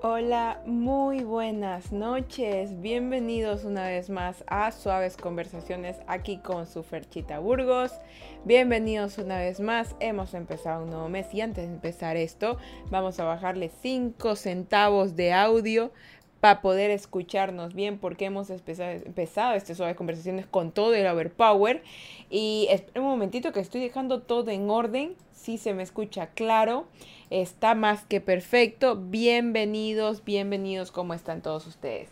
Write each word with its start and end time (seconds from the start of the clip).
Hola, 0.00 0.62
muy 0.64 1.24
buenas 1.24 1.90
noches. 1.90 2.80
Bienvenidos 2.80 3.64
una 3.64 3.88
vez 3.88 4.10
más 4.10 4.44
a 4.46 4.70
Suaves 4.70 5.16
Conversaciones 5.16 5.96
aquí 6.06 6.38
con 6.38 6.68
su 6.68 6.84
Ferchita 6.84 7.40
Burgos. 7.40 7.90
Bienvenidos 8.44 9.18
una 9.18 9.38
vez 9.38 9.58
más. 9.58 9.96
Hemos 9.98 10.34
empezado 10.34 10.84
un 10.84 10.90
nuevo 10.90 11.08
mes 11.08 11.34
y 11.34 11.40
antes 11.40 11.66
de 11.66 11.74
empezar 11.74 12.16
esto, 12.16 12.58
vamos 12.92 13.18
a 13.18 13.24
bajarle 13.24 13.72
5 13.82 14.36
centavos 14.36 15.16
de 15.16 15.32
audio 15.32 15.90
para 16.40 16.60
poder 16.60 16.90
escucharnos 16.90 17.74
bien 17.74 17.98
porque 17.98 18.26
hemos 18.26 18.50
empezado 18.50 19.54
este 19.54 19.74
Suaves 19.74 19.96
Conversaciones 19.96 20.46
con 20.46 20.72
todo 20.72 20.94
el 20.94 21.06
overpower. 21.06 21.82
Y 22.30 22.66
espera 22.70 23.00
un 23.00 23.08
momentito 23.08 23.52
que 23.52 23.60
estoy 23.60 23.80
dejando 23.80 24.22
todo 24.22 24.50
en 24.50 24.70
orden. 24.70 25.14
Si 25.32 25.58
se 25.58 25.74
me 25.74 25.82
escucha 25.82 26.28
claro 26.28 26.86
está 27.30 27.74
más 27.74 28.04
que 28.04 28.20
perfecto. 28.20 28.96
Bienvenidos, 28.96 30.24
bienvenidos, 30.24 30.92
¿cómo 30.92 31.14
están 31.14 31.42
todos 31.42 31.66
ustedes? 31.66 32.08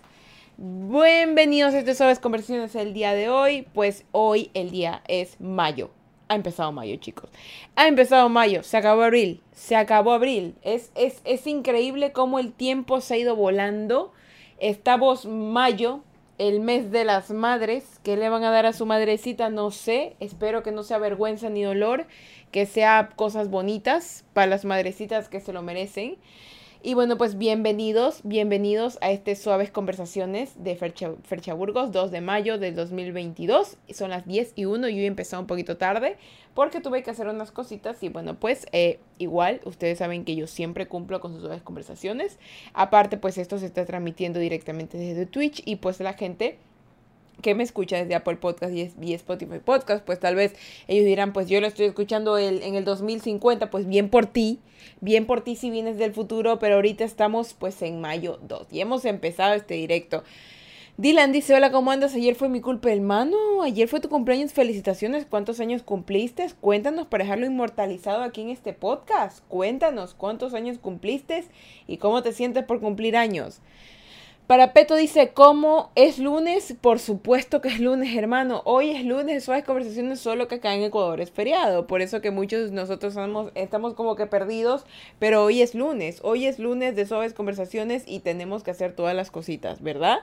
Bienvenidos 0.59 1.75
a 1.75 1.79
este 1.79 1.95
Suaves 1.95 2.19
Conversaciones 2.19 2.75
el 2.75 2.95
día 2.95 3.13
de 3.13 3.29
hoy. 3.29 3.67
Pues 3.75 4.05
hoy 4.13 4.51
el 4.55 4.71
día 4.71 5.03
es 5.07 5.41
mayo. 5.41 5.91
Ha 6.29 6.35
empezado 6.35 6.73
mayo, 6.73 6.97
chicos. 6.97 7.31
Ha 7.77 7.87
empezado 7.87 8.29
mayo, 8.29 8.63
se 8.63 8.77
acabó 8.77 9.03
abril, 9.03 9.41
se 9.53 9.77
acabó 9.77 10.13
abril. 10.13 10.55
Es, 10.63 10.91
es, 10.95 11.21
es 11.25 11.47
increíble 11.47 12.13
cómo 12.13 12.39
el 12.39 12.53
tiempo 12.53 13.01
se 13.01 13.15
ha 13.15 13.19
ido 13.19 13.37
volando. 13.37 14.13
Estamos 14.59 15.27
mayo, 15.27 16.01
el 16.39 16.61
mes 16.61 16.91
de 16.91 17.05
las 17.05 17.31
madres. 17.31 18.01
¿Qué 18.03 18.17
le 18.17 18.29
van 18.29 18.43
a 18.45 18.51
dar 18.51 18.67
a 18.67 18.73
su 18.73 18.87
madrecita? 18.87 19.51
No 19.51 19.71
sé. 19.71 20.17
Espero 20.19 20.63
que 20.63 20.73
no 20.73 20.83
sea 20.83 20.99
vergüenza 20.99 21.49
ni 21.49 21.63
dolor 21.63 22.07
que 22.51 22.67
sea 22.67 23.11
cosas 23.17 23.51
bonitas 23.51 24.25
para 24.33 24.47
las 24.47 24.65
madrecitas 24.65 25.29
que 25.29 25.41
se 25.41 25.53
lo 25.53 25.63
merecen. 25.63 26.17
Y 26.87 26.95
bueno, 26.95 27.19
pues 27.19 27.37
bienvenidos, 27.37 28.21
bienvenidos 28.23 28.97
a 29.01 29.11
este 29.11 29.35
Suaves 29.35 29.73
Conversaciones 29.73 30.63
de 30.63 30.77
Fercha, 30.77 31.53
Burgos, 31.53 31.91
2 31.91 32.13
de 32.13 32.21
mayo 32.21 32.59
del 32.59 32.77
2022. 32.77 33.77
Son 33.93 34.11
las 34.11 34.25
10 34.25 34.53
y 34.55 34.67
1, 34.67 34.89
yo 34.91 34.99
he 34.99 35.07
empezado 35.07 35.43
un 35.43 35.49
poquito 35.49 35.79
tarde 35.79 36.17
porque 36.55 36.81
tuve 36.81 37.03
que 37.03 37.11
hacer 37.11 37.27
unas 37.27 37.51
cositas 37.51 38.01
y 38.05 38.09
bueno, 38.09 38.39
pues 38.39 38.69
eh, 38.71 39.01
igual, 39.19 39.63
ustedes 39.65 39.99
saben 39.99 40.25
que 40.25 40.37
yo 40.37 40.47
siempre 40.47 40.87
cumplo 40.87 41.21
con 41.21 41.33
sus 41.33 41.41
Suaves 41.43 41.63
Conversaciones. 41.63 42.39
Aparte, 42.73 43.17
pues 43.17 43.37
esto 43.37 43.59
se 43.59 43.67
está 43.67 43.85
transmitiendo 43.85 44.39
directamente 44.39 44.97
desde 44.97 45.27
Twitch 45.27 45.63
y 45.65 45.77
pues 45.77 45.99
la 45.99 46.13
gente 46.13 46.57
que 47.43 47.55
me 47.55 47.63
escucha 47.63 47.97
desde 47.97 48.15
Apple 48.15 48.37
Podcast 48.37 48.73
y, 48.75 49.13
Spotify 49.15 49.59
Podcast, 49.65 50.05
pues 50.05 50.19
tal 50.19 50.35
vez 50.35 50.55
ellos 50.89 51.05
dirán, 51.05 51.33
pues 51.33 51.49
yo 51.49 51.61
lo 51.61 51.67
estoy 51.67 51.87
escuchando 51.87 52.39
el, 52.39 52.63
en 52.63 52.75
el 52.75 52.85
2050, 52.85 53.71
pues 53.71 53.87
bien 53.87 54.09
por 54.09 54.27
ti, 54.27 54.61
bien 55.01 55.27
por 55.27 55.43
ti 55.43 55.57
si 55.57 55.71
vienes 55.71 55.99
del 55.99 56.13
futuro, 56.13 56.59
pero 56.59 56.77
ahorita 56.77 57.05
estamos 57.05 57.55
pues 57.55 57.83
en 57.83 58.01
mayo 58.01 58.39
2 58.43 58.69
y 58.71 58.81
hemos 58.81 59.05
empezado 59.05 59.55
este 59.55 59.75
directo. 59.75 60.25
Dylan 60.99 61.31
dice, 61.31 61.55
hola, 61.55 61.71
¿cómo 61.71 61.91
andas? 61.91 62.15
Ayer 62.15 62.35
fue 62.37 62.49
mi 62.49 62.63
culpa, 62.63 62.91
hermano. 62.91 63.37
Ayer 63.63 63.87
fue 63.87 64.01
tu 64.01 64.09
cumpleaños. 64.09 64.55
Felicitaciones. 64.55 65.27
¿Cuántos 65.27 65.61
años 65.61 65.83
cumpliste? 65.83 66.47
Cuéntanos 66.63 67.07
para 67.07 67.25
dejarlo 67.25 67.45
inmortalizado 67.45 68.23
aquí 68.23 68.41
en 68.41 68.49
este 68.49 68.73
podcast. 68.73 69.45
Cuéntanos 69.49 70.15
cuántos 70.15 70.55
años 70.55 70.79
cumpliste 70.79 71.45
y 71.87 71.99
cómo 71.99 72.23
te 72.23 72.33
sientes 72.33 72.65
por 72.65 72.81
cumplir 72.81 73.15
años. 73.15 73.61
Para 74.47 74.73
Peto 74.73 74.95
dice, 74.95 75.33
¿cómo 75.35 75.91
es 75.97 76.21
lunes? 76.21 76.77
Por 76.81 77.01
supuesto 77.01 77.61
que 77.61 77.67
es 77.67 77.81
lunes, 77.81 78.17
hermano. 78.17 78.63
Hoy 78.65 78.91
es 78.91 79.05
lunes, 79.05 79.43
suaves 79.43 79.65
conversaciones, 79.65 80.21
solo 80.21 80.47
que 80.47 80.55
acá 80.57 80.73
en 80.73 80.85
Ecuador 80.85 81.21
es 81.21 81.33
feriado. 81.33 81.89
Por 81.89 82.01
eso 82.01 82.21
que 82.21 82.31
muchos 82.31 82.71
de 82.71 82.77
nosotros 82.77 83.15
estamos, 83.15 83.51
estamos 83.57 83.95
como 83.95 84.15
que 84.15 84.27
perdidos, 84.27 84.87
pero 85.19 85.43
hoy 85.43 85.63
es 85.63 85.75
lunes. 85.75 86.21
Hoy 86.23 86.47
es 86.47 86.61
lunes 86.61 86.95
de 86.95 87.07
suaves 87.07 87.35
conversaciones 87.35 88.05
y 88.07 88.21
tenemos 88.21 88.63
que 88.63 88.71
hacer 88.71 88.93
todas 88.93 89.17
las 89.17 89.33
cositas, 89.33 89.83
¿verdad? 89.83 90.19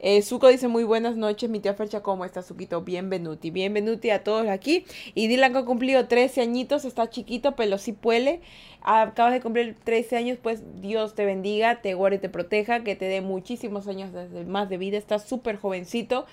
Eh, 0.00 0.22
Zuko 0.22 0.48
dice, 0.48 0.66
muy 0.66 0.82
buenas 0.82 1.16
noches, 1.16 1.48
mi 1.48 1.60
tía 1.60 1.74
Fercha, 1.74 2.02
¿cómo 2.02 2.24
estás, 2.24 2.48
Zuquito? 2.48 2.82
Bienvenuti, 2.82 3.52
bienvenuti 3.52 4.10
a 4.10 4.24
todos 4.24 4.48
aquí. 4.48 4.86
Y 5.14 5.28
Dylan 5.28 5.52
que 5.52 5.58
ha 5.58 5.64
cumplido 5.64 6.08
13 6.08 6.40
añitos, 6.40 6.84
está 6.84 7.10
chiquito, 7.10 7.54
pero 7.54 7.78
sí 7.78 7.92
puede 7.92 8.40
acabas 8.82 9.32
de 9.32 9.40
cumplir 9.40 9.76
13 9.84 10.16
años, 10.16 10.38
pues 10.42 10.62
Dios 10.80 11.14
te 11.14 11.24
bendiga, 11.24 11.80
te 11.82 11.94
guarde 11.94 12.16
y 12.16 12.20
te 12.20 12.28
proteja, 12.28 12.84
que 12.84 12.96
te 12.96 13.06
dé 13.06 13.20
años 13.88 14.10
más 14.46 14.68
de 14.68 14.78
vida, 14.78 14.96
estás 14.96 15.24
súper 15.28 15.56
jovencito 15.56 16.26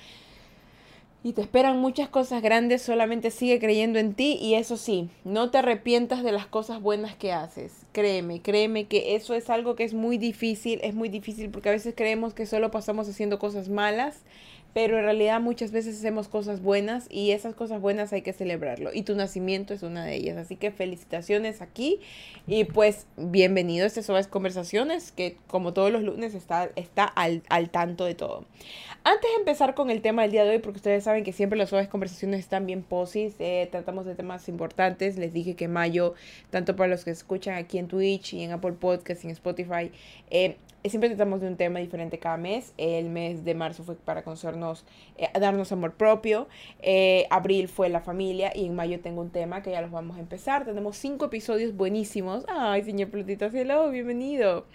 y 1.25 1.33
te 1.33 1.41
esperan 1.41 1.79
muchas 1.79 2.07
cosas 2.07 2.43
grandes, 2.43 2.83
solamente 2.83 3.31
sigue 3.31 3.59
creyendo 3.59 3.97
en 3.97 4.13
ti 4.13 4.37
y 4.39 4.53
eso 4.53 4.77
sí, 4.77 5.09
no 5.23 5.49
te 5.49 5.57
arrepientas 5.57 6.23
de 6.23 6.31
las 6.31 6.45
cosas 6.45 6.79
buenas 6.79 7.15
que 7.15 7.33
haces. 7.33 7.73
Créeme, 7.93 8.43
créeme 8.43 8.85
que 8.85 9.15
eso 9.15 9.33
es 9.33 9.49
algo 9.49 9.75
que 9.75 9.85
es 9.85 9.95
muy 9.95 10.19
difícil, 10.19 10.79
es 10.83 10.93
muy 10.93 11.09
difícil 11.09 11.49
porque 11.49 11.69
a 11.69 11.71
veces 11.71 11.95
creemos 11.97 12.35
que 12.35 12.45
solo 12.45 12.69
pasamos 12.69 13.09
haciendo 13.09 13.39
cosas 13.39 13.69
malas 13.69 14.21
pero 14.75 14.97
en 14.97 15.05
realidad 15.05 15.39
muchas 15.39 15.71
veces 15.71 15.97
hacemos 15.97 16.27
cosas 16.27 16.61
buenas 16.61 17.07
y 17.09 17.31
esas 17.31 17.55
cosas 17.55 17.79
buenas 17.79 18.11
hay 18.11 18.23
que 18.23 18.33
celebrarlo. 18.33 18.89
Y 18.93 19.03
tu 19.03 19.15
nacimiento 19.15 19.73
es 19.73 19.83
una 19.83 20.03
de 20.03 20.15
ellas. 20.15 20.35
Así 20.35 20.57
que 20.57 20.69
felicitaciones 20.69 21.61
aquí 21.61 22.01
y 22.45 22.65
pues 22.65 23.07
bienvenido 23.15 23.85
a 23.85 23.87
estas 23.87 24.05
suaves 24.05 24.27
conversaciones 24.27 25.13
que 25.13 25.37
como 25.47 25.71
todos 25.71 25.93
los 25.93 26.03
lunes 26.03 26.35
está, 26.35 26.71
está 26.75 27.05
al, 27.05 27.41
al, 27.47 27.69
tanto 27.69 28.03
de 28.03 28.15
todo. 28.15 28.43
Antes 29.05 29.31
de 29.31 29.37
empezar 29.39 29.75
con 29.75 29.89
el 29.89 30.01
tema 30.01 30.23
del 30.23 30.31
día 30.31 30.43
de 30.43 30.49
hoy, 30.49 30.59
porque 30.59 30.79
ustedes 30.79 31.05
saben 31.05 31.23
que 31.23 31.31
siempre 31.31 31.57
las 31.57 31.69
suaves 31.69 31.87
conversaciones 31.87 32.41
están 32.41 32.65
bien 32.65 32.83
posis, 32.83 33.35
eh, 33.39 33.69
tratamos 33.71 34.05
de 34.05 34.13
temas 34.15 34.49
importantes. 34.49 35.17
Les 35.17 35.31
dije 35.31 35.55
que 35.55 35.69
mayo, 35.69 36.15
tanto 36.49 36.75
para 36.75 36.89
los 36.89 37.05
que 37.05 37.11
escuchan 37.11 37.55
aquí 37.55 37.77
en 37.77 37.87
Twitch 37.87 38.33
y 38.33 38.43
en 38.43 38.51
Apple 38.51 38.73
Podcast 38.73 39.23
y 39.23 39.27
en 39.27 39.31
Spotify, 39.31 39.89
eh, 40.31 40.57
siempre 40.89 41.09
tratamos 41.09 41.41
de 41.41 41.47
un 41.47 41.57
tema 41.57 41.79
diferente 41.79 42.19
cada 42.19 42.37
mes. 42.37 42.73
El 42.77 43.09
mes 43.09 43.43
de 43.43 43.55
marzo 43.55 43.83
fue 43.83 43.95
para 43.95 44.23
conocernos, 44.23 44.85
eh, 45.17 45.27
darnos 45.39 45.71
amor 45.71 45.93
propio. 45.93 46.47
Eh, 46.81 47.27
abril 47.29 47.67
fue 47.67 47.89
la 47.89 48.01
familia 48.01 48.51
y 48.55 48.65
en 48.65 48.75
mayo 48.75 48.99
tengo 48.99 49.21
un 49.21 49.29
tema 49.29 49.61
que 49.61 49.71
ya 49.71 49.81
los 49.81 49.91
vamos 49.91 50.17
a 50.17 50.19
empezar. 50.19 50.65
Tenemos 50.65 50.97
cinco 50.97 51.25
episodios 51.25 51.75
buenísimos. 51.75 52.45
Ay, 52.47 52.83
señor 52.83 53.09
Plutito, 53.09 53.45
hello, 53.45 53.89
bienvenido. 53.89 54.65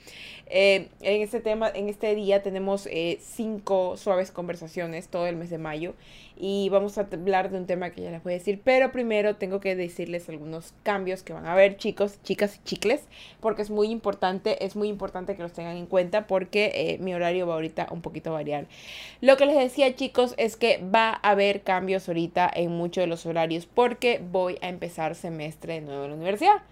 Eh, 0.47 0.89
en 1.01 1.23
este 1.23 1.41
tema, 1.41 1.71
en 1.73 1.89
este 1.89 2.15
día 2.15 2.43
tenemos 2.43 2.89
cinco 3.21 3.97
suaves 3.97 4.31
conversaciones 4.31 5.09
todo 5.09 5.27
el 5.27 5.37
mes 5.37 5.51
de 5.51 5.59
mayo 5.59 5.95
y 6.41 6.71
vamos 6.71 6.97
a 6.97 7.03
hablar 7.03 7.51
de 7.51 7.59
un 7.59 7.67
tema 7.67 7.91
que 7.91 8.01
ya 8.01 8.11
les 8.11 8.23
voy 8.23 8.33
a 8.33 8.39
decir, 8.39 8.63
pero 8.65 8.91
primero 8.93 9.37
tengo 9.37 9.61
que 9.61 9.77
decirles 9.77 10.27
algunos 10.31 10.73
cambios 10.83 11.23
que 11.23 11.35
van 11.35 11.45
a 11.45 11.53
haber, 11.53 11.77
chicos, 11.77 12.19
chicas 12.23 12.57
y 12.57 12.65
chicles, 12.65 13.03
porque 13.41 13.61
es 13.61 13.69
muy 13.69 13.89
importante, 13.89 14.65
es 14.65 14.75
muy 14.75 14.89
importante 14.89 15.37
que 15.37 15.43
los 15.43 15.53
tengan 15.53 15.77
en 15.77 15.85
cuenta 15.85 16.27
porque 16.27 16.73
eh, 16.75 16.99
mi 16.99 17.13
horario 17.13 17.47
va 17.47 17.55
ahorita 17.55 17.89
un 17.91 18.01
poquito 18.01 18.31
a 18.31 18.35
variar. 18.35 18.67
Lo 19.21 19.37
que 19.37 19.45
les 19.45 19.59
decía, 19.59 19.95
chicos, 19.95 20.35
es 20.39 20.57
que 20.57 20.83
va 20.83 21.11
a 21.11 21.31
haber 21.31 21.61
cambios 21.61 22.09
ahorita 22.09 22.51
en 22.55 22.71
muchos 22.71 23.03
de 23.03 23.07
los 23.07 23.27
horarios 23.27 23.67
porque 23.67 24.23
voy 24.33 24.57
a 24.63 24.71
empezar 24.71 25.15
semestre 25.15 25.83
nuevo 25.83 26.05
en 26.05 26.11
la 26.11 26.17
universidad. 26.17 26.63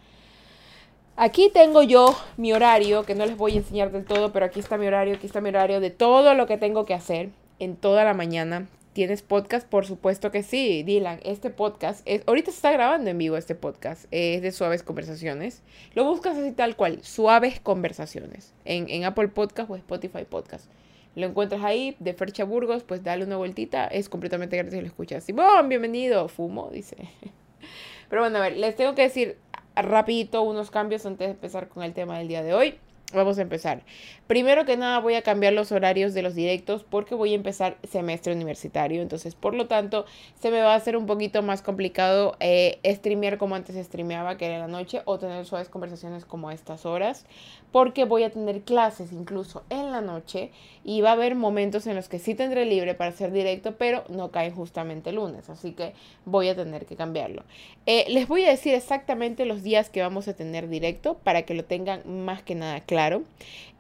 Aquí 1.17 1.51
tengo 1.53 1.83
yo 1.83 2.17
mi 2.39 2.55
horario, 2.55 3.05
que 3.05 3.15
no 3.15 3.27
les 3.27 3.37
voy 3.37 3.53
a 3.53 3.57
enseñar 3.57 3.93
del 3.93 4.07
todo, 4.07 4.33
pero 4.33 4.47
aquí 4.47 4.61
está 4.61 4.79
mi 4.79 4.87
horario, 4.87 5.17
aquí 5.17 5.27
está 5.27 5.43
mi 5.43 5.51
horario 5.51 5.81
de 5.81 5.91
todo 5.91 6.33
lo 6.33 6.47
que 6.47 6.57
tengo 6.57 6.87
que 6.87 6.95
hacer 6.95 7.29
en 7.59 7.77
toda 7.77 8.05
la 8.05 8.15
mañana. 8.15 8.67
¿Tienes 8.93 9.23
podcast? 9.23 9.69
Por 9.69 9.87
supuesto 9.87 10.31
que 10.31 10.43
sí, 10.43 10.83
Dylan. 10.83 11.21
Este 11.23 11.51
podcast, 11.51 12.03
es, 12.05 12.23
ahorita 12.27 12.51
se 12.51 12.57
está 12.57 12.73
grabando 12.73 13.11
en 13.11 13.19
vivo 13.19 13.37
este 13.37 13.55
podcast, 13.55 14.07
es 14.11 14.43
de 14.43 14.51
Suaves 14.51 14.83
Conversaciones. 14.83 15.63
Lo 15.95 16.05
buscas 16.05 16.37
así 16.37 16.53
tal 16.53 16.75
cual, 16.75 16.99
Suaves 17.03 17.61
Conversaciones, 17.61 18.55
en, 18.65 19.05
Apple 19.05 19.29
Podcast 19.29 19.71
o 19.71 19.77
Spotify 19.77 20.25
Podcast. 20.29 20.71
Lo 21.15 21.27
encuentras 21.27 21.63
ahí, 21.63 21.97
de 22.01 22.15
Fercha 22.15 22.45
Burgos, 22.45 22.83
pues 22.83 23.05
dale 23.05 23.25
una 23.25 23.37
vueltita, 23.37 23.87
es 23.87 24.09
completamente 24.09 24.57
gratis 24.57 24.75
y 24.75 24.81
lo 24.81 24.87
escuchas. 24.87 25.27
¡bom! 25.33 25.69
Bienvenido, 25.69 26.29
fumo, 26.29 26.71
dice. 26.73 26.97
Pero 28.09 28.23
bueno, 28.23 28.39
a 28.39 28.41
ver, 28.41 28.57
les 28.57 28.75
tengo 28.75 28.95
que 28.95 29.03
decir 29.03 29.37
rapidito 29.77 30.43
unos 30.43 30.71
cambios 30.71 31.07
antes 31.07 31.29
de 31.29 31.33
empezar 31.33 31.69
con 31.69 31.83
el 31.83 31.93
tema 31.93 32.19
del 32.19 32.29
día 32.29 32.43
de 32.43 32.55
hoy. 32.55 32.79
Vamos 33.15 33.39
a 33.39 33.43
empezar. 33.43 33.85
Primero 34.27 34.67
que 34.67 34.77
nada 34.77 34.99
voy 34.99 35.15
a 35.15 35.23
cambiar 35.23 35.55
los 35.55 35.73
horarios 35.73 36.13
de 36.13 36.21
los 36.21 36.35
directos 36.35 36.85
porque 36.85 37.15
voy 37.15 37.33
a 37.33 37.37
empezar 37.37 37.79
semestre 37.89 38.35
universitario. 38.35 39.01
Entonces, 39.01 39.35
por 39.35 39.55
lo 39.55 39.67
tanto, 39.67 40.05
se 40.39 40.51
me 40.51 40.61
va 40.61 40.75
a 40.75 40.77
hacer 40.77 40.95
un 40.95 41.07
poquito 41.07 41.41
más 41.43 41.63
complicado 41.63 42.37
eh, 42.39 42.79
streamear 42.85 43.39
como 43.39 43.55
antes 43.55 43.83
streameaba, 43.83 44.37
que 44.37 44.45
era 44.45 44.57
en 44.57 44.61
la 44.61 44.69
noche, 44.69 45.01
o 45.07 45.19
tener 45.19 45.47
suaves 45.47 45.71
conversaciones 45.71 46.27
como 46.27 46.51
a 46.51 46.55
estas 46.55 46.85
horas. 46.85 47.25
Porque 47.73 48.05
voy 48.05 48.25
a 48.25 48.31
tener 48.31 48.61
clases 48.61 49.11
incluso 49.13 49.65
en 49.71 49.91
la 49.91 50.03
noche 50.03 50.51
y 50.89 51.03
va 51.03 51.11
a 51.11 51.13
haber 51.13 51.35
momentos 51.35 51.87
en 51.87 51.97
los 51.97 52.09
que 52.09 52.19
sí 52.19 52.35
tendré 52.35 52.65
libre 52.65 52.95
para 52.95 53.11
hacer 53.11 53.31
directo, 53.31 53.77
pero 53.77 54.05
no 54.09 54.31
cae 54.31 54.51
justamente 54.51 55.11
el 55.11 55.17
lunes. 55.17 55.51
Así 55.51 55.73
que 55.73 55.93
voy 56.25 56.49
a 56.49 56.57
tener 56.57 56.87
que 56.87 56.97
cambiarlo. 56.97 57.43
Eh, 57.85 58.07
les 58.09 58.27
voy 58.27 58.47
a 58.47 58.49
decir 58.49 58.73
exactamente 58.73 59.45
los 59.45 59.63
días 59.63 59.91
que 59.91 60.01
vamos 60.01 60.29
a 60.29 60.33
tener 60.35 60.67
directo 60.71 61.19
para 61.23 61.43
que 61.43 61.53
lo 61.53 61.67
tengan 61.67 62.25
más 62.25 62.43
que 62.43 62.55
nada 62.55 62.81
claro. 62.81 63.23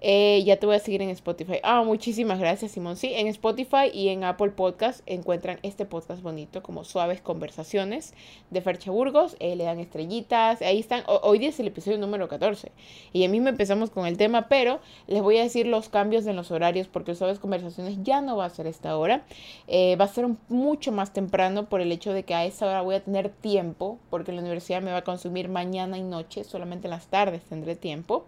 Eh, 0.00 0.44
ya 0.44 0.58
te 0.58 0.66
voy 0.66 0.76
a 0.76 0.78
seguir 0.78 1.02
en 1.02 1.10
Spotify. 1.10 1.58
Ah, 1.62 1.82
muchísimas 1.82 2.38
gracias, 2.38 2.72
Simón. 2.72 2.96
Sí, 2.96 3.12
en 3.14 3.26
Spotify 3.26 3.90
y 3.92 4.08
en 4.08 4.22
Apple 4.22 4.50
Podcast 4.50 5.00
encuentran 5.06 5.58
este 5.62 5.86
podcast 5.86 6.22
bonito 6.22 6.62
como 6.62 6.84
Suaves 6.84 7.20
Conversaciones 7.20 8.14
de 8.50 8.60
Fercha 8.60 8.92
Burgos. 8.92 9.36
Eh, 9.40 9.56
le 9.56 9.64
dan 9.64 9.80
estrellitas. 9.80 10.62
Ahí 10.62 10.78
están. 10.78 11.02
hoy 11.06 11.38
día 11.40 11.48
es 11.48 11.58
el 11.58 11.66
episodio 11.66 11.98
número 11.98 12.28
14. 12.28 12.70
Y 13.12 13.24
a 13.24 13.28
mí 13.28 13.40
me 13.40 13.50
empezamos 13.50 13.90
con 13.90 14.06
el 14.06 14.16
tema, 14.16 14.48
pero 14.48 14.78
les 15.08 15.20
voy 15.20 15.38
a 15.38 15.42
decir 15.42 15.66
los 15.66 15.88
cambios 15.88 16.26
en 16.26 16.36
los 16.36 16.52
horarios 16.52 16.86
porque 16.98 17.14
Suaves 17.14 17.38
Conversaciones 17.38 17.98
ya 18.02 18.20
no 18.20 18.36
va 18.36 18.46
a 18.46 18.50
ser 18.50 18.66
esta 18.66 18.98
hora. 18.98 19.22
Eh, 19.68 19.94
va 19.94 20.06
a 20.06 20.08
ser 20.08 20.26
mucho 20.48 20.90
más 20.90 21.12
temprano 21.12 21.68
por 21.68 21.80
el 21.80 21.92
hecho 21.92 22.12
de 22.12 22.24
que 22.24 22.34
a 22.34 22.44
esa 22.44 22.66
hora 22.66 22.82
voy 22.82 22.96
a 22.96 23.04
tener 23.04 23.28
tiempo 23.28 24.00
porque 24.10 24.32
la 24.32 24.40
universidad 24.40 24.82
me 24.82 24.90
va 24.90 24.98
a 24.98 25.04
consumir 25.04 25.48
mañana 25.48 25.96
y 25.96 26.02
noche. 26.02 26.42
Solamente 26.42 26.88
en 26.88 26.90
las 26.90 27.06
tardes 27.06 27.44
tendré 27.44 27.76
tiempo. 27.76 28.24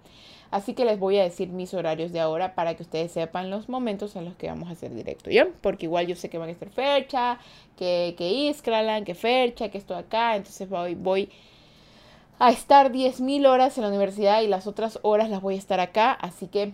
Así 0.52 0.75
que 0.75 0.84
les 0.84 1.00
voy 1.00 1.19
a 1.19 1.25
decir 1.25 1.49
mis 1.49 1.75
horarios 1.75 2.12
de 2.12 2.20
ahora 2.20 2.55
para 2.55 2.76
que 2.76 2.84
ustedes 2.84 3.11
sepan 3.11 3.50
los 3.50 3.69
momentos 3.69 4.14
en 4.14 4.25
los 4.25 4.37
que 4.37 4.46
vamos 4.46 4.69
a 4.69 4.73
hacer 4.73 4.94
directo, 4.94 5.31
¿ya? 5.31 5.49
Porque 5.61 5.87
igual 5.87 6.06
yo 6.06 6.14
sé 6.14 6.31
que 6.31 6.38
van 6.38 6.49
a 6.49 6.52
estar 6.52 6.70
fecha, 6.70 7.40
que, 7.76 8.14
que 8.16 8.31
Iskralan, 8.31 9.05
que 9.05 9.16
fecha, 9.16 9.69
que 9.69 9.78
esto 9.78 9.96
acá. 9.96 10.37
Entonces 10.37 10.69
voy, 10.69 10.94
voy 10.94 11.28
a 12.38 12.50
estar 12.50 12.93
10.000 12.93 13.49
horas 13.49 13.78
en 13.78 13.82
la 13.82 13.88
universidad 13.88 14.43
y 14.43 14.46
las 14.46 14.69
otras 14.69 15.00
horas 15.02 15.28
las 15.28 15.43
voy 15.43 15.56
a 15.56 15.58
estar 15.58 15.81
acá. 15.81 16.12
Así 16.12 16.46
que 16.46 16.73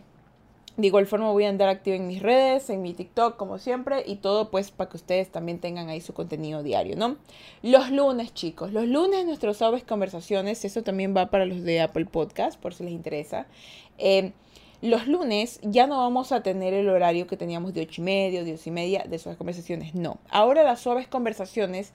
de 0.76 0.86
igual 0.86 1.06
forma 1.06 1.30
voy 1.30 1.44
a 1.44 1.48
andar 1.48 1.68
activo 1.68 1.96
en 1.96 2.06
mis 2.06 2.22
redes, 2.22 2.68
en 2.68 2.82
mi 2.82 2.92
TikTok 2.92 3.36
como 3.36 3.58
siempre 3.58 4.02
y 4.06 4.16
todo 4.16 4.50
pues 4.50 4.70
para 4.70 4.90
que 4.90 4.96
ustedes 4.96 5.30
también 5.30 5.58
tengan 5.58 5.88
ahí 5.88 6.00
su 6.00 6.12
contenido 6.12 6.62
diario, 6.62 6.96
¿no? 6.96 7.16
Los 7.62 7.90
lunes 7.90 8.34
chicos, 8.34 8.72
los 8.72 8.86
lunes 8.86 9.24
nuestros 9.24 9.58
sabes 9.58 9.84
conversaciones, 9.84 10.64
eso 10.64 10.82
también 10.82 11.16
va 11.16 11.30
para 11.30 11.46
los 11.46 11.62
de 11.62 11.80
Apple 11.80 12.06
Podcast 12.06 12.60
por 12.60 12.74
si 12.74 12.84
les 12.84 12.92
interesa. 12.92 13.46
Eh, 13.98 14.32
los 14.82 15.06
lunes 15.08 15.58
ya 15.62 15.86
no 15.86 15.98
vamos 15.98 16.32
a 16.32 16.42
tener 16.42 16.74
el 16.74 16.90
horario 16.90 17.26
que 17.26 17.38
teníamos 17.38 17.72
de 17.72 17.80
8 17.80 18.02
y 18.02 18.04
media, 18.04 18.44
10 18.44 18.66
y 18.66 18.70
media 18.70 19.04
de 19.08 19.18
suaves 19.18 19.38
conversaciones, 19.38 19.94
no. 19.94 20.18
Ahora 20.28 20.64
las 20.64 20.80
suaves 20.80 21.08
conversaciones 21.08 21.94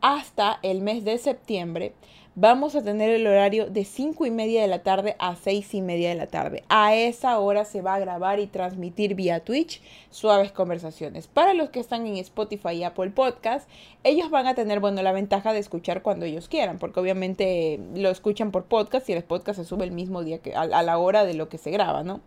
hasta 0.00 0.60
el 0.62 0.80
mes 0.80 1.04
de 1.04 1.18
septiembre 1.18 1.92
vamos 2.40 2.74
a 2.74 2.82
tener 2.82 3.10
el 3.10 3.26
horario 3.26 3.66
de 3.68 3.84
5 3.84 4.24
y 4.24 4.30
media 4.30 4.62
de 4.62 4.66
la 4.66 4.82
tarde 4.82 5.14
a 5.18 5.36
6 5.36 5.74
y 5.74 5.82
media 5.82 6.08
de 6.08 6.14
la 6.14 6.26
tarde. 6.26 6.64
A 6.70 6.94
esa 6.94 7.38
hora 7.38 7.66
se 7.66 7.82
va 7.82 7.96
a 7.96 7.98
grabar 7.98 8.40
y 8.40 8.46
transmitir 8.46 9.14
vía 9.14 9.44
Twitch 9.44 9.82
suaves 10.10 10.50
conversaciones. 10.50 11.26
Para 11.26 11.52
los 11.52 11.68
que 11.68 11.80
están 11.80 12.06
en 12.06 12.16
Spotify 12.16 12.70
y 12.70 12.84
Apple 12.84 13.10
Podcast, 13.10 13.68
ellos 14.04 14.30
van 14.30 14.46
a 14.46 14.54
tener, 14.54 14.80
bueno, 14.80 15.02
la 15.02 15.12
ventaja 15.12 15.52
de 15.52 15.58
escuchar 15.58 16.00
cuando 16.00 16.24
ellos 16.24 16.48
quieran, 16.48 16.78
porque 16.78 16.98
obviamente 16.98 17.78
lo 17.94 18.08
escuchan 18.08 18.52
por 18.52 18.64
podcast 18.64 19.06
y 19.10 19.12
el 19.12 19.22
podcast 19.22 19.58
se 19.58 19.66
sube 19.66 19.84
el 19.84 19.92
mismo 19.92 20.24
día 20.24 20.38
que 20.38 20.54
a, 20.54 20.64
la 20.64 20.96
hora 20.96 21.26
de 21.26 21.34
lo 21.34 21.50
que 21.50 21.58
se 21.58 21.70
graba, 21.70 22.04
¿no? 22.04 22.22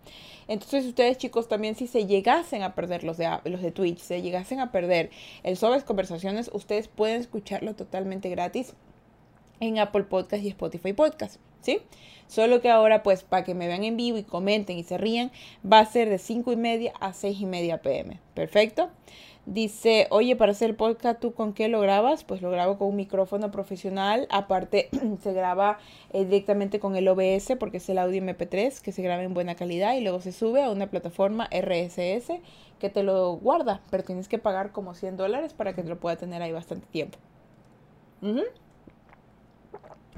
Entonces 0.48 0.86
ustedes 0.86 1.18
chicos 1.18 1.48
también 1.48 1.74
si 1.74 1.88
se 1.88 2.06
llegasen 2.06 2.62
a 2.62 2.76
perder 2.76 3.04
los 3.04 3.18
de, 3.18 3.28
los 3.46 3.64
de 3.64 3.72
Twitch, 3.72 3.98
se 3.98 4.22
llegasen 4.22 4.60
a 4.60 4.72
perder 4.72 5.10
el 5.42 5.58
Suaves 5.58 5.84
Conversaciones, 5.84 6.52
ustedes 6.54 6.88
pueden 6.88 7.20
escucharlo 7.20 7.74
totalmente 7.74 8.30
gratis 8.30 8.76
en 9.64 9.80
Apple 9.80 10.04
Podcast 10.04 10.44
y 10.44 10.50
Spotify 10.50 10.94
Podcast, 10.94 11.40
¿sí? 11.62 11.80
Solo 12.28 12.62
que 12.62 12.70
ahora, 12.70 13.04
pues, 13.04 13.24
para 13.24 13.44
que 13.44 13.54
me 13.54 13.68
vean 13.68 13.84
en 13.84 13.98
vivo 13.98 14.18
y 14.18 14.24
comenten 14.24 14.78
y 14.78 14.84
se 14.84 14.98
rían, 14.98 15.32
va 15.70 15.80
a 15.80 15.86
ser 15.86 16.10
de 16.10 16.18
5 16.18 16.52
y 16.52 16.56
media 16.56 16.94
a 17.00 17.14
6 17.14 17.42
y 17.42 17.46
media 17.46 17.82
pm. 17.82 18.20
Perfecto. 18.34 18.90
Dice, 19.46 20.08
oye, 20.10 20.38
para 20.38 20.54
hacer 20.54 20.70
el 20.70 20.76
podcast, 20.78 21.20
¿tú 21.20 21.34
con 21.34 21.52
qué 21.54 21.68
lo 21.68 21.82
grabas? 21.82 22.24
Pues 22.24 22.42
lo 22.42 22.50
grabo 22.50 22.78
con 22.78 22.88
un 22.88 22.96
micrófono 22.96 23.52
profesional. 23.52 24.26
Aparte, 24.32 24.90
se 25.22 25.34
graba 25.34 25.80
eh, 26.14 26.24
directamente 26.24 26.80
con 26.80 26.96
el 26.96 27.08
OBS 27.10 27.58
porque 27.60 27.78
es 27.78 27.90
el 27.90 27.98
audio 27.98 28.22
MP3 28.22 28.80
que 28.80 28.94
se 28.94 29.02
graba 29.02 29.22
en 29.22 29.34
buena 29.34 29.56
calidad 29.56 29.96
y 29.96 30.02
luego 30.02 30.22
se 30.22 30.32
sube 30.32 30.64
a 30.64 30.70
una 30.70 30.90
plataforma 30.90 31.50
RSS 31.52 32.32
que 32.80 32.90
te 32.90 33.04
lo 33.04 33.34
guarda. 33.34 33.82
Pero 33.92 34.04
tienes 34.04 34.30
que 34.30 34.40
pagar 34.40 34.72
como 34.72 34.94
100 34.94 35.18
dólares 35.18 35.54
para 35.54 35.74
que 35.76 35.84
te 35.84 35.90
lo 35.90 36.00
pueda 36.00 36.16
tener 36.16 36.42
ahí 36.42 36.54
bastante 36.54 36.88
tiempo. 36.88 37.18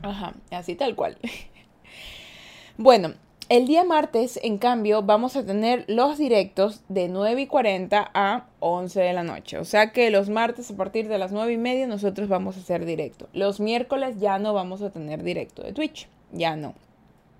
Ajá, 0.01 0.33
así 0.51 0.75
tal 0.75 0.95
cual. 0.95 1.17
bueno, 2.77 3.13
el 3.49 3.67
día 3.67 3.83
martes, 3.83 4.39
en 4.41 4.57
cambio, 4.57 5.03
vamos 5.03 5.35
a 5.35 5.45
tener 5.45 5.85
los 5.87 6.17
directos 6.17 6.81
de 6.89 7.09
9 7.09 7.41
y 7.41 7.47
40 7.47 8.11
a 8.13 8.45
11 8.59 9.01
de 9.01 9.13
la 9.13 9.23
noche. 9.23 9.59
O 9.59 9.65
sea 9.65 9.91
que 9.91 10.09
los 10.09 10.29
martes 10.29 10.71
a 10.71 10.75
partir 10.75 11.07
de 11.07 11.17
las 11.17 11.31
9 11.31 11.53
y 11.53 11.57
media 11.57 11.87
nosotros 11.87 12.27
vamos 12.27 12.57
a 12.57 12.61
hacer 12.61 12.85
directo. 12.85 13.27
Los 13.33 13.59
miércoles 13.59 14.19
ya 14.19 14.39
no 14.39 14.53
vamos 14.53 14.81
a 14.81 14.89
tener 14.89 15.23
directo 15.23 15.61
de 15.61 15.73
Twitch. 15.73 16.07
Ya 16.31 16.55
no 16.55 16.73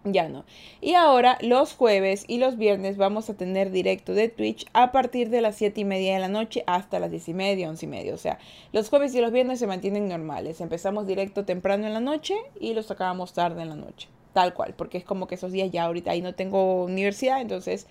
ya 0.05 0.29
no. 0.29 0.45
Y 0.81 0.93
ahora 0.93 1.37
los 1.41 1.73
jueves 1.73 2.25
y 2.27 2.37
los 2.37 2.57
viernes 2.57 2.97
vamos 2.97 3.29
a 3.29 3.33
tener 3.35 3.71
directo 3.71 4.13
de 4.13 4.29
Twitch 4.29 4.65
a 4.73 4.91
partir 4.91 5.29
de 5.29 5.41
las 5.41 5.55
7 5.55 5.81
y 5.81 5.85
media 5.85 6.13
de 6.13 6.19
la 6.19 6.27
noche 6.27 6.63
hasta 6.67 6.99
las 6.99 7.11
10 7.11 7.29
y 7.29 7.33
media, 7.33 7.69
11 7.69 7.85
y 7.85 7.89
media. 7.89 8.13
O 8.13 8.17
sea, 8.17 8.39
los 8.71 8.89
jueves 8.89 9.13
y 9.15 9.21
los 9.21 9.31
viernes 9.31 9.59
se 9.59 9.67
mantienen 9.67 10.07
normales. 10.07 10.61
Empezamos 10.61 11.07
directo 11.07 11.45
temprano 11.45 11.87
en 11.87 11.93
la 11.93 11.99
noche 11.99 12.35
y 12.59 12.73
los 12.73 12.91
acabamos 12.91 13.33
tarde 13.33 13.61
en 13.61 13.69
la 13.69 13.75
noche. 13.75 14.07
Tal 14.33 14.53
cual, 14.53 14.73
porque 14.75 14.97
es 14.97 15.05
como 15.05 15.27
que 15.27 15.35
esos 15.35 15.51
días 15.51 15.71
ya 15.71 15.85
ahorita 15.85 16.11
ahí 16.11 16.21
no 16.21 16.35
tengo 16.35 16.83
universidad, 16.83 17.39
entonces 17.41 17.87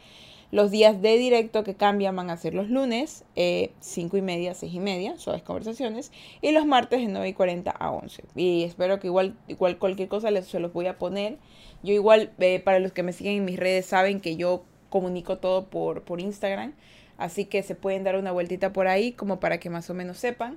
los 0.55 0.71
días 0.71 1.03
de 1.03 1.19
directo 1.19 1.65
que 1.65 1.75
cambian 1.75 2.15
van 2.15 2.31
a 2.31 2.37
ser 2.37 2.55
los 2.55 2.71
lunes, 2.71 3.25
eh, 3.35 3.73
5 3.81 4.17
y 4.19 4.23
media, 4.23 4.55
6 4.55 4.73
y 4.73 4.79
media, 4.79 5.19
suaves 5.19 5.43
conversaciones, 5.43 6.13
y 6.43 6.53
los 6.53 6.65
martes 6.65 7.01
de 7.01 7.09
9 7.09 7.29
y 7.29 7.33
40 7.33 7.73
a 7.73 7.91
11. 7.91 8.23
Y 8.37 8.63
espero 8.63 9.01
que 9.01 9.09
igual, 9.09 9.37
igual 9.49 9.79
cualquier 9.79 10.09
cosa 10.09 10.31
se 10.43 10.61
los 10.61 10.73
voy 10.73 10.87
a 10.87 10.97
poner. 10.97 11.39
Yo 11.83 11.93
igual, 11.93 12.31
eh, 12.39 12.61
para 12.61 12.79
los 12.79 12.93
que 12.93 13.03
me 13.03 13.13
siguen 13.13 13.39
en 13.39 13.45
mis 13.45 13.59
redes, 13.59 13.87
saben 13.87 14.21
que 14.21 14.37
yo 14.37 14.63
comunico 14.91 15.39
todo 15.39 15.67
por, 15.67 16.03
por 16.03 16.21
Instagram. 16.21 16.75
Así 17.19 17.47
que 17.47 17.65
se 17.65 17.75
pueden 17.75 18.05
dar 18.05 18.17
una 18.17 18.31
vueltita 18.31 18.73
por 18.73 18.87
ahí 18.87 19.11
como 19.11 19.41
para 19.41 19.59
que 19.59 19.71
más 19.71 19.91
o 19.91 19.95
menos 19.95 20.19
sepan. 20.19 20.57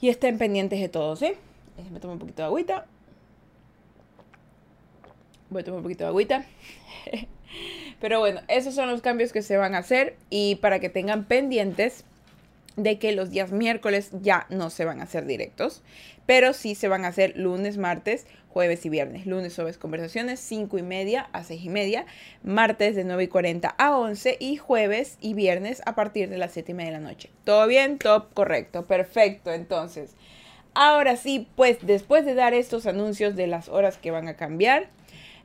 Y 0.00 0.08
estén 0.08 0.38
pendientes 0.38 0.78
de 0.78 0.88
todo, 0.88 1.16
¿sí? 1.16 1.32
Me 1.90 1.98
tomo 1.98 2.12
un 2.12 2.20
poquito 2.20 2.42
de 2.42 2.46
agüita. 2.46 2.86
Voy 5.50 5.62
a 5.62 5.64
tomar 5.64 5.78
un 5.78 5.82
poquito 5.82 6.04
de 6.04 6.08
agüita. 6.10 6.46
Pero 8.00 8.20
bueno, 8.20 8.40
esos 8.48 8.74
son 8.74 8.90
los 8.90 9.02
cambios 9.02 9.32
que 9.32 9.42
se 9.42 9.56
van 9.56 9.74
a 9.74 9.78
hacer 9.78 10.16
y 10.30 10.56
para 10.56 10.80
que 10.80 10.88
tengan 10.88 11.24
pendientes 11.24 12.04
de 12.76 12.98
que 12.98 13.12
los 13.12 13.30
días 13.30 13.52
miércoles 13.52 14.10
ya 14.20 14.46
no 14.50 14.70
se 14.70 14.84
van 14.84 15.00
a 15.00 15.04
hacer 15.04 15.26
directos, 15.26 15.82
pero 16.26 16.52
sí 16.52 16.74
se 16.74 16.88
van 16.88 17.04
a 17.04 17.08
hacer 17.08 17.36
lunes, 17.36 17.76
martes, 17.76 18.26
jueves 18.48 18.84
y 18.86 18.88
viernes. 18.88 19.26
Lunes 19.26 19.52
sobre 19.52 19.74
conversaciones 19.74 20.40
5 20.40 20.78
y 20.78 20.82
media 20.82 21.28
a 21.32 21.44
6 21.44 21.64
y 21.64 21.68
media, 21.68 22.06
martes 22.42 22.96
de 22.96 23.04
9 23.04 23.24
y 23.24 23.28
40 23.28 23.74
a 23.76 23.96
11 23.96 24.36
y 24.40 24.56
jueves 24.56 25.18
y 25.20 25.34
viernes 25.34 25.82
a 25.86 25.94
partir 25.94 26.28
de 26.28 26.38
las 26.38 26.52
7 26.52 26.72
y 26.72 26.74
media 26.74 26.92
de 26.92 26.98
la 26.98 27.08
noche. 27.08 27.30
¿Todo 27.44 27.66
bien? 27.66 27.98
Top, 27.98 28.32
correcto, 28.32 28.86
perfecto. 28.86 29.52
Entonces, 29.52 30.14
ahora 30.74 31.16
sí, 31.16 31.48
pues 31.56 31.78
después 31.82 32.24
de 32.24 32.34
dar 32.34 32.54
estos 32.54 32.86
anuncios 32.86 33.36
de 33.36 33.46
las 33.46 33.68
horas 33.68 33.98
que 33.98 34.10
van 34.10 34.28
a 34.28 34.36
cambiar, 34.36 34.88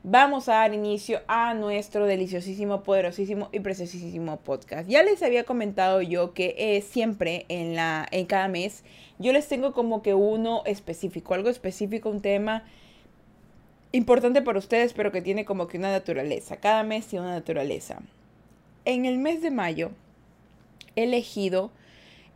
vamos 0.02 0.48
a 0.48 0.54
dar 0.54 0.74
inicio 0.74 1.20
a 1.26 1.54
nuestro 1.54 2.06
deliciosísimo, 2.06 2.82
poderosísimo 2.82 3.48
y 3.52 3.60
preciosísimo 3.60 4.38
podcast. 4.38 4.88
Ya 4.88 5.02
les 5.02 5.22
había 5.22 5.44
comentado 5.44 6.00
yo 6.00 6.32
que 6.32 6.54
eh, 6.58 6.80
siempre 6.82 7.44
en, 7.48 7.76
la, 7.76 8.06
en 8.10 8.26
cada 8.26 8.48
mes 8.48 8.84
yo 9.18 9.32
les 9.32 9.46
tengo 9.48 9.72
como 9.72 10.02
que 10.02 10.14
uno 10.14 10.62
específico, 10.64 11.34
algo 11.34 11.50
específico, 11.50 12.08
un 12.08 12.20
tema 12.20 12.64
importante 13.92 14.40
para 14.40 14.58
ustedes, 14.58 14.92
pero 14.92 15.12
que 15.12 15.20
tiene 15.20 15.44
como 15.44 15.66
que 15.66 15.78
una 15.78 15.90
naturaleza. 15.90 16.56
Cada 16.56 16.82
mes 16.82 17.06
tiene 17.06 17.26
una 17.26 17.34
naturaleza. 17.34 18.00
En 18.84 19.04
el 19.04 19.18
mes 19.18 19.42
de 19.42 19.50
mayo 19.50 19.90
he 20.96 21.04
elegido 21.04 21.70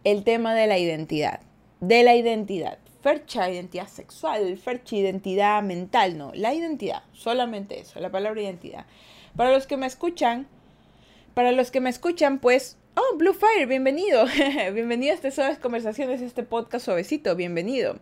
el 0.04 0.24
tema 0.24 0.54
de 0.54 0.66
la 0.66 0.78
identidad. 0.78 1.40
De 1.80 2.02
la 2.02 2.14
identidad 2.14 2.78
fercha 3.04 3.50
identidad 3.50 3.86
sexual, 3.86 4.56
fercha 4.56 4.96
identidad 4.96 5.62
mental, 5.62 6.16
no, 6.16 6.32
la 6.34 6.54
identidad, 6.54 7.02
solamente 7.12 7.78
eso, 7.78 8.00
la 8.00 8.10
palabra 8.10 8.40
identidad. 8.40 8.86
Para 9.36 9.52
los 9.52 9.66
que 9.66 9.76
me 9.76 9.86
escuchan, 9.86 10.46
para 11.34 11.52
los 11.52 11.70
que 11.70 11.82
me 11.82 11.90
escuchan, 11.90 12.38
pues, 12.38 12.78
oh, 12.94 13.18
Blue 13.18 13.34
Fire, 13.34 13.66
bienvenido, 13.68 14.24
bienvenido 14.72 15.12
a 15.12 15.16
este 15.16 15.32
Suaves 15.32 15.58
Conversaciones, 15.58 16.22
este 16.22 16.44
podcast 16.44 16.86
suavecito, 16.86 17.36
bienvenido. 17.36 17.98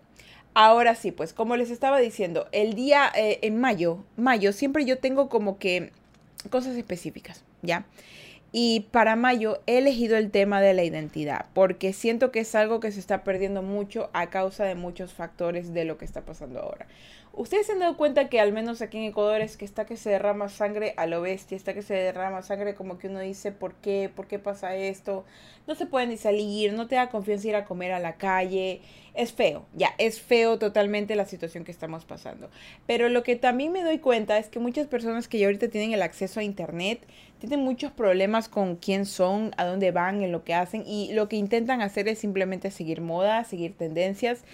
Ahora 0.55 0.95
sí, 0.95 1.11
pues 1.11 1.33
como 1.33 1.57
les 1.57 1.71
estaba 1.71 1.99
diciendo, 1.99 2.47
el 2.53 2.75
día 2.75 3.11
eh, 3.17 3.41
en 3.43 3.59
mayo, 3.59 4.05
mayo, 4.17 4.53
siempre 4.53 4.85
yo 4.85 4.99
tengo 4.99 5.29
como 5.29 5.59
que 5.59 5.91
cosas 6.49 6.77
específicas, 6.77 7.43
¿ya? 7.63 7.87
Y 8.53 8.89
para 8.91 9.17
mayo 9.17 9.63
he 9.67 9.79
elegido 9.79 10.19
el 10.19 10.31
tema 10.31 10.61
de 10.61 10.75
la 10.75 10.85
identidad, 10.85 11.47
porque 11.55 11.95
siento 11.95 12.31
que 12.31 12.41
es 12.41 12.55
algo 12.55 12.81
que 12.81 12.93
se 12.93 13.01
está 13.01 13.25
perdiendo 13.25 13.63
mucho 13.63 14.11
a 14.13 14.29
causa 14.29 14.65
de 14.65 14.75
muchos 14.75 15.15
factores 15.15 15.73
de 15.73 15.87
lo 15.87 15.97
que 15.97 16.05
está 16.05 16.27
pasando 16.27 16.61
ahora. 16.61 16.87
Ustedes 17.35 17.67
se 17.67 17.73
han 17.73 17.79
dado 17.79 17.97
cuenta 17.97 18.29
que 18.29 18.41
al 18.41 18.53
menos 18.53 18.83
aquí 18.83 18.99
en 18.99 19.05
Ecuador 19.05 19.41
es 19.41 19.57
que 19.57 19.65
está 19.65 19.87
que 19.87 19.97
se 19.97 20.11
derrama 20.11 20.51
sangre 20.51 20.93
a 20.99 21.07
lo 21.07 21.23
bestia, 21.23 21.57
está 21.57 21.73
que 21.73 21.81
se 21.81 21.95
derrama 21.95 22.43
sangre 22.43 22.75
como 22.75 22.99
que 22.99 23.09
uno 23.09 23.21
dice, 23.21 23.53
¿por 23.53 23.73
qué? 23.77 24.11
¿Por 24.15 24.27
qué 24.27 24.39
pasa 24.39 24.77
esto? 24.77 25.25
No 25.67 25.75
se 25.75 25.87
puede 25.87 26.07
ni 26.07 26.19
salir, 26.19 26.75
no 26.75 26.89
te 26.89 26.97
da 26.97 27.09
confianza 27.09 27.49
ir 27.49 27.57
a 27.57 27.65
comer 27.65 27.93
a 27.93 28.01
la 28.01 28.17
calle. 28.17 28.83
Es 29.15 29.33
feo, 29.33 29.65
ya, 29.75 29.95
es 29.97 30.21
feo 30.21 30.59
totalmente 30.59 31.17
la 31.17 31.25
situación 31.25 31.65
que 31.65 31.73
estamos 31.73 32.05
pasando. 32.05 32.51
Pero 32.87 33.09
lo 33.09 33.23
que 33.23 33.37
también 33.37 33.73
me 33.73 33.83
doy 33.83 33.99
cuenta 33.99 34.37
es 34.37 34.49
que 34.49 34.59
muchas 34.59 34.87
personas 34.87 35.27
que 35.27 35.39
ya 35.39 35.47
ahorita 35.47 35.69
tienen 35.69 35.93
el 35.93 36.03
acceso 36.03 36.41
a 36.41 36.43
internet 36.43 37.01
tienen 37.39 37.61
muchos 37.61 37.93
problemas 37.93 38.51
con 38.51 38.77
quién 38.77 39.07
son, 39.07 39.53
a 39.57 39.65
dónde 39.65 39.91
van, 39.91 40.23
en 40.23 40.33
lo 40.33 40.45
que 40.45 40.53
hacen 40.53 40.85
y 40.87 41.13
lo 41.13 41.29
que 41.31 41.37
intentan 41.37 41.81
hacer 41.81 42.09
es 42.09 42.19
simplemente 42.19 42.71
seguir 42.71 43.01
moda, 43.01 43.45
seguir 43.45 43.75
tendencias 43.75 44.45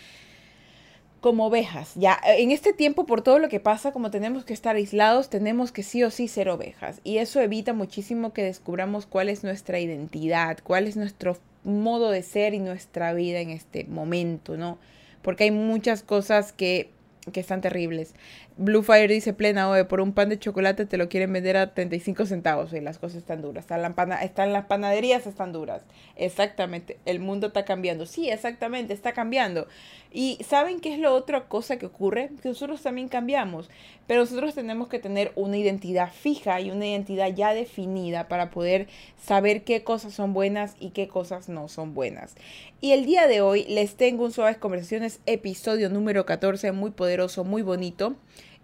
como 1.20 1.46
ovejas. 1.46 1.92
Ya, 1.96 2.18
en 2.24 2.50
este 2.50 2.72
tiempo, 2.72 3.06
por 3.06 3.22
todo 3.22 3.38
lo 3.38 3.48
que 3.48 3.60
pasa, 3.60 3.92
como 3.92 4.10
tenemos 4.10 4.44
que 4.44 4.52
estar 4.52 4.76
aislados, 4.76 5.28
tenemos 5.28 5.72
que 5.72 5.82
sí 5.82 6.02
o 6.04 6.10
sí 6.10 6.28
ser 6.28 6.48
ovejas. 6.48 7.00
Y 7.04 7.18
eso 7.18 7.40
evita 7.40 7.72
muchísimo 7.72 8.32
que 8.32 8.42
descubramos 8.42 9.06
cuál 9.06 9.28
es 9.28 9.44
nuestra 9.44 9.80
identidad, 9.80 10.58
cuál 10.62 10.86
es 10.86 10.96
nuestro 10.96 11.36
modo 11.64 12.10
de 12.10 12.22
ser 12.22 12.54
y 12.54 12.60
nuestra 12.60 13.12
vida 13.12 13.40
en 13.40 13.50
este 13.50 13.84
momento, 13.84 14.56
¿no? 14.56 14.78
Porque 15.22 15.44
hay 15.44 15.50
muchas 15.50 16.02
cosas 16.02 16.52
que, 16.52 16.90
que 17.32 17.40
están 17.40 17.60
terribles. 17.60 18.14
Blue 18.60 18.82
Fire 18.82 19.08
dice 19.08 19.32
plena, 19.32 19.70
oye, 19.70 19.84
por 19.84 20.00
un 20.00 20.12
pan 20.12 20.30
de 20.30 20.38
chocolate 20.38 20.84
te 20.84 20.96
lo 20.96 21.08
quieren 21.08 21.32
vender 21.32 21.56
a 21.56 21.74
35 21.74 22.26
centavos 22.26 22.72
y 22.72 22.80
las 22.80 22.98
cosas 22.98 23.18
están 23.18 23.40
duras. 23.40 23.62
Están, 23.62 23.82
la 23.82 24.16
están 24.20 24.52
las 24.52 24.64
panaderías, 24.64 25.28
están 25.28 25.52
duras. 25.52 25.82
Exactamente, 26.16 26.98
el 27.04 27.20
mundo 27.20 27.46
está 27.46 27.64
cambiando. 27.64 28.04
Sí, 28.04 28.28
exactamente, 28.30 28.94
está 28.94 29.12
cambiando. 29.12 29.68
Y 30.10 30.38
¿saben 30.44 30.80
qué 30.80 30.92
es 30.92 30.98
la 30.98 31.12
otra 31.12 31.44
cosa 31.44 31.78
que 31.78 31.86
ocurre? 31.86 32.30
Que 32.42 32.48
nosotros 32.48 32.82
también 32.82 33.06
cambiamos, 33.06 33.70
pero 34.08 34.22
nosotros 34.22 34.56
tenemos 34.56 34.88
que 34.88 34.98
tener 34.98 35.30
una 35.36 35.56
identidad 35.56 36.10
fija 36.12 36.60
y 36.60 36.72
una 36.72 36.86
identidad 36.88 37.32
ya 37.32 37.54
definida 37.54 38.26
para 38.26 38.50
poder 38.50 38.88
saber 39.22 39.62
qué 39.62 39.84
cosas 39.84 40.14
son 40.14 40.32
buenas 40.32 40.74
y 40.80 40.90
qué 40.90 41.06
cosas 41.06 41.48
no 41.48 41.68
son 41.68 41.94
buenas. 41.94 42.34
Y 42.80 42.90
el 42.90 43.06
día 43.06 43.28
de 43.28 43.40
hoy 43.40 43.66
les 43.68 43.94
tengo 43.94 44.24
un 44.24 44.32
Suaves 44.32 44.56
Conversaciones, 44.56 45.20
episodio 45.26 45.90
número 45.90 46.26
14, 46.26 46.72
muy 46.72 46.90
poderoso, 46.90 47.44
muy 47.44 47.62
bonito. 47.62 48.16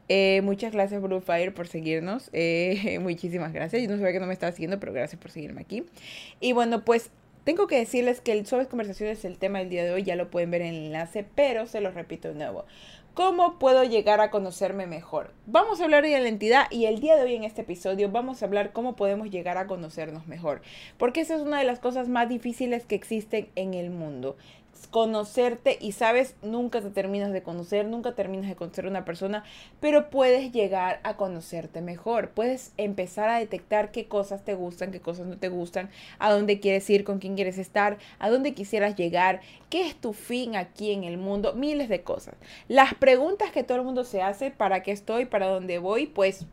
Eh, 0.08 0.40
muchas 0.42 0.73
gracias, 0.73 1.02
Fire 1.25 1.54
por 1.54 1.66
seguirnos. 1.66 2.30
Eh, 2.32 2.99
muchísimas 3.02 3.52
gracias. 3.52 3.82
Yo 3.82 3.88
no 3.88 3.96
sabía 3.96 4.12
que 4.12 4.20
no 4.20 4.26
me 4.26 4.32
estaba 4.32 4.52
siguiendo, 4.52 4.78
pero 4.80 4.92
gracias 4.92 5.20
por 5.20 5.30
seguirme 5.30 5.62
aquí. 5.62 5.84
Y 6.40 6.52
bueno, 6.52 6.84
pues 6.84 7.11
tengo 7.44 7.66
que 7.66 7.76
decirles 7.76 8.20
que 8.20 8.32
el 8.32 8.46
Suaves 8.46 8.68
Conversaciones 8.68 9.18
es 9.18 9.25
el 9.26 9.38
tema 9.38 9.58
del 9.58 9.68
día 9.68 9.84
de 9.84 9.92
hoy, 9.92 10.02
ya 10.02 10.16
lo 10.16 10.30
pueden 10.30 10.50
ver 10.50 10.62
en 10.62 10.75
el 10.75 10.84
enlace, 10.87 11.26
pero 11.34 11.66
se 11.66 11.80
los 11.80 11.94
repito 11.94 12.28
de 12.28 12.34
nuevo. 12.34 12.64
¿Cómo 13.14 13.61
puedo 13.61 13.84
llegar 13.84 14.20
a 14.20 14.30
conocerme 14.30 14.88
mejor? 14.88 15.30
Vamos 15.46 15.80
a 15.80 15.84
hablar 15.84 16.02
de 16.02 16.18
la 16.18 16.26
entidad 16.26 16.66
y 16.70 16.87
el 16.87 16.99
día 16.99 17.14
de 17.14 17.23
hoy 17.23 17.37
en 17.37 17.44
este 17.44 17.62
episodio 17.62 18.11
vamos 18.11 18.42
a 18.42 18.46
hablar 18.46 18.73
cómo 18.73 18.96
podemos 18.96 19.30
llegar 19.30 19.56
a 19.56 19.68
conocernos 19.68 20.26
mejor, 20.26 20.62
porque 20.99 21.20
esa 21.20 21.37
es 21.37 21.42
una 21.42 21.58
de 21.58 21.64
las 21.64 21.78
cosas 21.78 22.08
más 22.08 22.28
difíciles 22.28 22.87
que 22.87 22.96
existen 22.96 23.50
en 23.54 23.75
el 23.75 23.90
mundo 23.90 24.37
conocerte 24.86 25.78
y 25.80 25.92
sabes, 25.92 26.36
nunca 26.42 26.80
te 26.80 26.90
terminas 26.90 27.32
de 27.32 27.42
conocer, 27.42 27.86
nunca 27.86 28.14
terminas 28.14 28.48
de 28.48 28.56
conocer 28.56 28.86
a 28.86 28.88
una 28.88 29.04
persona, 29.04 29.44
pero 29.80 30.10
puedes 30.10 30.52
llegar 30.52 31.00
a 31.02 31.16
conocerte 31.16 31.80
mejor. 31.80 32.30
Puedes 32.30 32.72
empezar 32.76 33.28
a 33.28 33.38
detectar 33.38 33.90
qué 33.90 34.06
cosas 34.06 34.44
te 34.44 34.54
gustan, 34.54 34.90
qué 34.90 35.00
cosas 35.00 35.26
no 35.26 35.38
te 35.38 35.48
gustan, 35.48 35.90
a 36.18 36.32
dónde 36.32 36.60
quieres 36.60 36.88
ir, 36.90 37.04
con 37.04 37.18
quién 37.18 37.34
quieres 37.34 37.58
estar, 37.58 37.98
a 38.18 38.30
dónde 38.30 38.54
quisieras 38.54 38.96
llegar, 38.96 39.40
qué 39.70 39.86
es 39.86 39.94
tu 39.96 40.12
fin 40.12 40.56
aquí 40.56 40.92
en 40.92 41.04
el 41.04 41.18
mundo, 41.18 41.54
miles 41.54 41.88
de 41.88 42.02
cosas. 42.02 42.34
Las 42.68 42.94
preguntas 42.94 43.50
que 43.50 43.64
todo 43.64 43.78
el 43.78 43.84
mundo 43.84 44.04
se 44.04 44.22
hace, 44.22 44.50
¿para 44.50 44.82
qué 44.82 44.92
estoy? 44.92 45.26
¿Para 45.26 45.46
dónde 45.46 45.78
voy? 45.78 46.06
Pues 46.06 46.46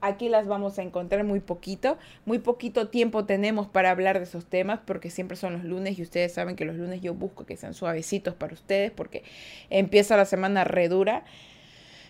Aquí 0.00 0.28
las 0.28 0.46
vamos 0.46 0.78
a 0.78 0.82
encontrar 0.82 1.24
muy 1.24 1.40
poquito, 1.40 1.96
muy 2.24 2.38
poquito 2.38 2.88
tiempo 2.88 3.24
tenemos 3.24 3.66
para 3.66 3.90
hablar 3.90 4.18
de 4.18 4.24
esos 4.24 4.46
temas 4.46 4.80
porque 4.84 5.10
siempre 5.10 5.36
son 5.36 5.54
los 5.54 5.64
lunes 5.64 5.98
y 5.98 6.02
ustedes 6.02 6.32
saben 6.32 6.54
que 6.54 6.64
los 6.64 6.76
lunes 6.76 7.00
yo 7.00 7.14
busco 7.14 7.46
que 7.46 7.56
sean 7.56 7.74
suavecitos 7.74 8.34
para 8.34 8.54
ustedes 8.54 8.90
porque 8.90 9.24
empieza 9.70 10.16
la 10.16 10.26
semana 10.26 10.64
redura. 10.64 11.24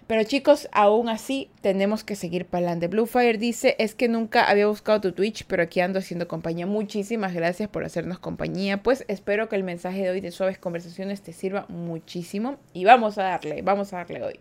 Pero 0.06 0.22
chicos, 0.22 0.68
aún 0.70 1.08
así 1.08 1.50
tenemos 1.62 2.04
que 2.04 2.14
seguir 2.14 2.46
para 2.46 2.66
adelante. 2.66 2.86
Bluefire 2.86 3.38
dice, 3.38 3.74
es 3.80 3.96
que 3.96 4.06
nunca 4.06 4.48
había 4.48 4.68
buscado 4.68 5.00
tu 5.00 5.10
Twitch, 5.10 5.44
pero 5.46 5.64
aquí 5.64 5.80
ando 5.80 5.98
haciendo 5.98 6.28
compañía. 6.28 6.64
Muchísimas 6.64 7.34
gracias 7.34 7.68
por 7.68 7.84
hacernos 7.84 8.20
compañía. 8.20 8.84
Pues 8.84 9.04
espero 9.08 9.48
que 9.48 9.56
el 9.56 9.64
mensaje 9.64 10.02
de 10.02 10.10
hoy 10.10 10.20
de 10.20 10.30
Suaves 10.30 10.58
Conversaciones 10.58 11.22
te 11.22 11.32
sirva 11.32 11.66
muchísimo. 11.68 12.56
Y 12.72 12.84
vamos 12.84 13.18
a 13.18 13.24
darle, 13.24 13.62
vamos 13.62 13.92
a 13.92 13.96
darle 13.96 14.22
hoy. 14.22 14.38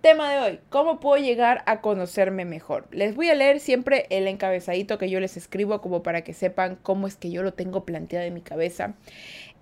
Tema 0.00 0.30
de 0.30 0.38
hoy, 0.38 0.60
¿cómo 0.68 1.00
puedo 1.00 1.20
llegar 1.20 1.64
a 1.66 1.80
conocerme 1.80 2.44
mejor? 2.44 2.86
Les 2.92 3.16
voy 3.16 3.28
a 3.28 3.34
leer 3.34 3.58
siempre 3.58 4.06
el 4.10 4.28
encabezadito 4.28 4.98
que 4.98 5.10
yo 5.10 5.18
les 5.18 5.36
escribo 5.36 5.80
como 5.80 6.02
para 6.04 6.22
que 6.22 6.32
sepan 6.32 6.78
cómo 6.80 7.08
es 7.08 7.16
que 7.16 7.30
yo 7.30 7.42
lo 7.42 7.54
tengo 7.54 7.84
planteado 7.84 8.24
en 8.24 8.34
mi 8.34 8.40
cabeza. 8.40 8.94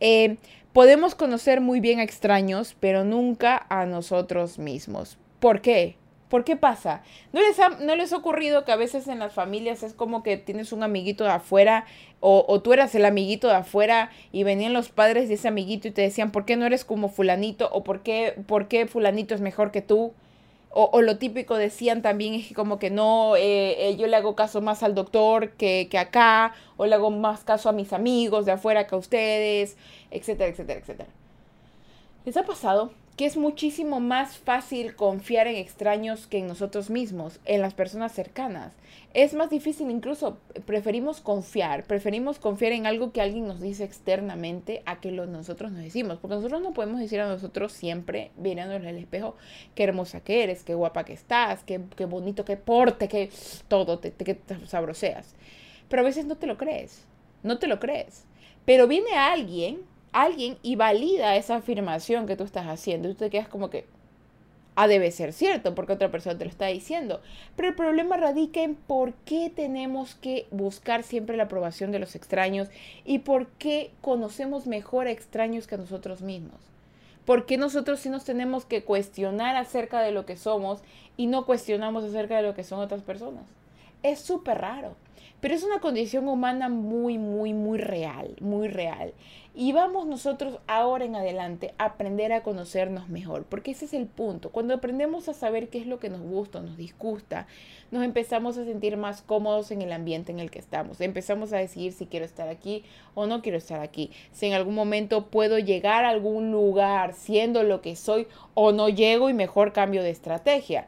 Eh, 0.00 0.36
podemos 0.74 1.14
conocer 1.14 1.62
muy 1.62 1.80
bien 1.80 1.98
a 1.98 2.02
extraños, 2.02 2.76
pero 2.78 3.04
nunca 3.04 3.64
a 3.70 3.86
nosotros 3.86 4.58
mismos. 4.58 5.16
¿Por 5.40 5.62
qué? 5.62 5.96
¿Por 6.28 6.44
qué 6.44 6.56
pasa? 6.56 7.02
¿No 7.32 7.40
les, 7.40 7.58
ha, 7.60 7.68
¿No 7.68 7.96
les 7.96 8.12
ha 8.12 8.16
ocurrido 8.16 8.64
que 8.64 8.72
a 8.72 8.76
veces 8.76 9.08
en 9.08 9.20
las 9.20 9.32
familias 9.32 9.82
es 9.82 9.94
como 9.94 10.22
que 10.22 10.36
tienes 10.36 10.72
un 10.72 10.82
amiguito 10.82 11.24
de 11.24 11.30
afuera 11.30 11.86
o, 12.20 12.44
o, 12.48 12.60
tú 12.60 12.72
eras 12.72 12.94
el 12.94 13.04
amiguito 13.04 13.48
de 13.48 13.54
afuera 13.54 14.10
y 14.32 14.42
venían 14.42 14.72
los 14.72 14.88
padres 14.90 15.28
de 15.28 15.34
ese 15.34 15.48
amiguito 15.48 15.88
y 15.88 15.92
te 15.92 16.02
decían, 16.02 16.32
¿por 16.32 16.44
qué 16.44 16.56
no 16.56 16.66
eres 16.66 16.84
como 16.84 17.08
fulanito? 17.08 17.70
¿O 17.72 17.84
por 17.84 18.02
qué, 18.02 18.34
por 18.46 18.68
qué 18.68 18.86
fulanito 18.86 19.34
es 19.34 19.40
mejor 19.40 19.70
que 19.70 19.80
tú? 19.80 20.12
O, 20.76 21.02
lo 21.02 21.18
típico 21.18 21.54
decían 21.54 22.02
también 22.02 22.34
es 22.34 22.48
que 22.48 22.54
como 22.54 22.80
que 22.80 22.90
no, 22.90 23.36
eh, 23.36 23.90
eh, 23.90 23.96
yo 23.96 24.08
le 24.08 24.16
hago 24.16 24.34
caso 24.34 24.60
más 24.60 24.82
al 24.82 24.96
doctor 24.96 25.50
que, 25.52 25.86
que 25.88 25.98
acá, 25.98 26.52
o 26.76 26.86
le 26.86 26.96
hago 26.96 27.12
más 27.12 27.44
caso 27.44 27.68
a 27.68 27.72
mis 27.72 27.92
amigos 27.92 28.44
de 28.44 28.52
afuera 28.52 28.88
que 28.88 28.96
a 28.96 28.98
ustedes, 28.98 29.76
etcétera, 30.10 30.50
etcétera, 30.50 30.80
etcétera. 30.80 31.08
¿Les 32.24 32.36
ha 32.36 32.42
pasado 32.42 32.90
que 33.16 33.26
es 33.26 33.36
muchísimo 33.36 34.00
más 34.00 34.38
fácil 34.38 34.96
confiar 34.96 35.46
en 35.46 35.56
extraños 35.56 36.26
que 36.26 36.38
en 36.38 36.48
nosotros 36.48 36.90
mismos, 36.90 37.38
en 37.44 37.60
las 37.60 37.72
personas 37.72 38.12
cercanas. 38.12 38.72
Es 39.12 39.34
más 39.34 39.50
difícil 39.50 39.88
incluso, 39.90 40.38
preferimos 40.66 41.20
confiar, 41.20 41.84
preferimos 41.84 42.40
confiar 42.40 42.72
en 42.72 42.86
algo 42.86 43.12
que 43.12 43.20
alguien 43.20 43.46
nos 43.46 43.60
dice 43.60 43.84
externamente 43.84 44.82
a 44.86 45.00
que 45.00 45.12
lo 45.12 45.26
nosotros 45.26 45.70
nos 45.70 45.84
decimos, 45.84 46.18
porque 46.18 46.34
nosotros 46.34 46.60
no 46.60 46.72
podemos 46.72 46.98
decir 46.98 47.20
a 47.20 47.28
nosotros 47.28 47.72
siempre, 47.72 48.32
mirándonos 48.36 48.88
el 48.88 48.98
espejo, 48.98 49.36
qué 49.76 49.84
hermosa 49.84 50.20
que 50.20 50.42
eres, 50.42 50.64
qué 50.64 50.74
guapa 50.74 51.04
que 51.04 51.12
estás, 51.12 51.62
qué, 51.62 51.80
qué 51.96 52.06
bonito, 52.06 52.44
qué 52.44 52.56
porte, 52.56 53.06
qué 53.06 53.30
todo, 53.68 54.00
te, 54.00 54.10
te, 54.10 54.34
te 54.34 54.66
sabroseas. 54.66 55.36
Pero 55.88 56.02
a 56.02 56.04
veces 56.04 56.26
no 56.26 56.34
te 56.34 56.48
lo 56.48 56.58
crees, 56.58 57.04
no 57.44 57.58
te 57.60 57.68
lo 57.68 57.78
crees. 57.78 58.24
Pero 58.64 58.88
viene 58.88 59.12
alguien 59.12 59.82
alguien 60.14 60.56
y 60.62 60.76
valida 60.76 61.36
esa 61.36 61.56
afirmación 61.56 62.26
que 62.26 62.36
tú 62.36 62.44
estás 62.44 62.66
haciendo. 62.68 63.08
Y 63.08 63.12
tú 63.12 63.18
te 63.18 63.30
quedas 63.30 63.48
como 63.48 63.68
que, 63.68 63.84
ah, 64.76 64.86
debe 64.86 65.10
ser 65.10 65.32
cierto, 65.32 65.74
porque 65.74 65.92
otra 65.92 66.10
persona 66.10 66.38
te 66.38 66.44
lo 66.44 66.50
está 66.50 66.66
diciendo. 66.66 67.20
Pero 67.56 67.68
el 67.68 67.74
problema 67.74 68.16
radica 68.16 68.62
en 68.62 68.76
por 68.76 69.12
qué 69.26 69.52
tenemos 69.54 70.14
que 70.14 70.46
buscar 70.52 71.02
siempre 71.02 71.36
la 71.36 71.44
aprobación 71.44 71.90
de 71.90 71.98
los 71.98 72.14
extraños 72.14 72.68
y 73.04 73.18
por 73.18 73.48
qué 73.58 73.90
conocemos 74.00 74.66
mejor 74.66 75.08
a 75.08 75.10
extraños 75.10 75.66
que 75.66 75.74
a 75.74 75.78
nosotros 75.78 76.22
mismos. 76.22 76.60
¿Por 77.26 77.44
qué 77.44 77.56
nosotros 77.56 78.00
sí 78.00 78.08
nos 78.08 78.24
tenemos 78.24 78.64
que 78.64 78.84
cuestionar 78.84 79.56
acerca 79.56 80.00
de 80.00 80.12
lo 80.12 80.26
que 80.26 80.36
somos 80.36 80.80
y 81.16 81.26
no 81.26 81.44
cuestionamos 81.44 82.04
acerca 82.04 82.36
de 82.36 82.42
lo 82.42 82.54
que 82.54 82.64
son 82.64 82.78
otras 82.78 83.02
personas? 83.02 83.44
Es 84.02 84.20
súper 84.20 84.58
raro, 84.58 84.94
pero 85.44 85.56
es 85.56 85.62
una 85.62 85.78
condición 85.78 86.26
humana 86.26 86.70
muy, 86.70 87.18
muy, 87.18 87.52
muy 87.52 87.76
real, 87.76 88.34
muy 88.40 88.66
real. 88.66 89.12
Y 89.54 89.72
vamos 89.72 90.06
nosotros 90.06 90.58
ahora 90.66 91.04
en 91.04 91.16
adelante 91.16 91.74
a 91.76 91.84
aprender 91.84 92.32
a 92.32 92.42
conocernos 92.42 93.10
mejor, 93.10 93.44
porque 93.44 93.72
ese 93.72 93.84
es 93.84 93.92
el 93.92 94.06
punto. 94.06 94.48
Cuando 94.52 94.72
aprendemos 94.72 95.28
a 95.28 95.34
saber 95.34 95.68
qué 95.68 95.76
es 95.76 95.86
lo 95.86 96.00
que 96.00 96.08
nos 96.08 96.22
gusta 96.22 96.60
o 96.60 96.62
nos 96.62 96.78
disgusta, 96.78 97.46
nos 97.90 98.04
empezamos 98.04 98.56
a 98.56 98.64
sentir 98.64 98.96
más 98.96 99.20
cómodos 99.20 99.70
en 99.70 99.82
el 99.82 99.92
ambiente 99.92 100.32
en 100.32 100.40
el 100.40 100.50
que 100.50 100.60
estamos. 100.60 101.02
Empezamos 101.02 101.52
a 101.52 101.58
decidir 101.58 101.92
si 101.92 102.06
quiero 102.06 102.24
estar 102.24 102.48
aquí 102.48 102.82
o 103.14 103.26
no 103.26 103.42
quiero 103.42 103.58
estar 103.58 103.80
aquí. 103.80 104.12
Si 104.32 104.46
en 104.46 104.54
algún 104.54 104.74
momento 104.74 105.26
puedo 105.26 105.58
llegar 105.58 106.06
a 106.06 106.08
algún 106.08 106.52
lugar 106.52 107.12
siendo 107.12 107.64
lo 107.64 107.82
que 107.82 107.96
soy 107.96 108.28
o 108.54 108.72
no 108.72 108.88
llego 108.88 109.28
y 109.28 109.34
mejor 109.34 109.74
cambio 109.74 110.02
de 110.02 110.08
estrategia 110.08 110.86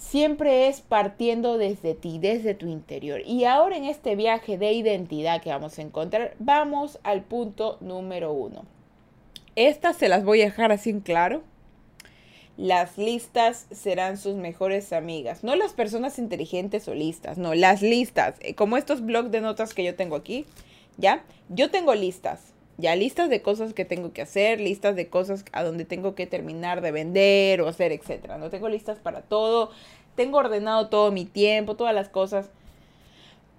siempre 0.00 0.66
es 0.66 0.80
partiendo 0.80 1.58
desde 1.58 1.94
ti, 1.94 2.18
desde 2.18 2.54
tu 2.54 2.66
interior. 2.66 3.20
Y 3.26 3.44
ahora 3.44 3.76
en 3.76 3.84
este 3.84 4.16
viaje 4.16 4.56
de 4.56 4.72
identidad 4.72 5.42
que 5.42 5.50
vamos 5.50 5.78
a 5.78 5.82
encontrar, 5.82 6.34
vamos 6.38 6.98
al 7.04 7.22
punto 7.22 7.76
número 7.80 8.32
uno. 8.32 8.64
Estas 9.56 9.96
se 9.96 10.08
las 10.08 10.24
voy 10.24 10.40
a 10.40 10.46
dejar 10.46 10.72
así 10.72 10.90
en 10.90 11.00
claro. 11.00 11.42
Las 12.56 12.96
listas 12.98 13.66
serán 13.70 14.16
sus 14.16 14.36
mejores 14.36 14.92
amigas. 14.92 15.44
No 15.44 15.54
las 15.54 15.74
personas 15.74 16.18
inteligentes 16.18 16.88
o 16.88 16.94
listas, 16.94 17.36
no, 17.36 17.54
las 17.54 17.82
listas. 17.82 18.36
Eh, 18.40 18.54
como 18.54 18.78
estos 18.78 19.04
blogs 19.04 19.30
de 19.30 19.42
notas 19.42 19.74
que 19.74 19.84
yo 19.84 19.94
tengo 19.94 20.16
aquí, 20.16 20.46
¿ya? 20.96 21.24
Yo 21.50 21.70
tengo 21.70 21.94
listas. 21.94 22.54
Ya 22.80 22.96
listas 22.96 23.28
de 23.28 23.42
cosas 23.42 23.74
que 23.74 23.84
tengo 23.84 24.12
que 24.12 24.22
hacer, 24.22 24.60
listas 24.60 24.96
de 24.96 25.08
cosas 25.08 25.44
a 25.52 25.62
donde 25.62 25.84
tengo 25.84 26.14
que 26.14 26.26
terminar 26.26 26.80
de 26.80 26.90
vender 26.90 27.60
o 27.60 27.68
hacer, 27.68 27.92
etcétera. 27.92 28.38
No 28.38 28.50
tengo 28.50 28.68
listas 28.68 28.98
para 28.98 29.22
todo. 29.22 29.70
Tengo 30.16 30.38
ordenado 30.38 30.88
todo 30.88 31.12
mi 31.12 31.24
tiempo, 31.24 31.76
todas 31.76 31.94
las 31.94 32.08
cosas. 32.08 32.50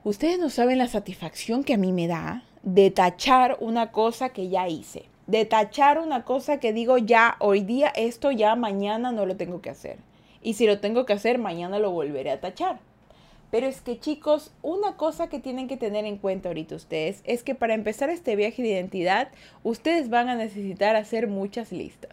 Ustedes 0.03 0.39
no 0.39 0.49
saben 0.49 0.79
la 0.79 0.87
satisfacción 0.87 1.63
que 1.63 1.75
a 1.75 1.77
mí 1.77 1.91
me 1.91 2.07
da 2.07 2.43
de 2.63 2.91
tachar 2.91 3.57
una 3.59 3.91
cosa 3.91 4.29
que 4.29 4.49
ya 4.49 4.67
hice. 4.67 5.05
De 5.27 5.45
tachar 5.45 5.99
una 5.99 6.25
cosa 6.25 6.59
que 6.59 6.73
digo 6.73 6.97
ya, 6.97 7.35
hoy 7.39 7.61
día 7.61 7.89
esto 7.95 8.31
ya, 8.31 8.55
mañana 8.55 9.11
no 9.11 9.25
lo 9.25 9.37
tengo 9.37 9.61
que 9.61 9.69
hacer. 9.69 9.97
Y 10.41 10.55
si 10.55 10.65
lo 10.65 10.79
tengo 10.79 11.05
que 11.05 11.13
hacer, 11.13 11.37
mañana 11.37 11.79
lo 11.79 11.91
volveré 11.91 12.31
a 12.31 12.41
tachar. 12.41 12.79
Pero 13.51 13.67
es 13.67 13.81
que 13.81 13.99
chicos, 13.99 14.51
una 14.61 14.95
cosa 14.95 15.27
que 15.27 15.39
tienen 15.39 15.67
que 15.67 15.77
tener 15.77 16.05
en 16.05 16.17
cuenta 16.17 16.49
ahorita 16.49 16.75
ustedes 16.75 17.21
es 17.25 17.43
que 17.43 17.53
para 17.53 17.73
empezar 17.73 18.09
este 18.09 18.35
viaje 18.35 18.63
de 18.63 18.69
identidad, 18.69 19.27
ustedes 19.63 20.09
van 20.09 20.29
a 20.29 20.35
necesitar 20.35 20.95
hacer 20.95 21.27
muchas 21.27 21.71
listas. 21.71 22.11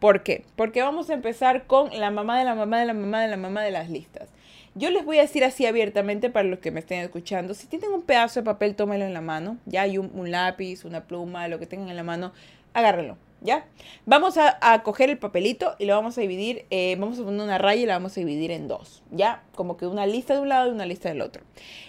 ¿Por 0.00 0.24
qué? 0.24 0.44
Porque 0.56 0.82
vamos 0.82 1.08
a 1.10 1.14
empezar 1.14 1.68
con 1.68 1.96
la 1.96 2.10
mamá 2.10 2.36
de 2.36 2.44
la 2.44 2.56
mamá 2.56 2.80
de 2.80 2.86
la 2.86 2.94
mamá 2.94 3.22
de 3.22 3.28
la 3.28 3.36
mamá 3.36 3.62
de 3.62 3.70
las 3.70 3.88
listas. 3.88 4.28
Yo 4.74 4.90
les 4.90 5.04
voy 5.04 5.18
a 5.18 5.22
decir 5.22 5.44
así 5.44 5.66
abiertamente 5.66 6.30
para 6.30 6.48
los 6.48 6.58
que 6.58 6.70
me 6.70 6.80
estén 6.80 7.00
escuchando, 7.00 7.52
si 7.52 7.66
tienen 7.66 7.92
un 7.92 8.02
pedazo 8.02 8.40
de 8.40 8.44
papel, 8.44 8.74
tómelo 8.74 9.04
en 9.04 9.12
la 9.12 9.20
mano, 9.20 9.58
ya 9.66 9.82
hay 9.82 9.98
un, 9.98 10.30
lápiz, 10.30 10.84
una 10.84 11.04
pluma, 11.04 11.46
lo 11.48 11.58
que 11.58 11.66
tengan 11.66 11.90
en 11.90 11.96
la 11.96 12.02
mano, 12.02 12.32
agárrenlo, 12.72 13.18
¿ya? 13.42 13.66
Vamos 14.06 14.38
a, 14.38 14.82
coger 14.82 15.10
el 15.10 15.18
papelito 15.18 15.74
y 15.78 15.84
lo 15.84 15.94
vamos 15.94 16.16
a 16.18 16.20
dividir, 16.20 16.66
eh, 16.70 16.96
vamos 16.98 17.18
a 17.18 17.24
poner 17.24 17.40
una 17.40 17.58
raya 17.58 17.82
y 17.82 17.86
la 17.86 17.94
vamos 17.94 18.16
a 18.16 18.20
dividir 18.20 18.50
en 18.50 18.68
dos, 18.68 19.02
¿ya? 19.10 19.42
Como 19.54 19.76
que 19.76 19.86
una 19.86 20.06
lista 20.06 20.34
de 20.34 20.40
un 20.40 20.48
lado 20.48 20.68
y 20.68 20.70
una 20.72 20.86
lista 20.86 21.08
del 21.08 21.20
otro. 21.20 21.42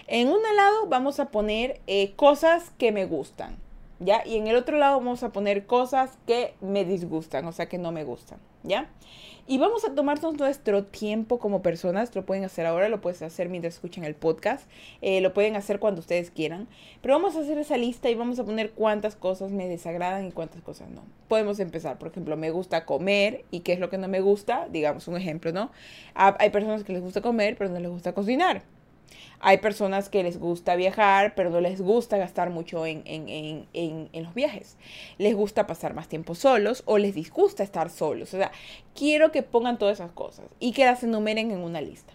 En 0.08 0.30
un 0.30 0.42
lado 0.56 0.88
vamos 0.88 1.20
a 1.20 1.30
poner 1.30 1.80
eh, 1.88 2.14
cosas 2.16 2.72
que 2.78 2.92
me 2.92 3.06
gustan, 3.06 3.58
¿ya? 4.00 4.26
Y 4.26 4.38
en 4.38 4.48
el 4.48 4.56
otro 4.56 4.78
lado 4.78 4.98
vamos 4.98 5.24
a 5.24 5.32
poner 5.32 5.66
cosas 5.66 6.18
que 6.28 6.56
me 6.62 6.86
disgustan, 6.86 7.46
o 7.46 7.52
sea, 7.52 7.68
que 7.68 7.78
no 7.78 7.92
me 7.92 8.04
gustan, 8.04 8.40
¿ya? 8.64 8.90
Y 9.46 9.58
vamos 9.58 9.84
a 9.84 9.94
tomarnos 9.94 10.38
nuestro 10.38 10.86
tiempo 10.86 11.38
como 11.38 11.62
personas. 11.62 12.16
Lo 12.16 12.26
pueden 12.26 12.46
hacer 12.46 12.66
ahora, 12.66 12.88
lo 12.88 13.02
pueden 13.02 13.22
hacer 13.26 13.50
mientras 13.50 13.74
escuchan 13.74 14.06
el 14.06 14.16
podcast. 14.16 14.70
Eh, 15.02 15.20
lo 15.20 15.34
pueden 15.34 15.58
hacer 15.58 15.80
cuando 15.80 16.00
ustedes 16.00 16.32
quieran. 16.32 16.70
Pero 17.02 17.16
vamos 17.16 17.36
a 17.36 17.42
hacer 17.42 17.58
esa 17.58 17.76
lista 17.76 18.10
y 18.10 18.16
vamos 18.16 18.40
a 18.40 18.46
poner 18.46 18.72
cuántas 18.72 19.18
cosas 19.18 19.52
me 19.52 19.68
desagradan 19.68 20.26
y 20.28 20.32
cuántas 20.32 20.62
cosas 20.62 20.90
no. 20.90 21.04
Podemos 21.28 21.60
empezar, 21.60 21.98
por 22.00 22.08
ejemplo, 22.08 22.38
me 22.38 22.52
gusta 22.52 22.86
comer 22.86 23.44
y 23.52 23.60
qué 23.62 23.74
es 23.74 23.80
lo 23.80 23.90
que 23.90 23.98
no 23.98 24.08
me 24.08 24.22
gusta. 24.22 24.70
Digamos 24.72 25.10
un 25.10 25.18
ejemplo, 25.18 25.52
¿no? 25.52 25.72
Ah, 26.16 26.38
hay 26.40 26.50
personas 26.50 26.86
que 26.86 26.94
les 26.94 27.02
gusta 27.02 27.20
comer, 27.20 27.58
pero 27.58 27.70
no 27.70 27.80
les 27.82 27.92
gusta 27.92 28.14
cocinar. 28.14 28.64
Hay 29.40 29.58
personas 29.58 30.08
que 30.08 30.24
les 30.24 30.40
gusta 30.40 30.76
viajar, 30.76 31.36
pero 31.36 31.50
no 31.50 31.60
les 31.60 31.82
gusta 31.82 32.18
gastar 32.18 32.50
mucho 32.50 32.86
en, 32.86 33.68
los 34.14 34.34
viajes. 34.34 34.78
Les 35.18 35.36
gusta 35.36 35.68
pasar 35.68 35.94
más 35.94 36.08
tiempo 36.08 36.34
solos 36.34 36.84
o 36.86 36.98
les 36.98 37.14
disgusta 37.14 37.62
estar 37.62 37.90
solos. 37.90 38.34
O 38.34 38.38
sea, 38.38 38.52
quiero 38.96 39.32
que 39.34 39.44
pongan 39.44 39.78
todas 39.78 40.00
esas 40.00 40.12
cosas 40.12 40.46
y 40.60 40.72
que 40.72 40.86
las 40.86 41.04
enumeren 41.04 41.52
en 41.52 41.60
una 41.60 41.82
lista. 41.82 42.14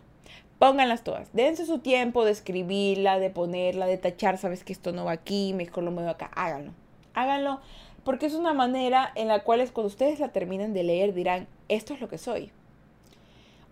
Pónganlas 0.59 1.05
todas. 1.05 1.29
Dense 1.35 1.67
su 1.67 1.81
tiempo 1.81 2.25
de 2.25 2.33
escribirla, 2.33 3.19
de 3.19 3.31
ponerla, 3.31 3.87
de 3.87 3.99
tachar. 3.99 4.39
Sabes 4.39 4.65
que 4.65 4.73
esto 4.73 4.93
no 4.93 5.05
va 5.05 5.13
aquí, 5.13 5.53
mejor 5.53 5.85
lo 5.85 5.91
muevo 5.91 6.09
acá. 6.09 6.31
Háganlo. 6.35 6.73
Háganlo 7.13 7.61
porque 8.05 8.25
es 8.25 8.33
una 8.33 8.55
manera 8.55 9.13
en 9.17 9.29
la 9.29 9.45
cual 9.45 9.61
cuando 9.71 9.89
ustedes 9.89 10.19
la 10.19 10.29
terminen 10.29 10.73
de 10.73 10.83
leer 10.83 11.13
dirán, 11.13 11.47
esto 11.69 11.93
es 11.93 12.01
lo 12.01 12.09
que 12.09 12.17
soy 12.17 12.53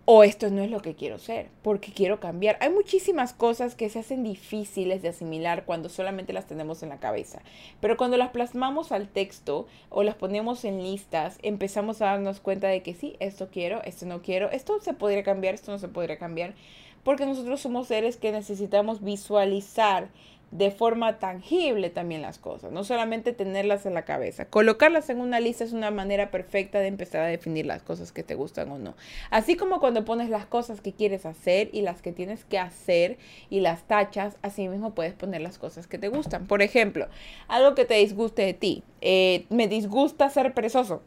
o 0.08 0.22
esto 0.22 0.50
no 0.50 0.62
es 0.62 0.70
lo 0.70 0.80
que 0.80 0.94
quiero 0.94 1.18
ser, 1.18 1.48
porque 1.62 1.90
quiero 1.92 2.20
cambiar. 2.20 2.56
Hay 2.60 2.70
muchísimas 2.70 3.32
cosas 3.32 3.74
que 3.74 3.90
se 3.90 3.98
hacen 3.98 4.22
difíciles 4.22 5.02
de 5.02 5.08
asimilar 5.08 5.64
cuando 5.64 5.88
solamente 5.88 6.32
las 6.32 6.46
tenemos 6.46 6.84
en 6.84 6.90
la 6.90 7.00
cabeza, 7.00 7.42
pero 7.80 7.96
cuando 7.96 8.16
las 8.16 8.30
plasmamos 8.30 8.92
al 8.92 9.08
texto 9.08 9.66
o 9.90 10.04
las 10.04 10.14
ponemos 10.14 10.64
en 10.64 10.80
listas, 10.80 11.38
empezamos 11.42 12.00
a 12.00 12.06
darnos 12.06 12.38
cuenta 12.38 12.68
de 12.68 12.82
que 12.82 12.94
sí, 12.94 13.16
esto 13.18 13.48
quiero, 13.50 13.82
esto 13.82 14.06
no 14.06 14.22
quiero, 14.22 14.48
esto 14.52 14.78
se 14.80 14.94
podría 14.94 15.24
cambiar, 15.24 15.54
esto 15.54 15.72
no 15.72 15.78
se 15.78 15.88
podría 15.88 16.18
cambiar, 16.18 16.54
porque 17.02 17.26
nosotros 17.26 17.60
somos 17.60 17.88
seres 17.88 18.16
que 18.16 18.30
necesitamos 18.30 19.02
visualizar 19.02 20.08
de 20.52 20.70
forma 20.70 21.18
tangible 21.18 21.90
también 21.90 22.22
las 22.22 22.38
cosas, 22.38 22.70
no 22.70 22.84
solamente 22.84 23.32
tenerlas 23.32 23.84
en 23.84 23.94
la 23.94 24.04
cabeza. 24.04 24.46
Colocarlas 24.46 25.10
en 25.10 25.20
una 25.20 25.40
lista 25.40 25.64
es 25.64 25.72
una 25.72 25.90
manera 25.90 26.30
perfecta 26.30 26.78
de 26.78 26.86
empezar 26.86 27.22
a 27.22 27.26
definir 27.26 27.66
las 27.66 27.82
cosas 27.82 28.12
que 28.12 28.22
te 28.22 28.36
gustan 28.36 28.70
o 28.70 28.78
no. 28.78 28.94
Así 29.30 29.56
como 29.56 29.80
cuando 29.80 30.04
pones 30.04 30.30
las 30.30 30.46
cosas 30.46 30.80
que 30.80 30.92
quieres 30.92 31.26
hacer 31.26 31.68
y 31.72 31.82
las 31.82 32.00
que 32.00 32.12
tienes 32.12 32.44
que 32.44 32.58
hacer 32.58 33.18
y 33.50 33.60
las 33.60 33.82
tachas, 33.82 34.36
así 34.42 34.68
mismo 34.68 34.94
puedes 34.94 35.14
poner 35.14 35.40
las 35.40 35.58
cosas 35.58 35.88
que 35.88 35.98
te 35.98 36.08
gustan. 36.08 36.46
Por 36.46 36.62
ejemplo, 36.62 37.08
algo 37.48 37.74
que 37.74 37.84
te 37.84 37.94
disguste 37.94 38.42
de 38.42 38.54
ti. 38.54 38.84
Eh, 39.00 39.46
me 39.50 39.66
disgusta 39.66 40.30
ser 40.30 40.54
perezoso, 40.54 41.02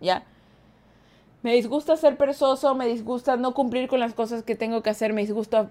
¿ya? 0.00 0.24
Me 1.42 1.54
disgusta 1.54 1.96
ser 1.96 2.16
perezoso, 2.16 2.74
me 2.74 2.88
disgusta 2.88 3.36
no 3.36 3.54
cumplir 3.54 3.86
con 3.88 4.00
las 4.00 4.14
cosas 4.14 4.42
que 4.42 4.56
tengo 4.56 4.82
que 4.82 4.90
hacer, 4.90 5.12
me 5.12 5.20
disgusta 5.20 5.70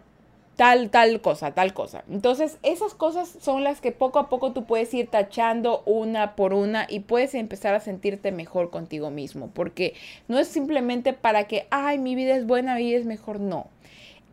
tal, 0.58 0.90
tal 0.90 1.22
cosa, 1.22 1.52
tal 1.52 1.74
cosa. 1.74 2.04
Entonces, 2.10 2.58
esas 2.64 2.96
cosas 2.96 3.30
son 3.40 3.64
las 3.64 3.80
que 3.80 3.92
poco 3.94 4.20
a 4.20 4.28
poco 4.28 4.52
tú 4.52 4.66
puedes 4.66 4.94
ir 4.94 5.08
tachando 5.08 5.84
una 5.86 6.36
por 6.36 6.54
una 6.54 6.88
y 6.90 7.02
puedes 7.02 7.36
empezar 7.36 7.76
a 7.76 7.80
sentirte 7.80 8.32
mejor 8.32 8.72
contigo 8.72 9.12
mismo, 9.12 9.50
porque 9.54 9.94
no 10.28 10.40
es 10.40 10.48
simplemente 10.48 11.14
para 11.14 11.46
que, 11.46 11.68
ay, 11.70 12.00
mi 12.00 12.16
vida 12.16 12.36
es 12.36 12.46
buena, 12.46 12.76
mi 12.76 12.84
vida 12.84 12.98
es 12.98 13.06
mejor, 13.06 13.40
no. 13.40 13.68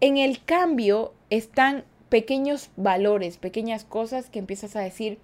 En 0.01 0.17
el 0.17 0.43
cambio 0.43 1.13
están 1.29 1.85
pequeños 2.09 2.71
valores, 2.77 3.37
pequeñas 3.37 3.85
cosas 3.85 4.31
que 4.31 4.39
empiezas 4.39 4.77
a 4.77 4.81
decir, 4.81 5.19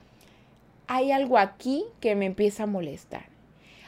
hay 0.86 1.12
algo 1.12 1.38
aquí 1.38 1.84
que 2.00 2.14
me 2.14 2.26
empieza 2.26 2.64
a 2.64 2.66
molestar. 2.66 3.24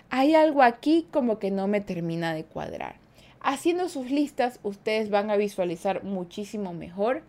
Hay 0.08 0.34
algo 0.34 0.62
aquí 0.62 1.06
como 1.10 1.38
que 1.38 1.50
no 1.50 1.68
me 1.68 1.82
termina 1.82 2.32
de 2.32 2.44
cuadrar. 2.44 3.01
Haciendo 3.42 3.88
sus 3.88 4.10
listas, 4.10 4.60
ustedes 4.62 5.10
van 5.10 5.30
a 5.30 5.36
visualizar 5.36 6.04
muchísimo 6.04 6.72
mejor 6.72 7.22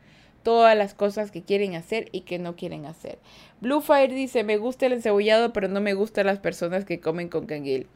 todas 0.44 0.78
las 0.78 0.94
cosas 0.94 1.32
que 1.32 1.42
quieren 1.42 1.74
hacer 1.76 2.10
y 2.12 2.22
que 2.22 2.38
no 2.38 2.56
quieren 2.56 2.86
hacer. 2.86 3.18
Bluefire 3.62 4.14
dice, 4.14 4.44
me 4.44 4.58
gusta 4.58 4.86
el 4.86 4.94
encebollado, 4.94 5.54
pero 5.54 5.68
no 5.70 5.82
me 5.82 5.94
gustan 5.94 6.28
las 6.28 6.40
personas 6.40 6.86
que 6.86 7.00
comen 7.00 7.30
con 7.30 7.46
canguil. 7.46 7.88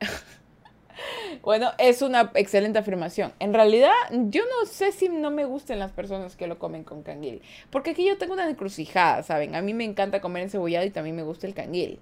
bueno, 1.42 1.70
es 1.78 2.02
una 2.02 2.30
excelente 2.34 2.78
afirmación. 2.78 3.32
En 3.40 3.54
realidad, 3.54 3.90
yo 4.10 4.42
no 4.44 4.66
sé 4.66 4.92
si 4.92 5.08
no 5.08 5.30
me 5.30 5.44
gustan 5.44 5.78
las 5.78 5.90
personas 5.92 6.36
que 6.36 6.46
lo 6.46 6.58
comen 6.58 6.84
con 6.84 7.02
canguil. 7.02 7.42
Porque 7.70 7.90
aquí 7.90 8.06
yo 8.06 8.18
tengo 8.18 8.34
una 8.34 8.48
encrucijada, 8.48 9.22
¿saben? 9.22 9.56
A 9.56 9.62
mí 9.62 9.74
me 9.74 9.84
encanta 9.84 10.20
comer 10.20 10.44
encebollado 10.44 10.86
y 10.86 10.90
también 10.90 11.16
me 11.16 11.22
gusta 11.22 11.46
el 11.46 11.54
canguil. 11.54 11.98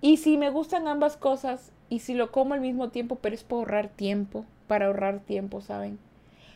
Y 0.00 0.18
si 0.18 0.36
me 0.36 0.50
gustan 0.50 0.86
ambas 0.86 1.16
cosas, 1.16 1.72
y 1.90 2.00
si 2.00 2.14
lo 2.14 2.30
como 2.30 2.54
al 2.54 2.60
mismo 2.60 2.90
tiempo, 2.90 3.16
pero 3.16 3.34
es 3.34 3.44
para 3.44 3.60
ahorrar 3.60 3.88
tiempo, 3.88 4.44
para 4.66 4.86
ahorrar 4.86 5.20
tiempo, 5.20 5.60
¿saben? 5.60 5.98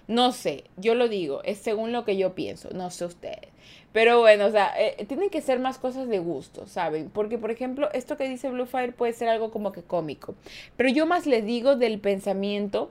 No 0.09 0.33
sé, 0.33 0.65
yo 0.77 0.95
lo 0.95 1.09
digo, 1.09 1.43
es 1.45 1.59
según 1.59 1.93
lo 1.93 2.05
que 2.05 2.17
yo 2.17 2.35
pienso, 2.35 2.71
no 2.71 2.91
sé 2.91 3.05
ustedes. 3.05 3.49
Pero 3.93 4.21
bueno, 4.21 4.47
o 4.47 4.51
sea, 4.51 4.73
eh, 4.79 5.05
tienen 5.07 5.31
que 5.31 5.41
ser 5.41 5.59
más 5.59 5.79
cosas 5.79 6.09
de 6.09 6.19
gusto, 6.19 6.67
¿saben? 6.67 7.11
Porque, 7.11 7.39
por 7.39 7.51
ejemplo, 7.51 7.89
esto 7.93 8.17
que 8.17 8.29
dice 8.29 8.51
Bluefire 8.51 8.93
puede 8.93 9.13
ser 9.13 9.29
algo 9.29 9.51
como 9.51 9.73
que 9.73 9.83
cómico. 9.83 10.35
Pero 10.77 10.89
yo 10.89 11.07
más 11.07 11.27
le 11.27 11.43
digo 11.43 11.77
del 11.77 12.01
pensamiento 12.01 12.91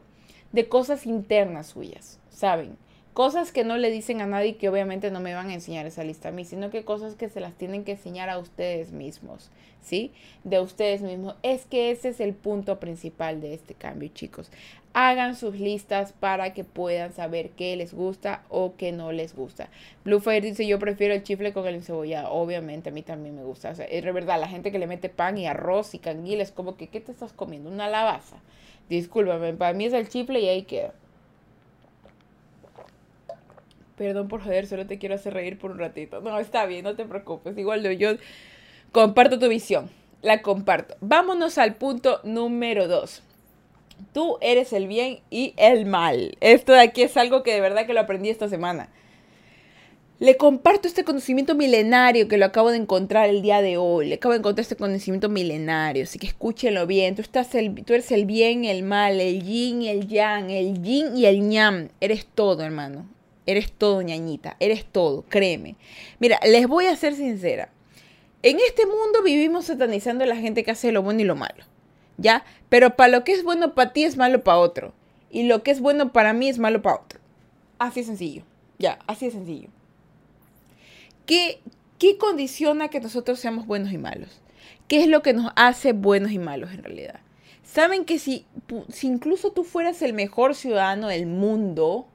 de 0.51 0.67
cosas 0.67 1.05
internas 1.05 1.67
suyas, 1.67 2.19
¿saben? 2.29 2.77
Cosas 3.13 3.51
que 3.51 3.65
no 3.65 3.75
le 3.75 3.91
dicen 3.91 4.21
a 4.21 4.25
nadie 4.25 4.55
que 4.55 4.69
obviamente 4.69 5.11
no 5.11 5.19
me 5.19 5.33
van 5.33 5.49
a 5.49 5.53
enseñar 5.53 5.85
esa 5.85 6.05
lista 6.05 6.29
a 6.29 6.31
mí, 6.31 6.45
sino 6.45 6.69
que 6.69 6.85
cosas 6.85 7.15
que 7.15 7.27
se 7.27 7.41
las 7.41 7.55
tienen 7.55 7.83
que 7.83 7.91
enseñar 7.93 8.29
a 8.29 8.37
ustedes 8.37 8.93
mismos, 8.93 9.49
¿sí? 9.81 10.13
De 10.45 10.61
ustedes 10.61 11.01
mismos. 11.01 11.35
Es 11.43 11.65
que 11.65 11.91
ese 11.91 12.07
es 12.07 12.21
el 12.21 12.33
punto 12.33 12.79
principal 12.79 13.41
de 13.41 13.53
este 13.53 13.73
cambio, 13.73 14.09
chicos. 14.13 14.49
Hagan 14.93 15.35
sus 15.35 15.59
listas 15.59 16.13
para 16.13 16.53
que 16.53 16.63
puedan 16.63 17.11
saber 17.11 17.49
qué 17.49 17.75
les 17.75 17.93
gusta 17.93 18.43
o 18.47 18.75
qué 18.77 18.93
no 18.93 19.11
les 19.11 19.35
gusta. 19.35 19.69
Bluefire 20.05 20.39
dice, 20.39 20.65
yo 20.65 20.79
prefiero 20.79 21.13
el 21.13 21.23
chifle 21.23 21.51
con 21.51 21.67
el 21.67 21.75
encebollado. 21.75 22.31
Obviamente 22.31 22.91
a 22.91 22.93
mí 22.93 23.01
también 23.01 23.35
me 23.35 23.43
gusta. 23.43 23.71
O 23.71 23.75
sea, 23.75 23.85
es 23.85 24.05
verdad, 24.05 24.39
la 24.39 24.47
gente 24.47 24.71
que 24.71 24.79
le 24.79 24.87
mete 24.87 25.09
pan 25.09 25.37
y 25.37 25.47
arroz 25.47 25.93
y 25.95 25.99
canguil 25.99 26.39
es 26.39 26.51
como 26.53 26.77
que, 26.77 26.87
¿qué 26.87 27.01
te 27.01 27.11
estás 27.11 27.33
comiendo? 27.33 27.69
Una 27.69 27.89
lavaza. 27.89 28.37
Discúlpame, 28.87 29.53
para 29.53 29.73
mí 29.73 29.83
es 29.83 29.93
el 29.93 30.07
chifle 30.07 30.39
y 30.39 30.47
ahí 30.47 30.61
queda. 30.63 30.93
Perdón 34.01 34.29
por 34.29 34.41
joder, 34.41 34.65
solo 34.65 34.87
te 34.87 34.97
quiero 34.97 35.13
hacer 35.13 35.35
reír 35.35 35.59
por 35.59 35.69
un 35.69 35.77
ratito. 35.77 36.21
No, 36.21 36.39
está 36.39 36.65
bien, 36.65 36.83
no 36.83 36.95
te 36.95 37.05
preocupes. 37.05 37.55
Igual 37.55 37.83
yo 37.99 38.13
comparto 38.91 39.37
tu 39.37 39.47
visión. 39.47 39.91
La 40.23 40.41
comparto. 40.41 40.95
Vámonos 41.01 41.59
al 41.59 41.75
punto 41.75 42.19
número 42.23 42.87
dos. 42.87 43.21
Tú 44.11 44.39
eres 44.41 44.73
el 44.73 44.87
bien 44.87 45.19
y 45.29 45.53
el 45.55 45.85
mal. 45.85 46.35
Esto 46.41 46.71
de 46.71 46.79
aquí 46.79 47.03
es 47.03 47.15
algo 47.15 47.43
que 47.43 47.53
de 47.53 47.61
verdad 47.61 47.85
que 47.85 47.93
lo 47.93 47.99
aprendí 47.99 48.31
esta 48.31 48.49
semana. 48.49 48.89
Le 50.17 50.35
comparto 50.35 50.87
este 50.87 51.03
conocimiento 51.03 51.53
milenario 51.53 52.27
que 52.27 52.39
lo 52.39 52.45
acabo 52.45 52.71
de 52.71 52.77
encontrar 52.77 53.29
el 53.29 53.43
día 53.43 53.61
de 53.61 53.77
hoy. 53.77 54.07
Le 54.07 54.15
acabo 54.15 54.33
de 54.33 54.39
encontrar 54.39 54.63
este 54.63 54.77
conocimiento 54.77 55.29
milenario. 55.29 56.05
Así 56.05 56.17
que 56.17 56.25
escúchenlo 56.25 56.87
bien. 56.87 57.13
Tú, 57.13 57.21
estás 57.21 57.53
el, 57.53 57.85
tú 57.85 57.93
eres 57.93 58.11
el 58.11 58.25
bien 58.25 58.65
el 58.65 58.81
mal, 58.81 59.21
el 59.21 59.43
yin 59.43 59.83
y 59.83 59.89
el 59.89 60.07
yang, 60.07 60.49
el 60.49 60.81
yin 60.81 61.15
y 61.15 61.27
el 61.27 61.47
ñam. 61.47 61.89
Eres 61.99 62.25
todo, 62.25 62.63
hermano. 62.63 63.05
Eres 63.45 63.71
todo, 63.71 64.01
ñañita. 64.01 64.55
Eres 64.59 64.85
todo, 64.85 65.23
créeme. 65.29 65.75
Mira, 66.19 66.39
les 66.45 66.67
voy 66.67 66.85
a 66.85 66.95
ser 66.95 67.15
sincera. 67.15 67.69
en 68.43 68.57
este 68.59 68.85
mundo 68.85 69.21
vivimos 69.23 69.65
satanizando 69.65 70.23
a 70.23 70.27
la 70.27 70.35
gente 70.35 70.63
que 70.63 70.71
hace 70.71 70.91
lo 70.91 71.01
bueno 71.03 71.21
y 71.21 71.25
lo 71.25 71.35
malo. 71.35 71.63
¿Ya? 72.17 72.43
Pero 72.69 72.95
para 72.95 73.11
lo 73.11 73.23
que 73.23 73.33
es 73.33 73.43
bueno 73.43 73.73
para 73.73 73.93
ti 73.93 74.03
es 74.03 74.17
malo 74.17 74.43
para 74.43 74.57
otro. 74.57 74.93
Y 75.29 75.43
lo 75.43 75.63
que 75.63 75.71
es 75.71 75.79
bueno 75.79 76.11
para 76.11 76.33
mí 76.33 76.49
es 76.49 76.59
malo 76.59 76.81
para 76.81 76.97
otro. 76.97 77.19
Así 77.79 78.01
de 78.01 78.07
sencillo. 78.07 78.43
Ya, 78.77 78.99
así 79.07 79.25
de 79.25 79.31
sencillo. 79.31 79.69
¿Qué, 81.25 81.59
¿Qué 81.97 82.17
condiciona 82.17 82.89
que 82.89 82.99
nosotros 82.99 83.39
seamos 83.39 83.65
buenos 83.65 83.91
y 83.91 83.97
malos? 83.97 84.41
¿Qué 84.87 85.01
es 85.01 85.07
lo 85.07 85.21
que 85.21 85.33
nos 85.33 85.51
hace 85.55 85.93
buenos 85.93 86.31
y 86.31 86.39
malos 86.39 86.71
en 86.71 86.83
realidad? 86.83 87.21
Saben 87.63 88.03
que 88.03 88.19
si, 88.19 88.45
si 88.89 89.07
incluso 89.07 89.51
tú 89.51 89.63
fueras 89.63 90.01
el 90.01 90.13
mejor 90.13 90.55
ciudadano 90.55 91.07
del 91.07 91.25
mundo, 91.25 92.07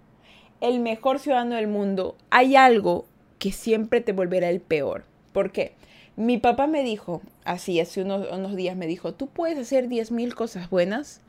el 0.61 0.81
mejor 0.81 1.19
ciudadano 1.19 1.57
del 1.57 1.69
mundo, 1.69 2.17
hay 2.31 2.57
algo 2.57 3.07
que 3.39 3.53
siempre 3.53 4.01
te 4.01 4.13
volverá 4.13 4.49
el 4.49 4.61
peor. 4.61 5.05
¿Por 5.33 5.53
qué? 5.53 5.75
Mi 6.17 6.39
papá 6.39 6.67
me 6.67 6.83
dijo, 6.83 7.21
así, 7.45 7.79
hace 7.79 8.03
unos, 8.03 8.27
unos 8.33 8.57
días 8.57 8.77
me 8.77 8.87
dijo, 8.87 9.13
tú 9.13 9.27
puedes 9.27 9.59
hacer 9.59 9.89
10.000 9.89 10.33
cosas 10.35 10.71
buenas, 10.71 11.21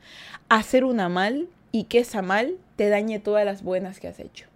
hacer 0.48 0.84
una 0.84 1.08
mal 1.10 1.48
y 1.72 1.84
que 1.84 1.98
esa 1.98 2.22
mal 2.22 2.56
te 2.76 2.88
dañe 2.88 3.18
todas 3.18 3.44
las 3.44 3.62
buenas 3.62 4.00
que 4.00 4.08
has 4.08 4.18
hecho. 4.18 4.46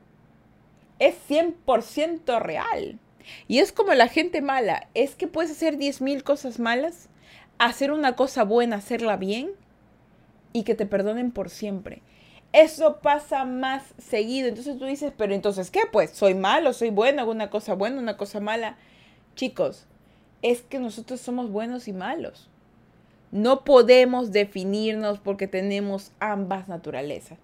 Es 0.99 1.17
100% 1.29 2.41
real. 2.41 2.99
Y 3.47 3.59
es 3.59 3.73
como 3.73 3.93
la 3.95 4.09
gente 4.09 4.41
mala, 4.41 4.89
es 4.95 5.15
que 5.15 5.27
puedes 5.27 5.51
hacer 5.51 5.77
10.000 5.77 6.23
cosas 6.23 6.59
malas, 6.59 7.09
hacer 7.59 7.93
una 7.93 8.17
cosa 8.17 8.45
buena, 8.45 8.77
hacerla 8.77 9.17
bien 9.17 9.51
y 10.53 10.65
que 10.65 10.75
te 10.75 10.87
perdonen 10.87 11.31
por 11.31 11.51
siempre. 11.51 12.03
Eso 12.53 12.99
pasa 13.01 13.45
más 13.45 13.83
seguido. 13.99 14.49
Entonces 14.49 14.79
tú 14.79 14.85
dices, 14.85 15.13
pero 15.17 15.35
entonces, 15.35 15.71
¿qué? 15.71 15.81
Pues 15.91 16.11
soy 16.11 16.35
malo, 16.35 16.73
soy 16.73 16.91
bueno, 16.91 17.23
hago 17.23 17.31
una 17.31 17.51
cosa 17.51 17.75
buena, 17.75 17.99
una 17.99 18.17
cosa 18.17 18.41
mala. 18.41 18.77
Chicos, 19.35 19.87
es 20.43 20.61
que 20.61 20.79
nosotros 20.79 21.21
somos 21.21 21.51
buenos 21.51 21.89
y 21.89 21.93
malos. 21.93 22.49
No 23.31 23.65
podemos 23.65 24.33
definirnos 24.33 25.19
porque 25.19 25.47
tenemos 25.47 26.13
ambas 26.21 26.69
naturalezas. 26.69 27.39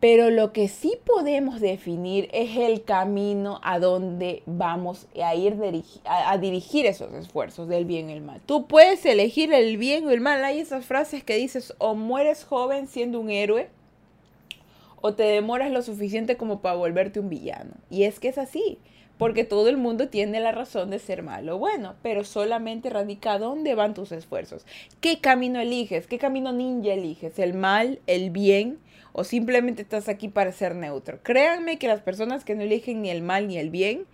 Pero 0.00 0.30
lo 0.30 0.54
que 0.54 0.68
sí 0.68 0.96
podemos 1.04 1.60
definir 1.60 2.30
es 2.32 2.56
el 2.56 2.84
camino 2.84 3.60
a 3.62 3.78
donde 3.78 4.42
vamos 4.46 5.06
a 5.22 5.34
ir 5.34 5.58
a, 6.06 6.38
dirigir 6.38 6.86
esos 6.86 7.12
esfuerzos 7.12 7.68
del 7.68 7.84
bien 7.84 8.08
y 8.08 8.14
el 8.14 8.22
mal. 8.22 8.40
Tú 8.46 8.66
puedes 8.66 9.04
elegir 9.04 9.52
el 9.52 9.76
bien 9.76 10.06
o 10.06 10.10
el 10.10 10.22
mal. 10.22 10.42
Hay 10.42 10.58
esas 10.58 10.86
frases 10.86 11.22
que 11.22 11.36
dices 11.36 11.74
o 11.76 11.94
mueres 11.94 12.44
joven 12.44 12.86
siendo 12.86 13.20
un 13.20 13.28
héroe 13.28 13.68
o 15.00 15.14
te 15.14 15.22
demoras 15.24 15.70
lo 15.70 15.82
suficiente 15.82 16.36
como 16.36 16.60
para 16.60 16.76
volverte 16.76 17.20
un 17.20 17.28
villano. 17.28 17.72
Y 17.90 18.04
es 18.04 18.20
que 18.20 18.28
es 18.28 18.38
así 18.38 18.78
porque 19.20 19.44
todo 19.44 19.68
el 19.68 19.76
mundo 19.76 20.08
tiene 20.08 20.40
la 20.40 20.50
razón 20.50 20.88
de 20.88 20.98
ser 20.98 21.22
malo 21.22 21.56
o 21.56 21.58
bueno, 21.58 21.94
pero 22.00 22.24
solamente 22.24 22.88
radica 22.88 23.38
dónde 23.38 23.74
van 23.74 23.92
tus 23.92 24.12
esfuerzos. 24.12 24.64
¿Qué 25.02 25.20
camino 25.20 25.60
eliges? 25.60 26.06
¿Qué 26.06 26.18
camino 26.18 26.52
ninja 26.52 26.94
eliges? 26.94 27.38
¿El 27.38 27.52
mal, 27.52 28.00
el 28.06 28.30
bien 28.30 28.78
o 29.12 29.24
simplemente 29.24 29.82
estás 29.82 30.08
aquí 30.08 30.28
para 30.28 30.52
ser 30.52 30.74
neutro? 30.74 31.22
Créanme 31.22 31.78
que 31.78 31.86
las 31.86 32.00
personas 32.00 32.46
que 32.46 32.54
no 32.54 32.62
eligen 32.62 33.02
ni 33.02 33.10
el 33.10 33.20
mal 33.20 33.46
ni 33.46 33.58
el 33.58 33.68
bien, 33.68 34.06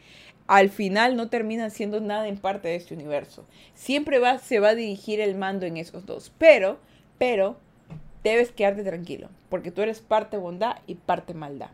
al 0.49 0.71
final 0.71 1.15
no 1.15 1.29
terminan 1.29 1.71
siendo 1.71 2.01
nada 2.01 2.27
en 2.27 2.39
parte 2.39 2.67
de 2.67 2.75
este 2.75 2.95
universo. 2.95 3.47
Siempre 3.75 4.19
va, 4.19 4.41
se 4.41 4.59
va 4.59 4.71
a 4.71 4.75
dirigir 4.75 5.21
el 5.21 5.37
mando 5.37 5.67
en 5.67 5.77
esos 5.77 6.05
dos, 6.05 6.33
pero, 6.37 6.81
pero, 7.17 7.59
debes 8.25 8.51
quedarte 8.51 8.83
tranquilo, 8.83 9.29
porque 9.49 9.71
tú 9.71 9.83
eres 9.83 10.01
parte 10.01 10.37
bondad 10.37 10.77
y 10.87 10.97
parte 10.97 11.35
maldad. 11.35 11.71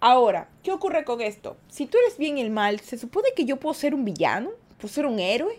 Ahora, 0.00 0.48
¿qué 0.62 0.72
ocurre 0.72 1.04
con 1.04 1.20
esto? 1.20 1.58
Si 1.68 1.86
tú 1.86 1.98
eres 1.98 2.16
bien 2.16 2.38
y 2.38 2.40
el 2.40 2.50
mal, 2.50 2.80
¿se 2.80 2.96
supone 2.96 3.28
que 3.36 3.44
yo 3.44 3.58
puedo 3.58 3.74
ser 3.74 3.94
un 3.94 4.04
villano? 4.04 4.50
¿Puedo 4.78 4.92
ser 4.92 5.04
un 5.04 5.18
héroe? 5.18 5.58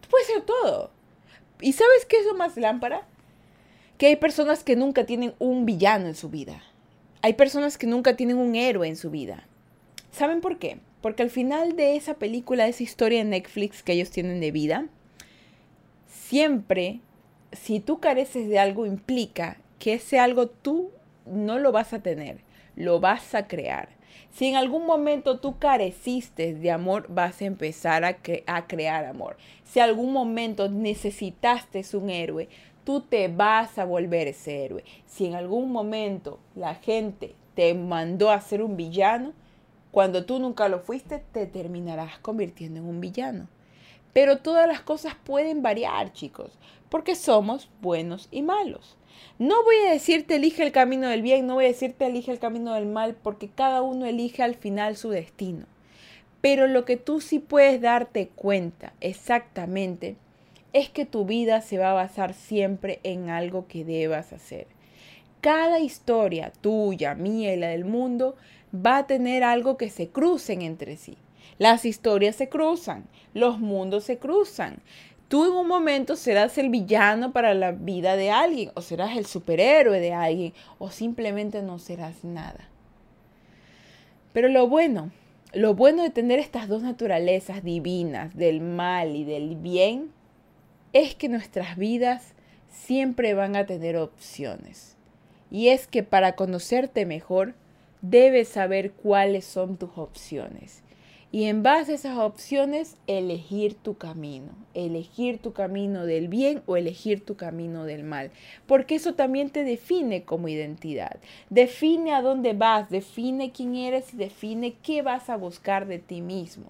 Tú 0.00 0.16
ser 0.24 0.42
todo. 0.42 0.90
¿Y 1.60 1.72
sabes 1.72 2.06
qué 2.06 2.18
es 2.18 2.26
lo 2.26 2.34
más 2.34 2.56
lámpara? 2.56 3.06
Que 3.96 4.06
hay 4.06 4.16
personas 4.16 4.62
que 4.62 4.76
nunca 4.76 5.06
tienen 5.06 5.34
un 5.40 5.66
villano 5.66 6.06
en 6.06 6.14
su 6.14 6.28
vida. 6.28 6.62
Hay 7.20 7.32
personas 7.32 7.78
que 7.78 7.88
nunca 7.88 8.14
tienen 8.14 8.38
un 8.38 8.54
héroe 8.54 8.86
en 8.86 8.96
su 8.96 9.10
vida. 9.10 9.44
¿Saben 10.12 10.40
por 10.40 10.58
qué? 10.58 10.78
Porque 11.02 11.24
al 11.24 11.30
final 11.30 11.74
de 11.74 11.96
esa 11.96 12.14
película, 12.14 12.64
de 12.64 12.70
esa 12.70 12.84
historia 12.84 13.18
de 13.18 13.24
Netflix 13.24 13.82
que 13.82 13.92
ellos 13.92 14.10
tienen 14.10 14.40
de 14.40 14.52
vida, 14.52 14.86
siempre, 16.06 17.00
si 17.52 17.80
tú 17.80 17.98
careces 17.98 18.48
de 18.48 18.60
algo, 18.60 18.86
implica 18.86 19.58
que 19.78 19.94
ese 19.94 20.18
algo 20.18 20.48
tú 20.48 20.90
no 21.26 21.58
lo 21.58 21.72
vas 21.72 21.92
a 21.92 22.02
tener 22.02 22.48
lo 22.78 23.00
vas 23.00 23.34
a 23.34 23.48
crear. 23.48 23.88
Si 24.30 24.46
en 24.46 24.54
algún 24.54 24.86
momento 24.86 25.40
tú 25.40 25.58
careciste 25.58 26.54
de 26.54 26.70
amor, 26.70 27.06
vas 27.08 27.42
a 27.42 27.46
empezar 27.46 28.04
a, 28.04 28.18
crear 28.66 29.04
amor. 29.04 29.36
Si 29.64 29.80
en 29.80 29.86
algún 29.86 30.12
momento 30.12 30.68
necesitaste 30.68 31.84
un 31.94 32.08
héroe, 32.08 32.48
tú 32.84 33.00
te 33.00 33.26
vas 33.26 33.78
a 33.78 33.84
volver 33.84 34.28
ese 34.28 34.64
héroe. 34.64 34.84
Si 35.06 35.26
en 35.26 35.34
algún 35.34 35.72
momento 35.72 36.38
la 36.54 36.76
gente 36.76 37.34
te 37.54 37.74
mandó 37.74 38.30
a 38.30 38.40
ser 38.40 38.62
un 38.62 38.76
villano, 38.76 39.32
cuando 39.90 40.24
tú 40.24 40.38
nunca 40.38 40.68
lo 40.68 40.78
fuiste, 40.78 41.24
te 41.32 41.46
terminarás 41.46 42.18
convirtiendo 42.20 42.78
en 42.78 42.86
un 42.86 43.00
villano. 43.00 43.48
Pero 44.12 44.38
todas 44.38 44.68
las 44.68 44.82
cosas 44.82 45.16
pueden 45.24 45.62
variar, 45.62 46.12
chicos, 46.12 46.52
porque 46.90 47.16
somos 47.16 47.68
buenos 47.80 48.28
y 48.30 48.42
malos. 48.42 48.97
No 49.38 49.62
voy 49.64 49.76
a 49.86 49.92
decirte 49.92 50.36
elige 50.36 50.62
el 50.62 50.72
camino 50.72 51.08
del 51.08 51.22
bien, 51.22 51.46
no 51.46 51.54
voy 51.54 51.64
a 51.66 51.68
decirte 51.68 52.06
elige 52.06 52.32
el 52.32 52.38
camino 52.38 52.74
del 52.74 52.86
mal, 52.86 53.14
porque 53.14 53.48
cada 53.48 53.82
uno 53.82 54.06
elige 54.06 54.42
al 54.42 54.54
final 54.54 54.96
su 54.96 55.10
destino. 55.10 55.66
Pero 56.40 56.66
lo 56.66 56.84
que 56.84 56.96
tú 56.96 57.20
sí 57.20 57.38
puedes 57.38 57.80
darte 57.80 58.28
cuenta 58.28 58.92
exactamente 59.00 60.16
es 60.72 60.88
que 60.88 61.06
tu 61.06 61.24
vida 61.24 61.60
se 61.60 61.78
va 61.78 61.90
a 61.90 61.94
basar 61.94 62.34
siempre 62.34 63.00
en 63.02 63.30
algo 63.30 63.66
que 63.66 63.84
debas 63.84 64.32
hacer. 64.32 64.66
Cada 65.40 65.78
historia 65.80 66.52
tuya, 66.60 67.14
mía 67.14 67.54
y 67.54 67.56
la 67.56 67.68
del 67.68 67.84
mundo 67.84 68.36
va 68.74 68.98
a 68.98 69.06
tener 69.06 69.44
algo 69.44 69.76
que 69.76 69.88
se 69.88 70.08
crucen 70.08 70.62
entre 70.62 70.96
sí. 70.96 71.16
Las 71.58 71.84
historias 71.84 72.36
se 72.36 72.48
cruzan, 72.48 73.04
los 73.34 73.58
mundos 73.58 74.04
se 74.04 74.18
cruzan, 74.18 74.78
Tú 75.28 75.44
en 75.44 75.52
un 75.52 75.68
momento 75.68 76.16
serás 76.16 76.56
el 76.56 76.70
villano 76.70 77.32
para 77.32 77.52
la 77.52 77.72
vida 77.72 78.16
de 78.16 78.30
alguien, 78.30 78.70
o 78.74 78.80
serás 78.80 79.14
el 79.14 79.26
superhéroe 79.26 80.00
de 80.00 80.14
alguien, 80.14 80.54
o 80.78 80.90
simplemente 80.90 81.60
no 81.62 81.78
serás 81.78 82.24
nada. 82.24 82.70
Pero 84.32 84.48
lo 84.48 84.68
bueno, 84.68 85.10
lo 85.52 85.74
bueno 85.74 86.02
de 86.02 86.08
tener 86.08 86.38
estas 86.38 86.66
dos 86.66 86.82
naturalezas 86.82 87.62
divinas, 87.62 88.34
del 88.34 88.62
mal 88.62 89.16
y 89.16 89.24
del 89.24 89.56
bien, 89.56 90.12
es 90.94 91.14
que 91.14 91.28
nuestras 91.28 91.76
vidas 91.76 92.32
siempre 92.70 93.34
van 93.34 93.54
a 93.54 93.66
tener 93.66 93.98
opciones. 93.98 94.96
Y 95.50 95.68
es 95.68 95.86
que 95.86 96.02
para 96.02 96.36
conocerte 96.36 97.04
mejor, 97.04 97.54
debes 98.00 98.48
saber 98.48 98.92
cuáles 98.92 99.44
son 99.44 99.76
tus 99.76 99.90
opciones 99.96 100.82
y 101.30 101.44
en 101.44 101.62
base 101.62 101.92
a 101.92 101.94
esas 101.96 102.18
opciones 102.18 102.96
elegir 103.06 103.74
tu 103.74 103.98
camino, 103.98 104.52
elegir 104.72 105.38
tu 105.38 105.52
camino 105.52 106.06
del 106.06 106.28
bien 106.28 106.62
o 106.66 106.76
elegir 106.76 107.24
tu 107.24 107.36
camino 107.36 107.84
del 107.84 108.02
mal, 108.02 108.30
porque 108.66 108.94
eso 108.94 109.14
también 109.14 109.50
te 109.50 109.64
define 109.64 110.24
como 110.24 110.48
identidad, 110.48 111.18
define 111.50 112.14
a 112.14 112.22
dónde 112.22 112.54
vas, 112.54 112.88
define 112.88 113.52
quién 113.52 113.74
eres 113.74 114.14
y 114.14 114.16
define 114.16 114.74
qué 114.82 115.02
vas 115.02 115.28
a 115.28 115.36
buscar 115.36 115.86
de 115.86 115.98
ti 115.98 116.22
mismo. 116.22 116.66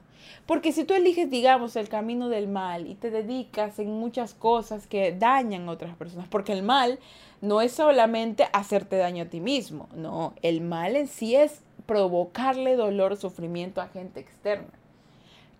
Porque 0.46 0.72
si 0.72 0.84
tú 0.84 0.94
eliges, 0.94 1.30
digamos, 1.30 1.76
el 1.76 1.88
camino 1.88 2.28
del 2.28 2.48
mal 2.48 2.86
y 2.86 2.96
te 2.96 3.10
dedicas 3.10 3.78
en 3.78 3.92
muchas 3.92 4.34
cosas 4.34 4.86
que 4.86 5.12
dañan 5.12 5.68
a 5.68 5.72
otras 5.72 5.96
personas, 5.96 6.26
porque 6.28 6.52
el 6.52 6.62
mal 6.62 6.98
no 7.40 7.60
es 7.60 7.72
solamente 7.72 8.46
hacerte 8.52 8.96
daño 8.96 9.24
a 9.24 9.28
ti 9.28 9.40
mismo, 9.40 9.88
no, 9.94 10.34
el 10.42 10.60
mal 10.60 10.96
en 10.96 11.06
sí 11.06 11.36
es 11.36 11.62
provocarle 11.88 12.76
dolor 12.76 13.14
o 13.14 13.16
sufrimiento 13.16 13.80
a 13.80 13.88
gente 13.88 14.20
externa. 14.20 14.68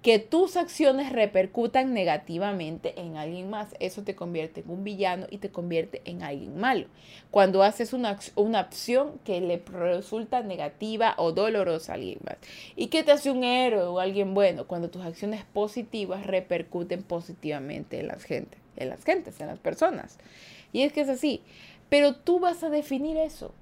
Que 0.02 0.18
tus 0.18 0.58
acciones 0.58 1.10
repercutan 1.10 1.94
negativamente 1.94 3.00
en 3.00 3.16
alguien 3.16 3.48
más. 3.48 3.74
Eso 3.80 4.02
te 4.02 4.14
convierte 4.14 4.60
en 4.60 4.70
un 4.70 4.84
villano 4.84 5.26
y 5.30 5.38
te 5.38 5.48
convierte 5.48 6.02
en 6.04 6.22
alguien 6.22 6.60
malo. 6.60 6.86
Cuando 7.30 7.62
haces 7.62 7.94
una, 7.94 8.18
una 8.36 8.60
acción 8.60 9.18
que 9.24 9.40
le 9.40 9.62
resulta 9.72 10.42
negativa 10.42 11.14
o 11.16 11.32
dolorosa 11.32 11.92
a 11.92 11.94
alguien 11.94 12.18
más. 12.24 12.36
¿Y 12.76 12.88
qué 12.88 13.02
te 13.02 13.10
hace 13.10 13.30
un 13.30 13.42
héroe 13.42 13.84
o 13.84 13.98
alguien 13.98 14.34
bueno? 14.34 14.66
Cuando 14.66 14.90
tus 14.90 15.02
acciones 15.02 15.44
positivas 15.46 16.26
repercuten 16.26 17.02
positivamente 17.02 18.00
en 18.00 18.08
las 18.08 18.22
gente, 18.22 18.58
en 18.76 18.90
las 18.90 19.02
gentes, 19.02 19.40
en 19.40 19.46
las 19.46 19.58
personas. 19.58 20.18
Y 20.74 20.82
es 20.82 20.92
que 20.92 21.00
es 21.00 21.08
así. 21.08 21.42
Pero 21.88 22.14
tú 22.14 22.38
vas 22.38 22.62
a 22.62 22.68
definir 22.68 23.16
eso. 23.16 23.52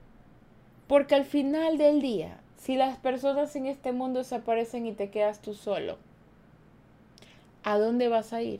Porque 0.88 1.14
al 1.14 1.24
final 1.24 1.78
del 1.78 2.00
día, 2.02 2.40
si 2.66 2.74
las 2.74 2.98
personas 2.98 3.54
en 3.54 3.66
este 3.66 3.92
mundo 3.92 4.18
desaparecen 4.18 4.86
y 4.86 4.92
te 4.92 5.08
quedas 5.08 5.40
tú 5.40 5.54
solo, 5.54 5.98
¿a 7.62 7.78
dónde 7.78 8.08
vas 8.08 8.32
a 8.32 8.42
ir? 8.42 8.58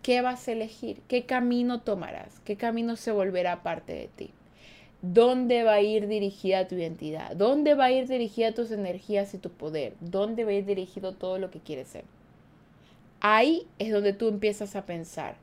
¿Qué 0.00 0.22
vas 0.22 0.48
a 0.48 0.52
elegir? 0.52 1.02
¿Qué 1.06 1.26
camino 1.26 1.82
tomarás? 1.82 2.40
¿Qué 2.46 2.56
camino 2.56 2.96
se 2.96 3.12
volverá 3.12 3.62
parte 3.62 3.92
de 3.92 4.08
ti? 4.08 4.30
¿Dónde 5.02 5.64
va 5.64 5.74
a 5.74 5.80
ir 5.82 6.08
dirigida 6.08 6.66
tu 6.66 6.76
identidad? 6.76 7.36
¿Dónde 7.36 7.74
va 7.74 7.84
a 7.84 7.92
ir 7.92 8.08
dirigida 8.08 8.54
tus 8.54 8.70
energías 8.70 9.34
y 9.34 9.38
tu 9.38 9.50
poder? 9.50 9.96
¿Dónde 10.00 10.46
va 10.46 10.52
a 10.52 10.54
ir 10.54 10.64
dirigido 10.64 11.12
todo 11.12 11.38
lo 11.38 11.50
que 11.50 11.60
quieres 11.60 11.88
ser? 11.88 12.04
Ahí 13.20 13.66
es 13.78 13.92
donde 13.92 14.14
tú 14.14 14.28
empiezas 14.28 14.76
a 14.76 14.86
pensar, 14.86 15.36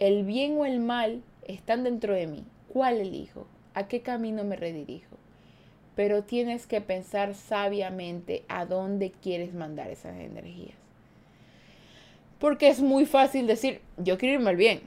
el 0.00 0.24
bien 0.24 0.58
o 0.58 0.66
el 0.66 0.80
mal 0.80 1.22
están 1.48 1.82
dentro 1.82 2.12
de 2.12 2.26
mí. 2.26 2.44
¿Cuál 2.68 2.98
elijo? 2.98 3.46
¿A 3.72 3.88
qué 3.88 4.02
camino 4.02 4.44
me 4.44 4.56
redirijo? 4.56 5.16
Pero 5.94 6.22
tienes 6.22 6.66
que 6.66 6.80
pensar 6.80 7.34
sabiamente 7.34 8.44
a 8.48 8.64
dónde 8.64 9.12
quieres 9.12 9.54
mandar 9.54 9.90
esas 9.90 10.16
energías. 10.18 10.74
Porque 12.38 12.68
es 12.68 12.80
muy 12.80 13.06
fácil 13.06 13.46
decir, 13.46 13.80
yo 13.98 14.18
quiero 14.18 14.34
irme 14.34 14.50
al 14.50 14.56
bien. 14.56 14.80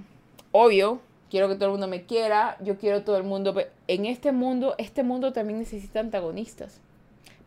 Obvio, 0.52 1.00
quiero 1.30 1.48
que 1.48 1.56
todo 1.56 1.66
el 1.66 1.72
mundo 1.72 1.88
me 1.88 2.04
quiera, 2.04 2.58
yo 2.62 2.78
quiero 2.78 3.04
todo 3.04 3.18
el 3.18 3.24
mundo. 3.24 3.56
En 3.88 4.06
este 4.06 4.32
mundo, 4.32 4.76
este 4.78 5.04
mundo 5.04 5.32
también 5.32 5.60
necesita 5.60 6.00
antagonistas. 6.00 6.82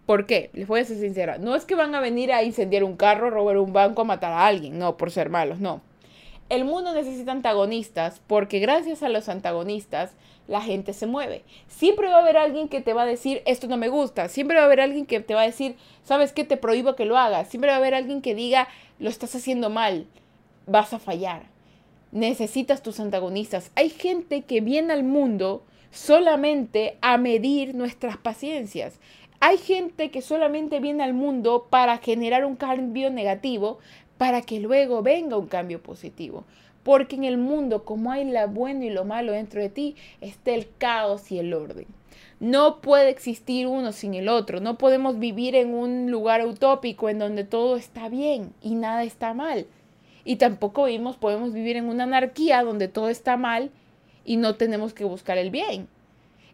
¿Por 0.06 0.24
qué? 0.24 0.48
Les 0.54 0.66
voy 0.66 0.80
a 0.80 0.84
ser 0.84 0.96
sincera. 0.96 1.36
No 1.36 1.54
es 1.54 1.66
que 1.66 1.74
van 1.74 1.94
a 1.94 2.00
venir 2.00 2.32
a 2.32 2.42
incendiar 2.42 2.84
un 2.84 2.96
carro, 2.96 3.28
robar 3.28 3.58
un 3.58 3.74
banco, 3.74 4.00
a 4.00 4.04
matar 4.06 4.32
a 4.32 4.46
alguien. 4.46 4.78
No, 4.78 4.96
por 4.96 5.10
ser 5.10 5.28
malos, 5.28 5.60
no. 5.60 5.82
El 6.48 6.64
mundo 6.64 6.94
necesita 6.94 7.32
antagonistas 7.32 8.22
porque 8.26 8.58
gracias 8.58 9.02
a 9.02 9.10
los 9.10 9.28
antagonistas 9.28 10.12
la 10.48 10.62
gente 10.62 10.94
se 10.94 11.06
mueve. 11.06 11.44
Siempre 11.68 12.08
va 12.08 12.16
a 12.16 12.22
haber 12.22 12.38
alguien 12.38 12.68
que 12.68 12.80
te 12.80 12.94
va 12.94 13.02
a 13.02 13.06
decir, 13.06 13.42
esto 13.46 13.68
no 13.68 13.76
me 13.76 13.88
gusta. 13.88 14.28
Siempre 14.28 14.56
va 14.56 14.62
a 14.62 14.66
haber 14.66 14.80
alguien 14.80 15.06
que 15.06 15.20
te 15.20 15.34
va 15.34 15.42
a 15.42 15.46
decir, 15.46 15.76
¿sabes 16.02 16.32
qué? 16.32 16.42
Te 16.42 16.56
prohíbo 16.56 16.96
que 16.96 17.04
lo 17.04 17.16
hagas. 17.18 17.48
Siempre 17.48 17.70
va 17.70 17.76
a 17.76 17.78
haber 17.78 17.94
alguien 17.94 18.22
que 18.22 18.34
diga, 18.34 18.66
lo 18.98 19.10
estás 19.10 19.34
haciendo 19.36 19.70
mal, 19.70 20.06
vas 20.66 20.92
a 20.94 20.98
fallar. 20.98 21.42
Necesitas 22.10 22.82
tus 22.82 22.98
antagonistas. 22.98 23.70
Hay 23.76 23.90
gente 23.90 24.42
que 24.42 24.62
viene 24.62 24.94
al 24.94 25.04
mundo 25.04 25.62
solamente 25.90 26.96
a 27.02 27.18
medir 27.18 27.74
nuestras 27.74 28.16
paciencias. 28.16 28.98
Hay 29.40 29.58
gente 29.58 30.10
que 30.10 30.22
solamente 30.22 30.80
viene 30.80 31.04
al 31.04 31.12
mundo 31.12 31.68
para 31.70 31.98
generar 31.98 32.44
un 32.44 32.56
cambio 32.56 33.10
negativo, 33.10 33.78
para 34.16 34.40
que 34.42 34.58
luego 34.58 35.02
venga 35.02 35.36
un 35.36 35.46
cambio 35.46 35.80
positivo. 35.82 36.44
Porque 36.82 37.16
en 37.16 37.24
el 37.24 37.38
mundo, 37.38 37.84
como 37.84 38.10
hay 38.12 38.24
lo 38.24 38.48
bueno 38.48 38.84
y 38.84 38.90
lo 38.90 39.04
malo 39.04 39.32
dentro 39.32 39.60
de 39.60 39.68
ti, 39.68 39.96
está 40.20 40.52
el 40.52 40.68
caos 40.78 41.30
y 41.30 41.38
el 41.38 41.52
orden. 41.52 41.86
No 42.40 42.80
puede 42.80 43.10
existir 43.10 43.66
uno 43.66 43.92
sin 43.92 44.14
el 44.14 44.28
otro. 44.28 44.60
No 44.60 44.78
podemos 44.78 45.18
vivir 45.18 45.56
en 45.56 45.74
un 45.74 46.10
lugar 46.10 46.46
utópico 46.46 47.08
en 47.08 47.18
donde 47.18 47.44
todo 47.44 47.76
está 47.76 48.08
bien 48.08 48.52
y 48.62 48.74
nada 48.74 49.02
está 49.02 49.34
mal. 49.34 49.66
Y 50.24 50.36
tampoco 50.36 50.84
vimos, 50.84 51.16
podemos 51.16 51.52
vivir 51.52 51.76
en 51.76 51.88
una 51.88 52.04
anarquía 52.04 52.62
donde 52.62 52.86
todo 52.86 53.08
está 53.08 53.36
mal 53.36 53.70
y 54.24 54.36
no 54.36 54.54
tenemos 54.54 54.94
que 54.94 55.04
buscar 55.04 55.38
el 55.38 55.50
bien. 55.50 55.88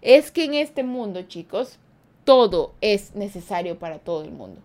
Es 0.01 0.31
que 0.31 0.45
en 0.45 0.55
este 0.55 0.85
mundo, 0.85 1.23
chicos, 1.23 1.79
todo 2.25 2.73
es 2.81 3.15
necesario 3.15 3.79
para 3.79 3.99
todo 3.99 4.25
el 4.25 4.31
mundo. 4.31 4.61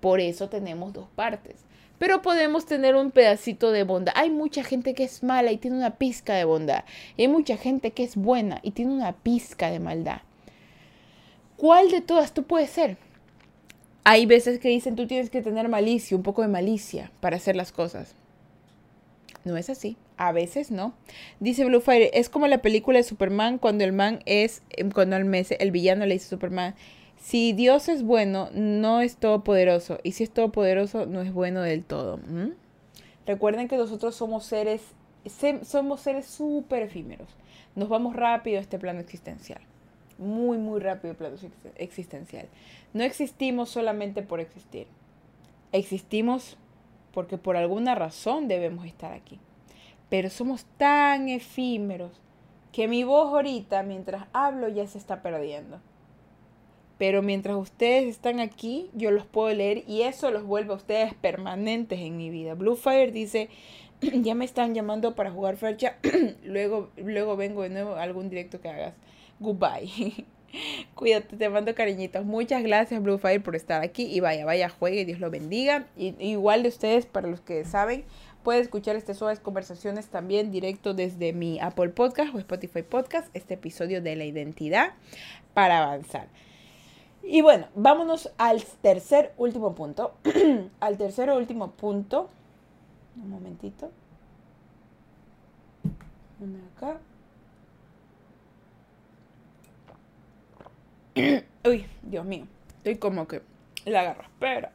Por 0.00 0.20
eso 0.20 0.48
tenemos 0.48 0.92
dos 0.92 1.06
partes. 1.14 1.67
Pero 1.98 2.22
podemos 2.22 2.66
tener 2.66 2.94
un 2.94 3.10
pedacito 3.10 3.72
de 3.72 3.82
bondad. 3.82 4.14
Hay 4.16 4.30
mucha 4.30 4.62
gente 4.62 4.94
que 4.94 5.04
es 5.04 5.22
mala 5.22 5.52
y 5.52 5.56
tiene 5.56 5.76
una 5.76 5.96
pizca 5.96 6.34
de 6.34 6.44
bondad. 6.44 6.84
Hay 7.16 7.28
mucha 7.28 7.56
gente 7.56 7.90
que 7.90 8.04
es 8.04 8.16
buena 8.16 8.60
y 8.62 8.70
tiene 8.70 8.92
una 8.92 9.12
pizca 9.12 9.70
de 9.70 9.80
maldad. 9.80 10.20
¿Cuál 11.56 11.90
de 11.90 12.00
todas 12.00 12.32
tú 12.32 12.44
puedes 12.44 12.70
ser? 12.70 12.96
Hay 14.04 14.26
veces 14.26 14.60
que 14.60 14.68
dicen 14.68 14.96
tú 14.96 15.06
tienes 15.06 15.28
que 15.28 15.42
tener 15.42 15.68
malicia, 15.68 16.16
un 16.16 16.22
poco 16.22 16.42
de 16.42 16.48
malicia 16.48 17.10
para 17.20 17.36
hacer 17.36 17.56
las 17.56 17.72
cosas. 17.72 18.14
No 19.44 19.56
es 19.56 19.68
así. 19.68 19.96
A 20.16 20.32
veces 20.32 20.70
no. 20.70 20.94
Dice 21.40 21.64
Bluefire, 21.64 22.10
es 22.12 22.28
como 22.28 22.46
la 22.48 22.58
película 22.58 22.98
de 22.98 23.04
Superman 23.04 23.58
cuando 23.58 23.84
el 23.84 23.92
man 23.92 24.20
es, 24.26 24.62
em, 24.70 24.90
cuando 24.90 25.16
el, 25.16 25.24
mes, 25.24 25.52
el 25.58 25.70
villano 25.70 26.06
le 26.06 26.14
dice 26.14 26.26
a 26.26 26.30
Superman, 26.30 26.74
si 27.20 27.52
Dios 27.52 27.88
es 27.88 28.02
bueno, 28.02 28.48
no 28.52 29.00
es 29.00 29.16
todopoderoso. 29.16 29.98
Y 30.02 30.12
si 30.12 30.24
es 30.24 30.30
todopoderoso, 30.30 31.06
no 31.06 31.20
es 31.20 31.32
bueno 31.32 31.62
del 31.62 31.84
todo. 31.84 32.18
Recuerden 33.26 33.68
que 33.68 33.76
nosotros 33.76 34.14
somos 34.14 34.44
seres, 34.44 34.82
somos 35.62 36.00
seres 36.00 36.26
súper 36.26 36.82
efímeros. 36.82 37.28
Nos 37.74 37.88
vamos 37.88 38.16
rápido 38.16 38.58
a 38.58 38.60
este 38.62 38.78
plano 38.78 39.00
existencial 39.00 39.60
muy, 40.18 40.58
muy 40.58 40.80
rápido 40.80 41.12
el 41.12 41.16
plano 41.16 41.36
existencial. 41.76 42.48
No 42.92 43.04
existimos 43.04 43.70
solamente 43.70 44.22
por 44.22 44.40
existir. 44.40 44.86
Existimos 45.72 46.56
porque 47.14 47.38
por 47.38 47.56
alguna 47.56 47.94
razón 47.94 48.48
debemos 48.48 48.84
estar 48.84 49.12
aquí. 49.12 49.38
Pero 50.10 50.28
somos 50.30 50.64
tan 50.76 51.28
efímeros 51.28 52.12
que 52.72 52.88
mi 52.88 53.04
voz 53.04 53.28
ahorita, 53.28 53.82
mientras 53.82 54.26
hablo, 54.32 54.68
ya 54.68 54.86
se 54.86 54.98
está 54.98 55.22
perdiendo. 55.22 55.80
Pero 56.98 57.22
mientras 57.22 57.56
ustedes 57.56 58.06
están 58.06 58.40
aquí, 58.40 58.90
yo 58.92 59.10
los 59.10 59.24
puedo 59.24 59.54
leer 59.54 59.84
y 59.86 60.02
eso 60.02 60.30
los 60.30 60.44
vuelve 60.44 60.72
a 60.72 60.76
ustedes 60.76 61.14
permanentes 61.14 62.00
en 62.00 62.16
mi 62.16 62.28
vida. 62.28 62.54
Bluefire 62.54 63.12
dice, 63.12 63.48
ya 64.00 64.34
me 64.34 64.44
están 64.44 64.74
llamando 64.74 65.14
para 65.14 65.30
jugar 65.30 65.56
fecha, 65.56 65.96
luego, 66.44 66.90
luego 66.96 67.36
vengo 67.36 67.62
de 67.62 67.70
nuevo 67.70 67.94
a 67.94 68.02
algún 68.02 68.28
directo 68.28 68.60
que 68.60 68.68
hagas 68.68 68.94
goodbye. 69.40 70.26
Cuídate, 70.94 71.36
te 71.36 71.48
mando 71.48 71.74
cariñitos. 71.74 72.24
Muchas 72.24 72.62
gracias, 72.62 73.02
Bluefire, 73.02 73.40
por 73.40 73.54
estar 73.54 73.82
aquí. 73.82 74.04
Y 74.04 74.20
vaya, 74.20 74.44
vaya, 74.44 74.68
juegue, 74.68 75.04
Dios 75.04 75.20
lo 75.20 75.30
bendiga. 75.30 75.86
Y, 75.96 76.14
igual 76.18 76.62
de 76.62 76.70
ustedes, 76.70 77.06
para 77.06 77.28
los 77.28 77.40
que 77.40 77.64
saben, 77.64 78.04
puede 78.42 78.60
escuchar 78.60 78.96
este 78.96 79.14
suaves 79.14 79.40
conversaciones 79.40 80.08
también 80.08 80.50
directo 80.50 80.94
desde 80.94 81.32
mi 81.32 81.60
Apple 81.60 81.90
Podcast 81.90 82.34
o 82.34 82.38
Spotify 82.38 82.82
Podcast, 82.82 83.28
este 83.34 83.54
episodio 83.54 84.00
de 84.00 84.16
la 84.16 84.24
identidad 84.24 84.94
para 85.54 85.82
avanzar. 85.84 86.28
Y 87.22 87.42
bueno, 87.42 87.66
vámonos 87.74 88.30
al 88.38 88.64
tercer 88.64 89.32
último 89.36 89.74
punto. 89.74 90.14
al 90.80 90.96
tercer 90.96 91.30
último 91.30 91.72
punto. 91.72 92.28
Un 93.16 93.30
momentito. 93.30 93.90
Una 96.40 96.58
acá. 96.76 97.00
Uy, 101.68 101.86
Dios 102.02 102.24
mío. 102.24 102.46
Estoy 102.78 102.96
como 102.96 103.26
que 103.26 103.42
la 103.84 104.00
agarro. 104.00 104.24
Pero 104.38 104.68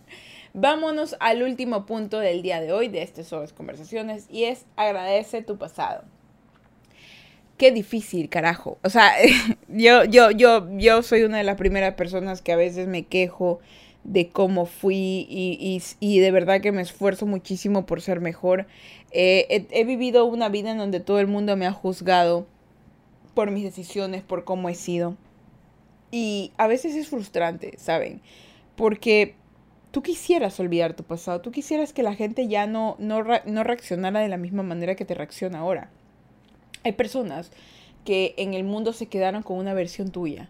vámonos 0.54 1.16
al 1.20 1.42
último 1.42 1.86
punto 1.86 2.18
del 2.18 2.42
día 2.42 2.60
de 2.60 2.72
hoy 2.72 2.88
de 2.88 3.02
este 3.02 3.24
Sobres 3.24 3.52
Conversaciones 3.52 4.26
y 4.30 4.44
es 4.44 4.64
agradece 4.76 5.42
tu 5.42 5.58
pasado. 5.58 6.04
Qué 7.58 7.72
difícil, 7.72 8.28
carajo. 8.28 8.78
O 8.82 8.88
sea, 8.90 9.12
yo, 9.68 10.04
yo, 10.04 10.30
yo, 10.30 10.66
yo 10.78 11.02
soy 11.02 11.24
una 11.24 11.38
de 11.38 11.44
las 11.44 11.56
primeras 11.56 11.94
personas 11.94 12.40
que 12.40 12.52
a 12.52 12.56
veces 12.56 12.86
me 12.86 13.04
quejo 13.04 13.60
de 14.04 14.30
cómo 14.30 14.64
fui 14.64 15.26
y, 15.28 16.20
de 16.20 16.30
verdad 16.30 16.62
que 16.62 16.72
me 16.72 16.80
esfuerzo 16.80 17.26
muchísimo 17.26 17.84
por 17.84 18.00
ser 18.00 18.20
mejor. 18.20 18.66
he, 19.12 19.66
he 19.70 19.84
vivido 19.84 20.24
una 20.24 20.48
vida 20.48 20.70
en 20.70 20.78
donde 20.78 21.00
todo 21.00 21.20
el 21.20 21.26
mundo 21.26 21.56
me 21.56 21.66
ha 21.66 21.72
juzgado 21.72 22.46
por 23.34 23.50
mis 23.50 23.64
decisiones, 23.64 24.22
por 24.22 24.44
cómo 24.44 24.68
he 24.68 24.74
sido. 24.74 25.16
Y 26.10 26.52
a 26.56 26.66
veces 26.66 26.94
es 26.94 27.08
frustrante, 27.08 27.76
¿saben? 27.78 28.22
Porque 28.76 29.34
tú 29.90 30.02
quisieras 30.02 30.58
olvidar 30.60 30.94
tu 30.94 31.04
pasado, 31.04 31.40
tú 31.40 31.50
quisieras 31.50 31.92
que 31.92 32.02
la 32.02 32.14
gente 32.14 32.48
ya 32.48 32.66
no, 32.66 32.96
no, 32.98 33.22
no 33.44 33.64
reaccionara 33.64 34.20
de 34.20 34.28
la 34.28 34.36
misma 34.38 34.62
manera 34.62 34.94
que 34.94 35.04
te 35.04 35.14
reacciona 35.14 35.58
ahora. 35.58 35.90
Hay 36.88 36.94
personas 36.94 37.50
que 38.06 38.32
en 38.38 38.54
el 38.54 38.64
mundo 38.64 38.94
se 38.94 39.08
quedaron 39.08 39.42
con 39.42 39.58
una 39.58 39.74
versión 39.74 40.10
tuya 40.10 40.48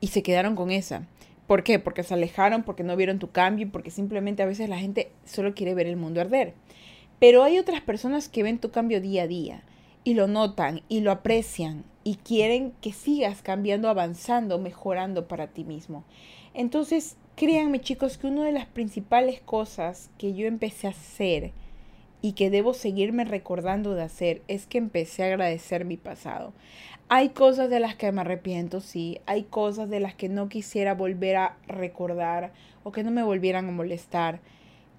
y 0.00 0.08
se 0.08 0.24
quedaron 0.24 0.56
con 0.56 0.72
esa. 0.72 1.06
¿Por 1.46 1.62
qué? 1.62 1.78
Porque 1.78 2.02
se 2.02 2.14
alejaron, 2.14 2.64
porque 2.64 2.82
no 2.82 2.96
vieron 2.96 3.20
tu 3.20 3.30
cambio, 3.30 3.70
porque 3.70 3.92
simplemente 3.92 4.42
a 4.42 4.46
veces 4.46 4.68
la 4.68 4.80
gente 4.80 5.12
solo 5.24 5.54
quiere 5.54 5.76
ver 5.76 5.86
el 5.86 5.94
mundo 5.94 6.20
arder. 6.20 6.54
Pero 7.20 7.44
hay 7.44 7.60
otras 7.60 7.80
personas 7.80 8.28
que 8.28 8.42
ven 8.42 8.58
tu 8.58 8.72
cambio 8.72 9.00
día 9.00 9.22
a 9.22 9.26
día 9.28 9.62
y 10.02 10.14
lo 10.14 10.26
notan 10.26 10.82
y 10.88 10.98
lo 10.98 11.12
aprecian 11.12 11.84
y 12.02 12.16
quieren 12.16 12.72
que 12.80 12.92
sigas 12.92 13.40
cambiando, 13.40 13.88
avanzando, 13.88 14.58
mejorando 14.58 15.28
para 15.28 15.46
ti 15.46 15.62
mismo. 15.62 16.02
Entonces, 16.54 17.16
créanme 17.36 17.80
chicos 17.80 18.18
que 18.18 18.26
una 18.26 18.42
de 18.46 18.52
las 18.52 18.66
principales 18.66 19.40
cosas 19.42 20.10
que 20.18 20.34
yo 20.34 20.48
empecé 20.48 20.88
a 20.88 20.90
hacer 20.90 21.52
y 22.28 22.32
que 22.32 22.50
debo 22.50 22.74
seguirme 22.74 23.24
recordando 23.24 23.94
de 23.94 24.02
hacer 24.02 24.42
es 24.48 24.66
que 24.66 24.76
empecé 24.76 25.22
a 25.22 25.28
agradecer 25.28 25.86
mi 25.86 25.96
pasado. 25.96 26.52
Hay 27.08 27.30
cosas 27.30 27.70
de 27.70 27.80
las 27.80 27.96
que 27.96 28.12
me 28.12 28.20
arrepiento, 28.20 28.82
sí, 28.82 29.18
hay 29.24 29.44
cosas 29.44 29.88
de 29.88 29.98
las 29.98 30.14
que 30.14 30.28
no 30.28 30.50
quisiera 30.50 30.92
volver 30.92 31.36
a 31.36 31.56
recordar 31.66 32.52
o 32.84 32.92
que 32.92 33.02
no 33.02 33.10
me 33.10 33.22
volvieran 33.22 33.66
a 33.66 33.72
molestar, 33.72 34.40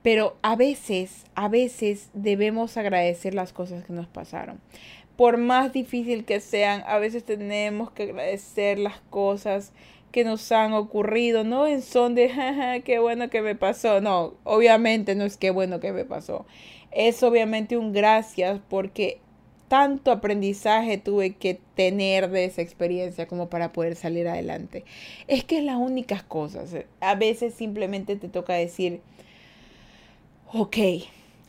pero 0.02 0.38
a 0.42 0.56
veces, 0.56 1.28
a 1.36 1.50
veces 1.50 2.10
debemos 2.16 2.78
agradecer 2.78 3.36
las 3.36 3.54
cosas 3.54 3.84
que 3.84 3.94
nos 3.94 4.08
pasaron. 4.08 4.60
Por 5.16 5.38
más 5.38 5.72
difícil 5.72 6.26
que 6.26 6.40
sean, 6.40 6.84
a 6.88 6.98
veces 6.98 7.24
tenemos 7.24 7.92
que 7.92 8.04
agradecer 8.06 8.80
las 8.80 9.02
cosas 9.12 9.72
que 10.12 10.24
nos 10.24 10.52
han 10.52 10.74
ocurrido, 10.74 11.44
no 11.44 11.68
en 11.68 11.82
son 11.82 12.16
de, 12.16 12.82
qué 12.86 13.00
bueno 13.00 13.30
que 13.30 13.42
me 13.42 13.56
pasó, 13.56 14.02
no, 14.02 14.36
obviamente 14.44 15.16
no 15.16 15.24
es 15.24 15.38
qué 15.38 15.52
bueno 15.52 15.80
que 15.80 15.92
me 15.92 16.06
pasó, 16.06 16.46
es 16.92 17.22
obviamente 17.24 17.78
un 17.78 17.94
gracias 17.94 18.60
porque 18.70 19.20
tanto 19.68 20.12
aprendizaje 20.12 20.98
tuve 20.98 21.36
que 21.36 21.60
tener 21.76 22.30
de 22.32 22.46
esa 22.46 22.62
experiencia 22.62 23.28
como 23.28 23.50
para 23.50 23.72
poder 23.72 23.96
salir 23.96 24.28
adelante. 24.28 24.84
Es 25.28 25.44
que 25.44 25.60
es 25.60 25.64
las 25.64 25.78
únicas 25.78 26.24
cosas, 26.24 26.76
a 27.00 27.16
veces 27.16 27.54
simplemente 27.54 28.16
te 28.16 28.28
toca 28.30 28.54
decir, 28.54 29.02
ok, 30.52 30.78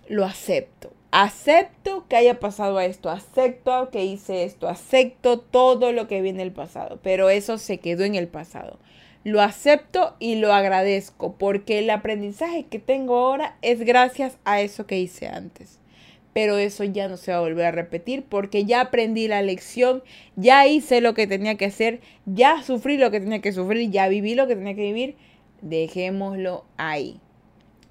lo 0.09 0.25
acepto. 0.25 0.93
Acepto 1.13 2.07
que 2.09 2.15
haya 2.15 2.39
pasado 2.39 2.79
esto, 2.79 3.11
acepto 3.11 3.91
que 3.91 4.05
hice 4.05 4.45
esto, 4.45 4.69
acepto 4.69 5.41
todo 5.41 5.91
lo 5.91 6.07
que 6.07 6.23
viene 6.23 6.39
del 6.39 6.53
pasado, 6.53 7.01
pero 7.03 7.31
eso 7.31 7.59
se 7.59 7.79
quedó 7.79 8.05
en 8.05 8.15
el 8.15 8.29
pasado. 8.29 8.79
Lo 9.25 9.43
acepto 9.43 10.15
y 10.21 10.37
lo 10.37 10.53
agradezco 10.53 11.35
porque 11.37 11.81
el 11.81 11.91
aprendizaje 11.91 12.67
que 12.67 12.79
tengo 12.79 13.17
ahora 13.17 13.57
es 13.61 13.81
gracias 13.81 14.39
a 14.45 14.61
eso 14.61 14.87
que 14.87 15.01
hice 15.01 15.27
antes. 15.27 15.81
Pero 16.33 16.59
eso 16.59 16.85
ya 16.85 17.09
no 17.09 17.17
se 17.17 17.33
va 17.33 17.39
a 17.39 17.43
volver 17.43 17.67
a 17.67 17.73
repetir 17.73 18.23
porque 18.23 18.65
ya 18.65 18.81
aprendí 18.81 19.27
la 19.27 19.43
lección, 19.43 20.05
ya 20.37 20.69
hice 20.69 21.01
lo 21.01 21.15
que 21.15 21.27
tenía 21.27 21.57
que 21.57 21.67
hacer, 21.67 22.01
ya 22.25 22.63
sufrí 22.63 22.99
lo 22.99 23.11
que 23.11 23.19
tenía 23.19 23.41
que 23.41 23.53
sufrir, 23.53 23.91
ya 23.91 24.07
viví 24.07 24.37
lo 24.37 24.47
que 24.47 24.55
tenía 24.55 24.77
que 24.77 24.83
vivir. 24.83 25.17
Dejémoslo 25.61 26.65
ahí. 26.77 27.21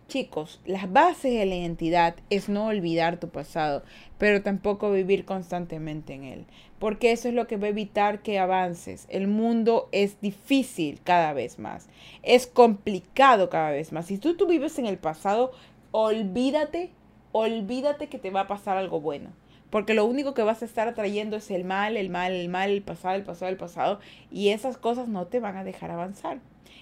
Chicos, 0.10 0.60
las 0.66 0.92
bases 0.92 1.32
de 1.32 1.46
la 1.46 1.56
identidad 1.56 2.16
es 2.32 2.50
no 2.50 2.66
olvidar 2.66 3.20
tu 3.20 3.30
pasado, 3.30 3.84
pero 4.18 4.42
tampoco 4.42 4.92
vivir 4.92 5.24
constantemente 5.24 6.16
en 6.16 6.24
él, 6.24 6.46
porque 6.80 7.12
eso 7.12 7.28
es 7.28 7.36
lo 7.36 7.46
que 7.46 7.58
va 7.58 7.68
a 7.68 7.70
evitar 7.70 8.24
que 8.24 8.40
avances. 8.40 9.06
El 9.10 9.28
mundo 9.28 9.88
es 9.92 10.20
difícil 10.20 11.00
cada 11.04 11.34
vez 11.34 11.60
más, 11.60 11.90
es 12.24 12.48
complicado 12.48 13.52
cada 13.52 13.70
vez 13.70 13.92
más. 13.92 14.08
Si 14.08 14.18
tú, 14.18 14.36
tú 14.36 14.48
vives 14.48 14.80
en 14.80 14.88
el 14.88 14.98
pasado, 14.98 15.52
olvídate, 15.92 16.90
olvídate 17.32 18.08
que 18.08 18.18
te 18.18 18.32
va 18.32 18.42
a 18.42 18.48
pasar 18.48 18.78
algo 18.78 19.00
bueno. 19.00 19.30
Porque 19.70 19.94
lo 19.94 20.06
único 20.06 20.34
que 20.34 20.44
vas 20.44 20.62
a 20.62 20.66
estar 20.66 20.88
atrayendo 20.88 21.38
es 21.38 21.52
el 21.52 21.64
mal, 21.64 21.98
el 21.98 22.10
mal, 22.10 22.32
el 22.32 22.50
mal, 22.50 22.72
el 22.72 22.82
pasado, 22.82 23.16
el 23.16 23.24
pasado, 23.24 23.52
el 23.52 23.58
pasado. 23.58 24.00
Y 24.32 24.50
esas 24.50 24.78
cosas 24.78 25.08
no 25.08 25.28
te 25.28 25.40
van 25.40 25.58
a 25.58 25.64
dejar 25.64 25.92
avanzar. 25.92 26.40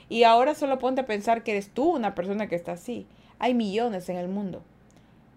Y 0.10 0.23
ahora 0.23 0.56
solo 0.56 0.80
ponte 0.80 1.02
a 1.02 1.06
pensar 1.06 1.43
que 1.43 1.52
eres 1.52 1.69
tú 1.69 1.95
una 1.95 2.15
persona 2.15 2.47
que 2.47 2.56
está 2.56 2.73
así. 2.73 3.06
Hay 3.39 3.54
millones 3.54 4.08
en 4.10 4.17
el 4.17 4.30
mundo. 4.30 4.63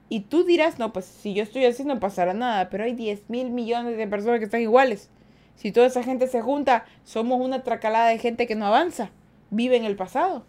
Y 0.09 0.21
tú 0.21 0.45
dirás, 0.45 0.79
no, 0.79 0.93
pues 0.93 1.05
si 1.05 1.35
yo 1.35 1.43
estoy 1.43 1.65
así 1.65 1.85
no 1.85 2.01
pasará 2.01 2.35
nada, 2.35 2.69
pero 2.69 2.85
hay 2.85 2.95
10 2.95 3.29
mil 3.29 3.51
millones 3.51 3.97
de 3.97 4.07
personas 4.09 4.39
que 4.39 4.45
están 4.45 4.61
iguales. 4.61 5.09
Si 5.55 5.73
toda 5.73 5.87
esa 5.87 6.03
gente 6.03 6.27
se 6.27 6.41
junta, 6.41 6.85
somos 7.05 7.41
una 7.41 7.63
tracalada 7.63 8.09
de 8.09 8.19
gente 8.19 8.47
que 8.47 8.55
no 8.55 8.67
avanza, 8.67 9.11
vive 9.51 9.77
en 9.77 9.85
el 9.85 9.95
pasado. 9.95 10.45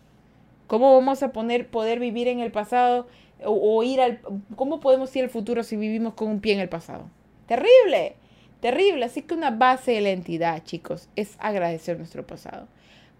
¿Cómo 0.67 0.95
vamos 0.95 1.21
a 1.21 1.31
poner, 1.31 1.67
poder 1.67 1.99
vivir 1.99 2.27
en 2.27 2.39
el 2.39 2.51
pasado 2.51 3.07
o, 3.45 3.83
ir 3.83 4.01
al... 4.01 4.19
¿Cómo 4.55 4.79
podemos 4.79 5.15
ir 5.15 5.23
al 5.23 5.29
futuro 5.29 5.63
si 5.63 5.75
vivimos 5.75 6.13
con 6.13 6.27
un 6.27 6.41
pie 6.41 6.53
en 6.53 6.59
el 6.59 6.69
pasado? 6.69 7.09
Terrible, 7.47 8.15
terrible. 8.59 9.05
Así 9.05 9.21
que 9.21 9.33
una 9.33 9.51
base 9.51 9.91
de 9.91 10.01
la 10.01 10.09
entidad, 10.11 10.63
chicos, 10.63 11.09
es 11.15 11.35
agradecer 11.39 11.97
nuestro 11.97 12.25
pasado 12.25 12.67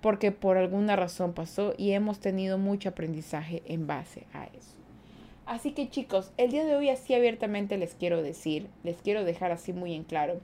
porque 0.02 0.32
por 0.32 0.58
alguna 0.58 0.96
razón 0.96 1.34
pasó 1.34 1.74
y 1.78 1.92
hemos 1.92 2.20
tenido 2.20 2.58
mucho 2.58 2.90
aprendizaje 2.90 3.62
en 3.68 3.88
base 3.88 4.26
a 4.34 4.46
eso. 4.46 4.76
Así 5.46 5.72
que 5.72 5.90
chicos, 5.90 6.32
el 6.38 6.52
día 6.52 6.66
de 6.66 6.76
hoy 6.76 6.90
así 6.90 7.14
abiertamente 7.14 7.78
les 7.78 7.94
quiero 7.94 8.22
decir, 8.22 8.68
les 8.84 8.98
quiero 8.98 9.24
dejar 9.24 9.52
así 9.52 9.74
muy 9.74 9.94
en 9.94 10.04
claro, 10.04 10.40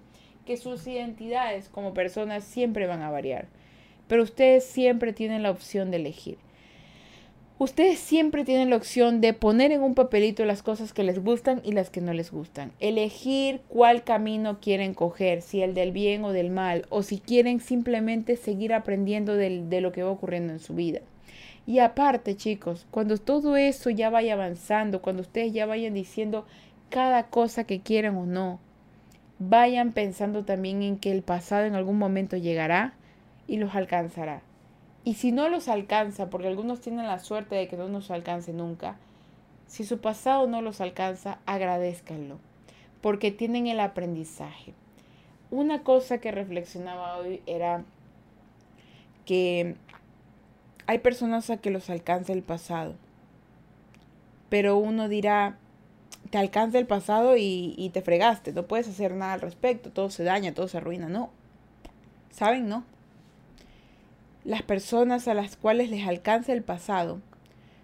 que 0.45 0.57
sus 0.57 0.85
identidades 0.87 1.69
como 1.69 1.93
personas 1.93 2.43
siempre 2.43 2.87
van 2.87 3.01
a 3.01 3.09
variar, 3.09 3.47
pero 4.07 4.23
ustedes 4.23 4.63
siempre 4.63 5.11
tienen 5.11 5.43
la 5.43 5.51
opción 5.51 5.91
de 5.91 5.97
elegir. 5.97 6.37
Ustedes 7.59 7.97
siempre 7.97 8.45
tienen 8.45 8.69
la 8.69 8.75
opción 8.75 9.19
de 9.19 9.33
poner 9.33 9.71
en 9.71 9.81
un 9.81 9.95
papelito 9.95 10.45
las 10.45 10.61
cosas 10.61 10.93
que 10.93 11.01
les 11.01 11.17
gustan 11.17 11.59
y 11.63 11.71
las 11.71 11.89
que 11.89 12.01
no 12.01 12.13
les 12.13 12.31
gustan. 12.31 12.71
Elegir 12.79 13.61
cuál 13.67 14.03
camino 14.03 14.59
quieren 14.59 14.93
coger, 14.93 15.41
si 15.41 15.63
el 15.63 15.73
del 15.73 15.91
bien 15.91 16.23
o 16.23 16.33
del 16.33 16.51
mal, 16.51 16.85
o 16.89 17.01
si 17.01 17.17
quieren 17.17 17.59
simplemente 17.59 18.35
seguir 18.35 18.75
aprendiendo 18.75 19.33
de 19.35 19.81
lo 19.81 19.91
que 19.91 20.03
va 20.03 20.11
ocurriendo 20.11 20.53
en 20.53 20.59
su 20.59 20.75
vida. 20.75 20.99
Y 21.65 21.79
aparte, 21.79 22.35
chicos, 22.35 22.85
cuando 22.91 23.17
todo 23.17 23.57
eso 23.57 23.89
ya 23.89 24.11
vaya 24.11 24.33
avanzando, 24.33 25.01
cuando 25.01 25.23
ustedes 25.23 25.51
ya 25.51 25.65
vayan 25.65 25.95
diciendo 25.95 26.45
cada 26.89 27.23
cosa 27.23 27.63
que 27.63 27.79
quieran 27.79 28.17
o 28.17 28.27
no, 28.27 28.59
vayan 29.39 29.93
pensando 29.93 30.45
también 30.45 30.83
en 30.83 30.97
que 30.97 31.11
el 31.11 31.23
pasado 31.23 31.65
en 31.65 31.73
algún 31.73 31.97
momento 31.97 32.37
llegará 32.37 32.93
y 33.47 33.57
los 33.57 33.73
alcanzará. 33.73 34.43
Y 35.07 35.13
si 35.13 35.31
no 35.31 35.47
los 35.47 35.69
alcanza, 35.69 36.29
porque 36.29 36.49
algunos 36.49 36.81
tienen 36.81 37.07
la 37.07 37.19
suerte 37.19 37.55
de 37.55 37.69
que 37.69 37.77
no 37.77 37.87
nos 37.87 38.11
alcance 38.11 38.51
nunca, 38.51 38.97
si 39.65 39.85
su 39.85 39.99
pasado 40.01 40.47
no 40.47 40.61
los 40.61 40.81
alcanza, 40.81 41.39
agradezcanlo, 41.45 42.39
porque 42.99 43.31
tienen 43.31 43.67
el 43.67 43.79
aprendizaje. 43.79 44.73
Una 45.49 45.81
cosa 45.81 46.17
que 46.17 46.33
reflexionaba 46.33 47.19
hoy 47.19 47.41
era 47.45 47.85
que 49.25 49.77
hay 50.87 50.99
personas 50.99 51.49
a 51.51 51.55
que 51.55 51.71
los 51.71 51.89
alcanza 51.89 52.33
el 52.33 52.43
pasado, 52.43 52.93
pero 54.49 54.75
uno 54.75 55.07
dirá, 55.07 55.57
te 56.31 56.37
alcanza 56.37 56.79
el 56.79 56.85
pasado 56.85 57.37
y, 57.37 57.75
y 57.77 57.91
te 57.91 58.01
fregaste, 58.01 58.51
no 58.51 58.67
puedes 58.67 58.89
hacer 58.89 59.15
nada 59.15 59.31
al 59.31 59.39
respecto, 59.39 59.89
todo 59.89 60.09
se 60.09 60.25
daña, 60.25 60.53
todo 60.53 60.67
se 60.67 60.79
arruina, 60.79 61.07
no. 61.07 61.29
¿Saben? 62.29 62.67
No 62.67 62.96
las 64.47 64.61
personas 64.61 65.27
a 65.27 65.33
las 65.33 65.57
cuales 65.57 65.89
les 65.89 66.07
alcanza 66.07 66.53
el 66.53 66.63
pasado 66.63 67.19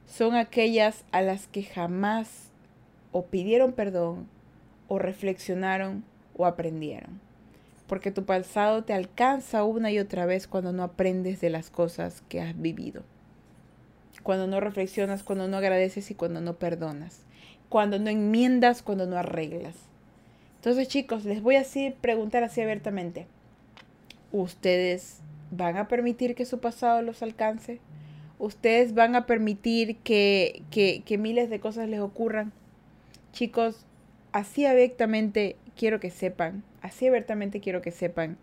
son 0.08 0.34
aquellas 0.34 1.04
a 1.12 1.22
las 1.22 1.46
que 1.48 1.64
jamás 1.64 2.52
o 3.12 3.26
pidieron 3.26 3.74
perdón 3.74 4.30
o 4.88 4.98
reflexionaron 4.98 6.06
o 6.38 6.46
aprendieron. 6.46 7.20
Porque 7.86 8.12
tu 8.12 8.24
pasado 8.24 8.86
te 8.86 8.94
alcanza 8.94 9.66
una 9.66 9.92
y 9.92 10.00
otra 10.00 10.26
vez 10.26 10.48
cuando 10.48 10.72
no 10.72 10.84
aprendes 10.84 11.42
de 11.42 11.50
las 11.50 11.70
cosas 11.70 12.24
que 12.30 12.40
has 12.40 12.58
vivido. 12.58 13.04
Cuando 14.24 14.48
no 14.48 14.62
reflexionas, 14.62 15.22
cuando 15.22 15.50
no 15.50 15.58
agradeces 15.58 16.12
y 16.12 16.16
cuando 16.16 16.40
no 16.40 16.54
perdonas. 16.54 17.24
Cuando 17.68 18.00
no 18.00 18.10
enmiendas, 18.10 18.84
cuando 18.84 19.06
no 19.06 19.18
arreglas. 19.18 19.76
Entonces 20.56 20.88
chicos, 20.88 21.26
les 21.26 21.42
voy 21.42 21.58
a 21.58 21.62
así 21.62 21.94
preguntar 22.00 22.42
así 22.46 22.62
abiertamente. 22.62 23.28
¿Ustedes 24.32 25.23
van 25.56 25.78
a 25.78 25.88
permitir 25.88 26.36
que 26.36 26.46
su 26.46 26.60
pasado 26.60 27.02
los 27.02 27.22
alcance. 27.22 27.80
Ustedes 28.40 28.94
van 28.94 29.16
a 29.16 29.26
permitir 29.26 29.98
que, 29.98 30.64
que, 30.72 31.18
miles 31.18 31.50
de 31.50 31.60
cosas 31.60 31.88
les 31.88 32.00
ocurran. 32.00 32.52
Chicos, 33.32 33.86
así 34.32 34.66
abiertamente 34.66 35.56
quiero 35.78 36.00
que 36.00 36.10
sepan, 36.10 36.64
así 36.82 37.08
abiertamente 37.08 37.60
quiero 37.60 37.82
que 37.82 37.92
sepan 37.92 38.38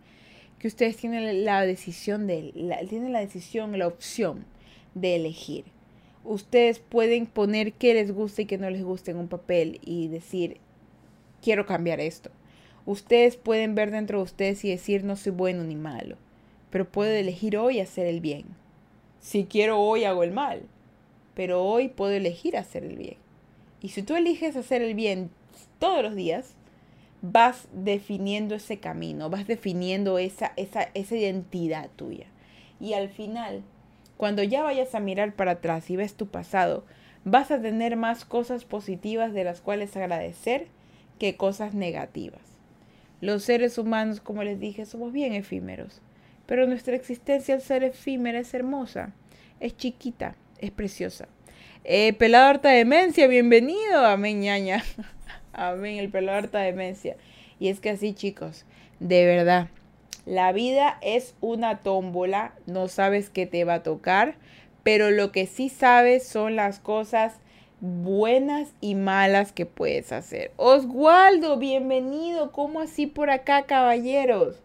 que 0.57 0.67
ustedes 0.67 0.95
tienen 0.95 1.43
la 1.43 1.65
decisión 1.65 2.27
de, 2.27 2.51
la, 2.53 2.79
tienen 2.85 3.13
la 3.13 3.19
decisión, 3.19 3.77
la 3.77 3.87
opción 3.87 4.45
de 4.93 5.15
elegir. 5.15 5.65
Ustedes 6.23 6.79
pueden 6.79 7.25
poner 7.25 7.73
qué 7.73 7.95
les 7.95 8.11
gusta 8.11 8.43
y 8.43 8.45
qué 8.45 8.59
no 8.59 8.69
les 8.69 8.83
gusta 8.83 9.11
en 9.11 9.17
un 9.17 9.27
papel 9.27 9.79
y 9.83 10.07
decir, 10.07 10.57
quiero 11.41 11.65
cambiar 11.65 11.99
esto. 11.99 12.29
Ustedes 12.85 13.37
pueden 13.37 13.73
ver 13.73 13.89
dentro 13.89 14.19
de 14.19 14.23
ustedes 14.23 14.63
y 14.63 14.69
decir, 14.69 15.03
no 15.03 15.15
soy 15.15 15.31
bueno 15.31 15.63
ni 15.63 15.75
malo 15.75 16.15
pero 16.71 16.89
puedo 16.89 17.11
elegir 17.11 17.57
hoy 17.57 17.79
hacer 17.79 18.07
el 18.07 18.21
bien. 18.21 18.45
Si 19.19 19.45
quiero 19.45 19.79
hoy 19.79 20.05
hago 20.05 20.23
el 20.23 20.31
mal, 20.31 20.63
pero 21.35 21.63
hoy 21.63 21.89
puedo 21.89 22.11
elegir 22.11 22.57
hacer 22.57 22.83
el 22.83 22.97
bien. 22.97 23.17
Y 23.81 23.89
si 23.89 24.01
tú 24.01 24.15
eliges 24.15 24.55
hacer 24.55 24.81
el 24.81 24.95
bien 24.95 25.29
todos 25.79 26.01
los 26.01 26.15
días, 26.15 26.55
vas 27.21 27.67
definiendo 27.71 28.55
ese 28.55 28.79
camino, 28.79 29.29
vas 29.29 29.47
definiendo 29.47 30.17
esa, 30.17 30.53
esa, 30.55 30.89
esa 30.93 31.15
identidad 31.15 31.89
tuya. 31.95 32.25
Y 32.79 32.93
al 32.93 33.09
final, 33.09 33.61
cuando 34.17 34.43
ya 34.43 34.63
vayas 34.63 34.95
a 34.95 34.99
mirar 34.99 35.35
para 35.35 35.51
atrás 35.51 35.89
y 35.89 35.95
ves 35.95 36.15
tu 36.15 36.27
pasado, 36.27 36.83
vas 37.23 37.51
a 37.51 37.61
tener 37.61 37.95
más 37.95 38.25
cosas 38.25 38.65
positivas 38.65 39.33
de 39.33 39.43
las 39.43 39.61
cuales 39.61 39.95
agradecer 39.95 40.67
que 41.19 41.37
cosas 41.37 41.75
negativas. 41.75 42.41
Los 43.19 43.43
seres 43.43 43.77
humanos, 43.77 44.19
como 44.19 44.43
les 44.43 44.59
dije, 44.59 44.85
somos 44.87 45.11
bien 45.13 45.33
efímeros. 45.33 46.01
Pero 46.51 46.67
nuestra 46.67 46.97
existencia 46.97 47.55
al 47.55 47.61
ser 47.61 47.81
efímera 47.81 48.37
es 48.39 48.53
hermosa, 48.53 49.13
es 49.61 49.77
chiquita, 49.77 50.35
es 50.59 50.69
preciosa. 50.69 51.29
Eh, 51.85 52.11
pelado 52.11 52.49
harta 52.49 52.67
demencia, 52.67 53.27
bienvenido. 53.27 54.05
Amén, 54.05 54.41
ñaña. 54.41 54.83
Amén, 55.53 55.97
el 55.97 56.09
pelado 56.09 56.39
harta 56.39 56.59
demencia. 56.59 57.15
Y 57.57 57.69
es 57.69 57.79
que 57.79 57.91
así, 57.91 58.13
chicos, 58.13 58.65
de 58.99 59.25
verdad, 59.25 59.69
la 60.25 60.51
vida 60.51 60.97
es 61.01 61.35
una 61.39 61.79
tómbola, 61.79 62.51
no 62.65 62.89
sabes 62.89 63.29
qué 63.29 63.45
te 63.45 63.63
va 63.63 63.75
a 63.75 63.83
tocar, 63.83 64.35
pero 64.83 65.09
lo 65.09 65.31
que 65.31 65.45
sí 65.45 65.69
sabes 65.69 66.27
son 66.27 66.57
las 66.57 66.79
cosas 66.79 67.35
buenas 67.79 68.73
y 68.81 68.95
malas 68.95 69.53
que 69.53 69.65
puedes 69.65 70.11
hacer. 70.11 70.51
Oswaldo, 70.57 71.55
bienvenido. 71.55 72.51
¿Cómo 72.51 72.81
así 72.81 73.07
por 73.07 73.29
acá, 73.29 73.63
caballeros? 73.63 74.61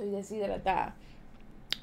Estoy 0.00 0.16
deshidratada. 0.16 0.94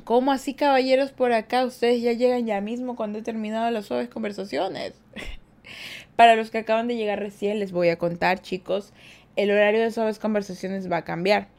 ¿Cómo 0.03 0.31
así, 0.31 0.55
caballeros, 0.55 1.11
por 1.11 1.33
acá? 1.33 1.63
Ustedes 1.65 2.01
ya 2.01 2.13
llegan 2.13 2.47
ya 2.47 2.61
mismo 2.61 2.95
cuando 2.95 3.19
he 3.19 3.21
terminado 3.21 3.69
las 3.69 3.85
suaves 3.85 4.09
conversaciones. 4.09 4.93
Para 6.15 6.35
los 6.35 6.49
que 6.49 6.57
acaban 6.57 6.87
de 6.87 6.95
llegar 6.95 7.19
recién, 7.19 7.59
les 7.59 7.71
voy 7.71 7.89
a 7.89 7.99
contar, 7.99 8.41
chicos, 8.41 8.91
el 9.35 9.51
horario 9.51 9.81
de 9.81 9.91
suaves 9.91 10.17
conversaciones 10.17 10.91
va 10.91 10.97
a 10.97 11.03
cambiar. 11.03 11.49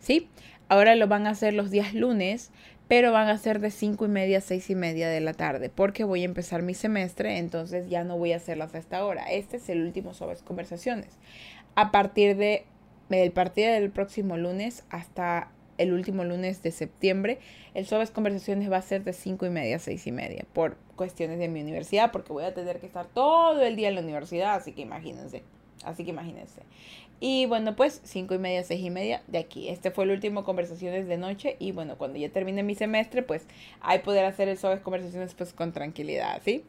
¿Sí? 0.00 0.30
Ahora 0.68 0.96
lo 0.96 1.06
van 1.06 1.26
a 1.26 1.30
hacer 1.30 1.52
los 1.52 1.70
días 1.70 1.92
lunes, 1.92 2.50
pero 2.88 3.12
van 3.12 3.28
a 3.28 3.36
ser 3.36 3.60
de 3.60 3.70
5 3.70 4.06
y 4.06 4.08
media 4.08 4.38
a 4.38 4.40
6 4.40 4.70
y 4.70 4.74
media 4.74 5.10
de 5.10 5.20
la 5.20 5.34
tarde, 5.34 5.68
porque 5.68 6.04
voy 6.04 6.22
a 6.22 6.24
empezar 6.24 6.62
mi 6.62 6.72
semestre, 6.72 7.36
entonces 7.36 7.90
ya 7.90 8.04
no 8.04 8.16
voy 8.16 8.32
a 8.32 8.36
hacerlas 8.36 8.74
a 8.74 8.78
esta 8.78 9.04
hora. 9.04 9.30
Este 9.30 9.58
es 9.58 9.68
el 9.68 9.82
último 9.82 10.14
Suaves 10.14 10.40
Conversaciones. 10.40 11.10
A 11.74 11.90
partir 11.90 12.38
de 12.38 12.64
el 13.10 13.32
partido 13.32 13.70
del 13.70 13.90
próximo 13.90 14.38
lunes 14.38 14.82
hasta 14.88 15.50
el 15.78 15.92
último 15.92 16.24
lunes 16.24 16.62
de 16.62 16.70
septiembre, 16.70 17.38
el 17.74 17.86
Suaves 17.86 18.10
Conversaciones 18.10 18.70
va 18.70 18.78
a 18.78 18.82
ser 18.82 19.04
de 19.04 19.12
5 19.12 19.46
y 19.46 19.50
media 19.50 19.76
a 19.76 19.78
6 19.78 20.06
y 20.06 20.12
media, 20.12 20.44
por 20.52 20.76
cuestiones 20.96 21.38
de 21.38 21.48
mi 21.48 21.60
universidad, 21.60 22.12
porque 22.12 22.32
voy 22.32 22.44
a 22.44 22.54
tener 22.54 22.80
que 22.80 22.86
estar 22.86 23.06
todo 23.06 23.60
el 23.62 23.76
día 23.76 23.88
en 23.88 23.96
la 23.96 24.00
universidad, 24.00 24.54
así 24.54 24.72
que 24.72 24.82
imagínense. 24.82 25.42
Así 25.84 26.04
que 26.04 26.10
imagínense. 26.10 26.62
Y 27.20 27.46
bueno, 27.46 27.76
pues 27.76 28.00
cinco 28.04 28.34
y 28.34 28.38
media, 28.38 28.62
seis 28.62 28.84
y 28.84 28.90
media 28.90 29.22
de 29.26 29.38
aquí. 29.38 29.68
Este 29.68 29.90
fue 29.90 30.04
el 30.04 30.10
último 30.10 30.44
conversaciones 30.44 31.06
de 31.06 31.16
noche. 31.16 31.56
Y 31.58 31.72
bueno, 31.72 31.96
cuando 31.96 32.18
ya 32.18 32.28
termine 32.28 32.62
mi 32.62 32.74
semestre, 32.74 33.22
pues 33.22 33.46
hay 33.80 34.00
poder 34.00 34.24
hacer 34.24 34.48
el 34.48 34.58
suaves 34.58 34.80
conversaciones 34.80 35.34
pues 35.34 35.52
con 35.52 35.72
tranquilidad, 35.72 36.42
¿sí? 36.44 36.64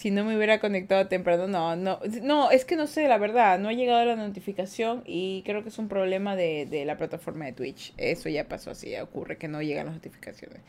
Si 0.00 0.10
no 0.10 0.24
me 0.24 0.34
hubiera 0.34 0.60
conectado 0.60 1.08
temprano, 1.08 1.46
no, 1.46 1.76
no, 1.76 2.00
no, 2.22 2.50
es 2.50 2.64
que 2.64 2.74
no 2.74 2.86
sé, 2.86 3.06
la 3.06 3.18
verdad, 3.18 3.58
no 3.58 3.68
ha 3.68 3.74
llegado 3.74 4.02
la 4.06 4.16
notificación 4.16 5.02
y 5.04 5.42
creo 5.44 5.62
que 5.62 5.68
es 5.68 5.78
un 5.78 5.88
problema 5.88 6.36
de, 6.36 6.64
de 6.64 6.86
la 6.86 6.96
plataforma 6.96 7.44
de 7.44 7.52
Twitch. 7.52 7.92
Eso 7.98 8.30
ya 8.30 8.48
pasó 8.48 8.70
así, 8.70 8.96
ocurre 8.96 9.36
que 9.36 9.46
no 9.46 9.60
llegan 9.60 9.84
las 9.84 9.96
notificaciones 9.96 10.62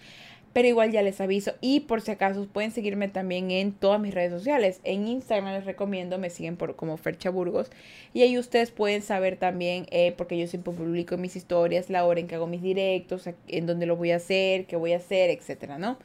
pero 0.54 0.68
igual 0.68 0.92
ya 0.92 1.02
les 1.02 1.22
aviso. 1.22 1.54
Y 1.62 1.82
por 1.82 2.02
si 2.02 2.12
acaso 2.12 2.46
pueden 2.48 2.72
seguirme 2.72 3.08
también 3.08 3.52
en 3.52 3.72
todas 3.72 4.02
mis 4.02 4.14
redes 4.14 4.32
sociales. 4.32 4.82
En 4.84 5.08
Instagram 5.08 5.54
les 5.54 5.66
recomiendo, 5.66 6.18
me 6.18 6.30
siguen 6.30 6.58
por 6.58 6.76
como 6.76 6.98
Fercha 6.98 7.30
Burgos. 7.30 7.72
Y 8.14 8.22
ahí 8.24 8.38
ustedes 8.38 8.72
pueden 8.72 9.02
saber 9.02 9.38
también, 9.38 9.86
eh, 9.92 10.14
porque 10.18 10.38
yo 10.38 10.48
siempre 10.48 10.74
publico 10.74 11.18
mis 11.18 11.38
historias, 11.38 11.90
la 11.90 12.06
hora 12.06 12.20
en 12.20 12.28
que 12.28 12.36
hago 12.36 12.48
mis 12.48 12.62
directos, 12.62 13.30
en 13.48 13.66
dónde 13.66 13.86
lo 13.86 13.96
voy 13.96 14.12
a 14.12 14.18
hacer, 14.18 14.66
qué 14.66 14.76
voy 14.76 14.94
a 14.94 14.98
hacer, 14.98 15.30
etcétera, 15.30 15.78
¿no? 15.78 15.98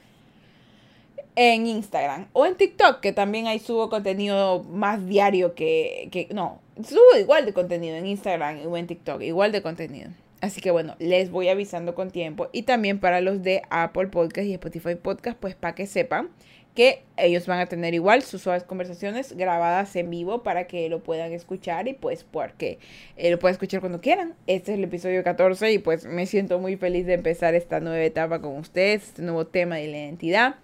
En 1.36 1.66
Instagram 1.66 2.28
o 2.32 2.46
en 2.46 2.56
TikTok, 2.56 3.00
que 3.00 3.12
también 3.12 3.46
ahí 3.46 3.58
subo 3.58 3.90
contenido 3.90 4.64
más 4.64 5.06
diario 5.06 5.54
que, 5.54 6.08
que 6.10 6.28
no, 6.32 6.60
subo 6.82 7.18
igual 7.18 7.46
de 7.46 7.52
contenido 7.52 7.94
en 7.96 8.06
Instagram 8.06 8.66
o 8.66 8.76
en 8.76 8.86
TikTok, 8.86 9.22
igual 9.22 9.52
de 9.52 9.62
contenido. 9.62 10.10
Así 10.40 10.60
que 10.60 10.70
bueno, 10.70 10.96
les 10.98 11.30
voy 11.30 11.48
avisando 11.48 11.94
con 11.94 12.10
tiempo. 12.10 12.48
Y 12.52 12.62
también 12.62 13.00
para 13.00 13.20
los 13.20 13.42
de 13.42 13.62
Apple 13.70 14.08
Podcast 14.08 14.46
y 14.46 14.54
Spotify 14.54 14.94
Podcast, 14.94 15.38
pues 15.38 15.54
para 15.54 15.74
que 15.74 15.86
sepan 15.86 16.30
que 16.76 17.02
ellos 17.16 17.46
van 17.46 17.58
a 17.58 17.66
tener 17.66 17.94
igual 17.94 18.22
sus 18.22 18.42
suaves 18.42 18.62
conversaciones 18.62 19.34
grabadas 19.34 19.96
en 19.96 20.10
vivo 20.10 20.42
para 20.42 20.66
que 20.66 20.90
lo 20.90 21.02
puedan 21.02 21.32
escuchar 21.32 21.88
y 21.88 21.94
pues 21.94 22.22
porque 22.22 22.78
eh, 23.16 23.30
lo 23.30 23.38
puedan 23.38 23.54
escuchar 23.54 23.80
cuando 23.80 24.02
quieran. 24.02 24.34
Este 24.46 24.72
es 24.72 24.78
el 24.78 24.84
episodio 24.84 25.24
14 25.24 25.72
y 25.72 25.78
pues 25.78 26.04
me 26.04 26.26
siento 26.26 26.58
muy 26.58 26.76
feliz 26.76 27.06
de 27.06 27.14
empezar 27.14 27.54
esta 27.54 27.80
nueva 27.80 28.04
etapa 28.04 28.42
con 28.42 28.58
ustedes, 28.58 29.04
este 29.04 29.22
nuevo 29.22 29.46
tema 29.46 29.76
de 29.76 29.88
la 29.88 29.96
identidad. 29.96 30.56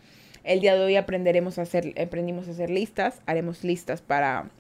El 0.45 0.61
día 0.61 0.75
de 0.75 0.81
hoy 0.81 0.97
aprenderemos 0.97 1.59
a 1.59 1.63
hacer, 1.63 1.95
aprendimos 2.01 2.49
a 2.49 2.53
hacer 2.53 2.71
listas, 2.71 3.21
haremos 3.27 3.63
listas 3.65 4.03
para, 4.03 4.51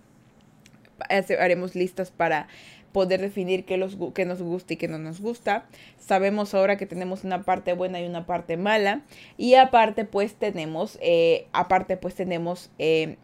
haremos 1.08 1.74
listas 1.74 2.10
para 2.10 2.48
poder 2.92 3.20
definir 3.20 3.64
qué, 3.64 3.78
nos 3.78 3.96
gusta 3.96 4.74
y 4.74 4.76
qué 4.76 4.86
no 4.86 4.98
nos 4.98 5.20
gusta. 5.20 5.66
Sabemos 5.98 6.54
ahora 6.54 6.76
que 6.76 6.86
tenemos 6.86 7.24
una 7.24 7.42
parte 7.42 7.72
buena 7.72 8.00
y 8.00 8.06
una 8.06 8.26
parte 8.26 8.56
mala. 8.56 9.02
Y 9.36 9.54
aparte 9.54 10.04
pues 10.04 10.34
tenemos, 10.34 10.98
eh, 11.00 11.46
aparte 11.52 11.96
pues 11.96 12.14
tenemos 12.14 12.70
eh, 12.78 13.16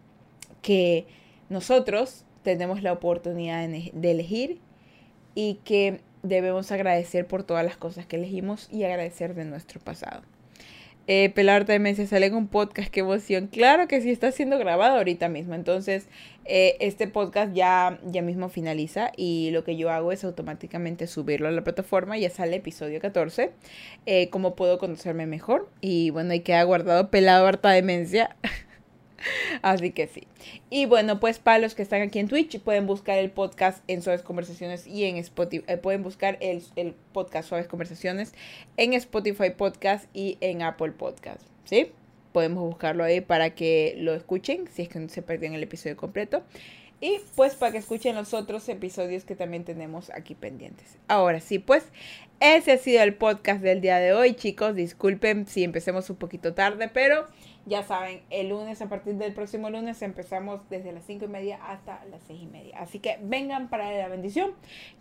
que 0.63 1.07
nosotros 1.49 2.25
tenemos 2.43 2.83
la 2.83 2.93
oportunidad 2.93 3.69
de 3.69 4.11
elegir 4.11 4.59
y 5.35 5.61
que 5.65 6.01
debemos 6.23 6.73
agradecer 6.73 7.27
por 7.27 7.45
todas 7.45 7.65
las 7.65 7.77
cosas 7.77 8.07
que 8.07 8.17
elegimos 8.17 8.69
y 8.73 8.85
agradecer 8.85 9.35
de 9.35 9.45
nuestro 9.45 9.81
pasado. 9.81 10.23
Eh, 11.11 11.31
Pelar 11.35 11.65
también 11.65 11.97
se 11.97 12.07
sale 12.07 12.27
en 12.27 12.35
un 12.35 12.49
podcast, 12.49 12.91
qué 12.91 13.01
emoción. 13.01 13.47
Claro 13.47 13.89
que 13.89 14.03
sí, 14.03 14.11
está 14.11 14.31
siendo 14.31 14.59
grabado 14.59 14.99
ahorita 14.99 15.31
mismo. 15.31 15.55
Entonces, 15.55 16.07
eh, 16.45 16.77
este 16.81 17.09
podcast 17.09 17.55
ya, 17.55 17.99
ya 18.05 18.21
mismo 18.21 18.51
finaliza 18.51 19.11
y 19.17 19.51
lo 19.51 19.65
que 19.65 19.77
yo 19.77 19.91
hago 19.91 20.13
es 20.13 20.23
automáticamente 20.23 21.07
subirlo 21.07 21.49
a 21.49 21.51
la 21.51 21.65
plataforma. 21.65 22.19
Ya 22.19 22.29
sale 22.29 22.57
episodio 22.57 23.01
14. 23.01 23.53
Eh, 24.05 24.29
cómo 24.29 24.55
puedo 24.55 24.79
conocerme 24.79 25.25
mejor. 25.25 25.71
Y 25.81 26.11
bueno, 26.11 26.33
hay 26.33 26.41
que 26.41 26.55
ha 26.55 26.63
guardado 26.65 27.11
pelado 27.11 27.47
harta 27.47 27.71
demencia. 27.71 28.37
Así 29.63 29.91
que 29.91 30.07
sí. 30.07 30.27
Y 30.71 30.87
bueno, 30.87 31.21
pues 31.21 31.39
para 31.39 31.59
los 31.59 31.75
que 31.75 31.83
están 31.83 32.03
aquí 32.03 32.19
en 32.19 32.29
Twitch, 32.29 32.61
pueden 32.61 32.87
buscar 32.87 33.19
el 33.19 33.31
podcast 33.31 33.83
en 33.89 34.03
Suaves 34.03 34.23
Conversaciones 34.23 34.87
y 34.87 35.05
en 35.05 35.17
Spotify. 35.17 35.65
Eh, 35.67 35.77
pueden 35.77 36.03
buscar 36.03 36.39
el, 36.41 36.63
el, 36.77 36.95
podcast 37.13 37.49
Suaves 37.49 37.69
Conversaciones 37.69 38.33
en 38.77 38.93
Spotify 38.95 39.51
Podcast 39.57 40.07
y 40.15 40.39
en 40.41 40.63
Apple 40.63 40.93
Podcast. 40.93 41.43
¿Sí? 41.65 41.93
Podemos 42.33 42.65
buscarlo 42.65 43.05
ahí 43.05 43.21
para 43.21 43.55
que 43.55 43.95
lo 43.99 44.15
escuchen, 44.15 44.69
si 44.73 44.83
es 44.83 44.89
que 44.89 44.99
no 44.99 45.09
se 45.09 45.23
pierden 45.23 45.55
el 45.55 45.63
episodio 45.63 45.97
completo. 45.97 46.43
Y 47.01 47.21
pues 47.37 47.55
para 47.55 47.73
que 47.73 47.79
escuchen 47.79 48.17
los 48.17 48.35
otros 48.35 48.69
episodios 48.69 49.25
que 49.25 49.37
también 49.37 49.65
tenemos 49.65 50.11
aquí 50.11 50.35
pendientes. 50.35 50.99
Ahora 51.07 51.41
sí, 51.41 51.61
pues 51.61 51.85
ese 52.41 52.73
ha 52.73 52.79
sido 52.79 53.03
el 53.03 53.15
podcast 53.15 53.63
del 53.63 53.81
día 53.81 53.99
de 53.99 54.13
hoy, 54.13 54.35
chicos. 54.35 54.75
Disculpen 54.75 55.47
si 55.47 55.63
empecemos 55.63 56.11
un 56.11 56.17
poquito 56.17 56.55
tarde, 56.55 56.89
pero 56.89 57.27
ya 57.69 57.83
saben, 57.83 58.23
el 58.31 58.49
lunes, 58.49 58.81
a 58.83 58.89
partir 58.89 59.15
del 59.15 59.33
próximo 59.33 59.71
lunes, 59.71 60.01
empezamos 60.03 60.61
desde 60.71 60.93
las 60.93 61.05
5 61.05 61.27
y 61.27 61.29
media 61.29 61.59
hasta 61.65 62.05
las 62.07 62.23
6 62.27 62.43
y 62.43 62.47
media. 62.47 62.79
Así 62.81 62.99
que 62.99 63.19
vengan 63.23 63.69
para 63.69 63.93
la 63.93 64.09
bendición, 64.09 64.53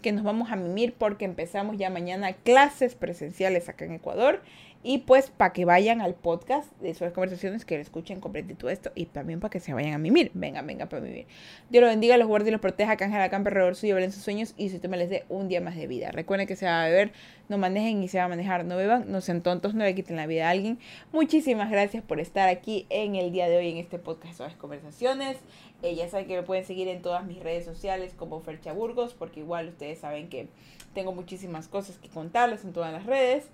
que 0.01 0.11
nos 0.11 0.23
vamos 0.23 0.51
a 0.51 0.55
mimir 0.55 0.93
porque 0.93 1.25
empezamos 1.25 1.77
ya 1.77 1.89
mañana 1.89 2.33
clases 2.33 2.95
presenciales 2.95 3.69
acá 3.69 3.85
en 3.85 3.93
Ecuador. 3.93 4.41
Y 4.83 4.99
pues 4.99 5.29
para 5.29 5.53
que 5.53 5.65
vayan 5.65 6.01
al 6.01 6.13
podcast 6.13 6.71
de 6.79 6.93
sus 6.93 7.11
conversaciones, 7.11 7.65
que 7.65 7.75
lo 7.75 7.81
escuchen 7.81 8.19
completito 8.19 8.69
esto 8.69 8.91
y 8.95 9.05
también 9.05 9.39
para 9.39 9.49
que 9.49 9.59
se 9.59 9.73
vayan 9.73 9.93
a 9.93 9.97
mimir. 9.97 10.31
Venga, 10.33 10.61
venga 10.61 10.87
para 10.87 11.01
mimir. 11.01 11.25
Dios 11.69 11.81
los 11.81 11.89
bendiga, 11.89 12.15
los 12.17 12.27
guarde 12.27 12.49
y 12.49 12.51
los 12.51 12.61
proteja, 12.61 12.95
canje 12.95 13.17
la 13.17 13.29
camper 13.29 13.53
alrededor 13.53 13.75
suyo, 13.75 13.97
en 13.97 14.11
sus 14.11 14.23
sueños 14.23 14.53
y 14.57 14.69
si 14.69 14.75
usted 14.75 14.89
me 14.89 14.97
les 14.97 15.09
dé 15.09 15.25
un 15.29 15.47
día 15.47 15.61
más 15.61 15.75
de 15.75 15.87
vida. 15.87 16.11
Recuerden 16.11 16.47
que 16.47 16.55
se 16.55 16.65
va 16.65 16.83
a 16.83 16.85
beber, 16.85 17.11
no 17.49 17.57
manejen 17.57 18.01
y 18.03 18.07
se 18.07 18.17
va 18.19 18.25
a 18.25 18.27
manejar, 18.27 18.65
no 18.65 18.77
beban, 18.77 19.11
no 19.11 19.21
sean 19.21 19.41
tontos, 19.41 19.73
no 19.73 19.83
le 19.83 19.95
quiten 19.95 20.15
la 20.15 20.27
vida 20.27 20.47
a 20.47 20.51
alguien. 20.51 20.79
Muchísimas 21.11 21.69
gracias 21.71 22.03
por 22.03 22.19
estar 22.19 22.49
aquí 22.49 22.85
en 22.89 23.15
el 23.15 23.31
día 23.31 23.49
de 23.49 23.57
hoy 23.57 23.69
en 23.69 23.77
este 23.77 23.99
podcast 23.99 24.39
de 24.39 24.55
conversaciones. 24.57 25.37
Eh, 25.83 25.95
ya 25.95 26.09
saben 26.09 26.27
que 26.27 26.35
me 26.35 26.43
pueden 26.43 26.65
seguir 26.65 26.87
en 26.87 27.01
todas 27.01 27.25
mis 27.25 27.39
redes 27.39 27.65
sociales 27.65 28.13
como 28.17 28.39
Fercha 28.39 28.73
Burgos, 28.73 29.13
porque 29.13 29.41
igual 29.41 29.67
ustedes 29.67 29.99
saben 29.99 30.27
que 30.29 30.47
tengo 30.93 31.13
muchísimas 31.13 31.67
cosas 31.67 31.97
que 31.97 32.09
contarles 32.09 32.63
en 32.63 32.73
todas 32.73 32.91
las 32.91 33.05
redes. 33.05 33.49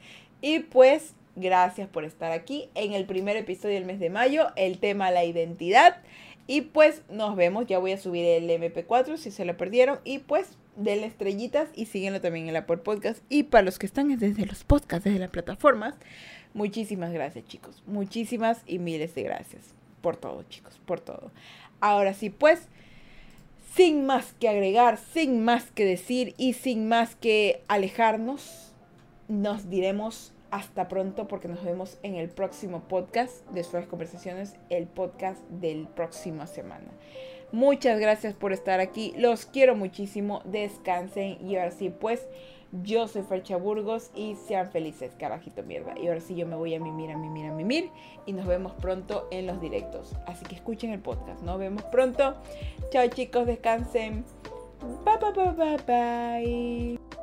Y 0.46 0.60
pues, 0.60 1.14
gracias 1.38 1.88
por 1.88 2.04
estar 2.04 2.34
aquí 2.34 2.70
en 2.76 2.92
el 2.92 3.06
primer 3.06 3.38
episodio 3.38 3.76
del 3.76 3.86
mes 3.86 4.02
de 4.02 4.10
mayo, 4.10 4.48
el 4.58 4.78
tema 4.78 5.10
la 5.10 5.24
identidad. 5.24 6.02
Y 6.48 6.64
pues 6.64 7.02
nos 7.10 7.38
vemos, 7.38 7.66
ya 7.66 7.80
voy 7.80 7.94
a 7.94 7.98
subir 7.98 8.26
el 8.26 8.50
MP4 8.50 9.16
si 9.16 9.32
se 9.32 9.46
lo 9.46 9.56
perdieron. 9.56 10.00
Y 10.04 10.20
pues 10.20 10.58
denle 10.76 11.06
estrellitas 11.06 11.70
y 11.74 11.86
síguenlo 11.86 12.20
también 12.20 12.50
en 12.50 12.54
la 12.54 12.66
por 12.66 12.84
podcast. 12.84 13.24
Y 13.30 13.44
para 13.44 13.62
los 13.62 13.80
que 13.80 13.86
están 13.86 14.10
desde 14.20 14.46
los 14.46 14.66
podcasts, 14.66 15.06
desde 15.06 15.20
las 15.20 15.30
plataformas, 15.30 15.96
muchísimas 16.54 17.14
gracias 17.14 17.46
chicos. 17.46 17.82
Muchísimas 17.88 18.64
y 18.68 18.80
miles 18.80 19.16
de 19.16 19.24
gracias 19.24 19.74
por 20.02 20.18
todo 20.18 20.44
chicos, 20.50 20.78
por 20.86 21.00
todo. 21.00 21.32
Ahora 21.80 22.14
sí, 22.14 22.30
pues, 22.30 22.68
sin 23.76 24.06
más 24.06 24.34
que 24.42 24.50
agregar, 24.50 25.00
sin 25.14 25.46
más 25.46 25.72
que 25.72 25.86
decir 25.86 26.34
y 26.38 26.52
sin 26.52 26.90
más 26.90 27.16
que 27.16 27.62
alejarnos, 27.70 28.74
nos 29.30 29.70
diremos 29.70 30.33
hasta 30.54 30.88
pronto 30.88 31.28
porque 31.28 31.48
nos 31.48 31.64
vemos 31.64 31.98
en 32.04 32.14
el 32.14 32.30
próximo 32.30 32.82
podcast 32.82 33.44
de 33.50 33.64
Suaves 33.64 33.90
Conversaciones, 33.90 34.56
el 34.70 34.86
podcast 34.86 35.42
del 35.50 35.88
próxima 35.88 36.46
semana. 36.46 36.92
Muchas 37.52 38.00
gracias 38.00 38.36
por 38.36 38.54
estar 38.54 38.80
aquí, 38.80 39.16
los 39.18 39.48
quiero 39.48 39.76
muchísimo, 39.76 40.44
descansen 40.46 41.40
y 41.44 41.56
ahora 41.56 41.72
sí 41.72 41.90
pues 41.90 42.28
yo 42.84 43.08
soy 43.08 43.24
Fercha 43.24 43.58
Burgos 43.58 44.12
y 44.14 44.36
sean 44.36 44.70
felices, 44.70 45.16
carajito 45.18 45.64
mierda. 45.64 45.96
Y 46.00 46.08
ahora 46.08 46.22
sí 46.22 46.36
yo 46.36 46.46
me 46.46 46.56
voy 46.56 46.76
a 46.76 46.80
mimir, 46.80 47.10
a 47.10 47.18
mimir, 47.18 47.48
a 47.48 47.54
mimir 47.54 47.90
y 48.28 48.34
nos 48.34 48.46
vemos 48.46 48.74
pronto 48.74 49.28
en 49.32 49.48
los 49.48 49.60
directos. 49.60 50.16
Así 50.28 50.46
que 50.46 50.54
escuchen 50.54 50.92
el 50.92 51.00
podcast, 51.00 51.42
nos 51.42 51.58
vemos 51.58 51.82
pronto. 51.86 52.36
Chao 52.92 53.08
chicos, 53.08 53.48
descansen. 53.48 54.24
Bye 55.04 55.18
bye 55.18 55.32
bye 55.32 55.78
bye 55.78 56.98
bye. 56.98 57.23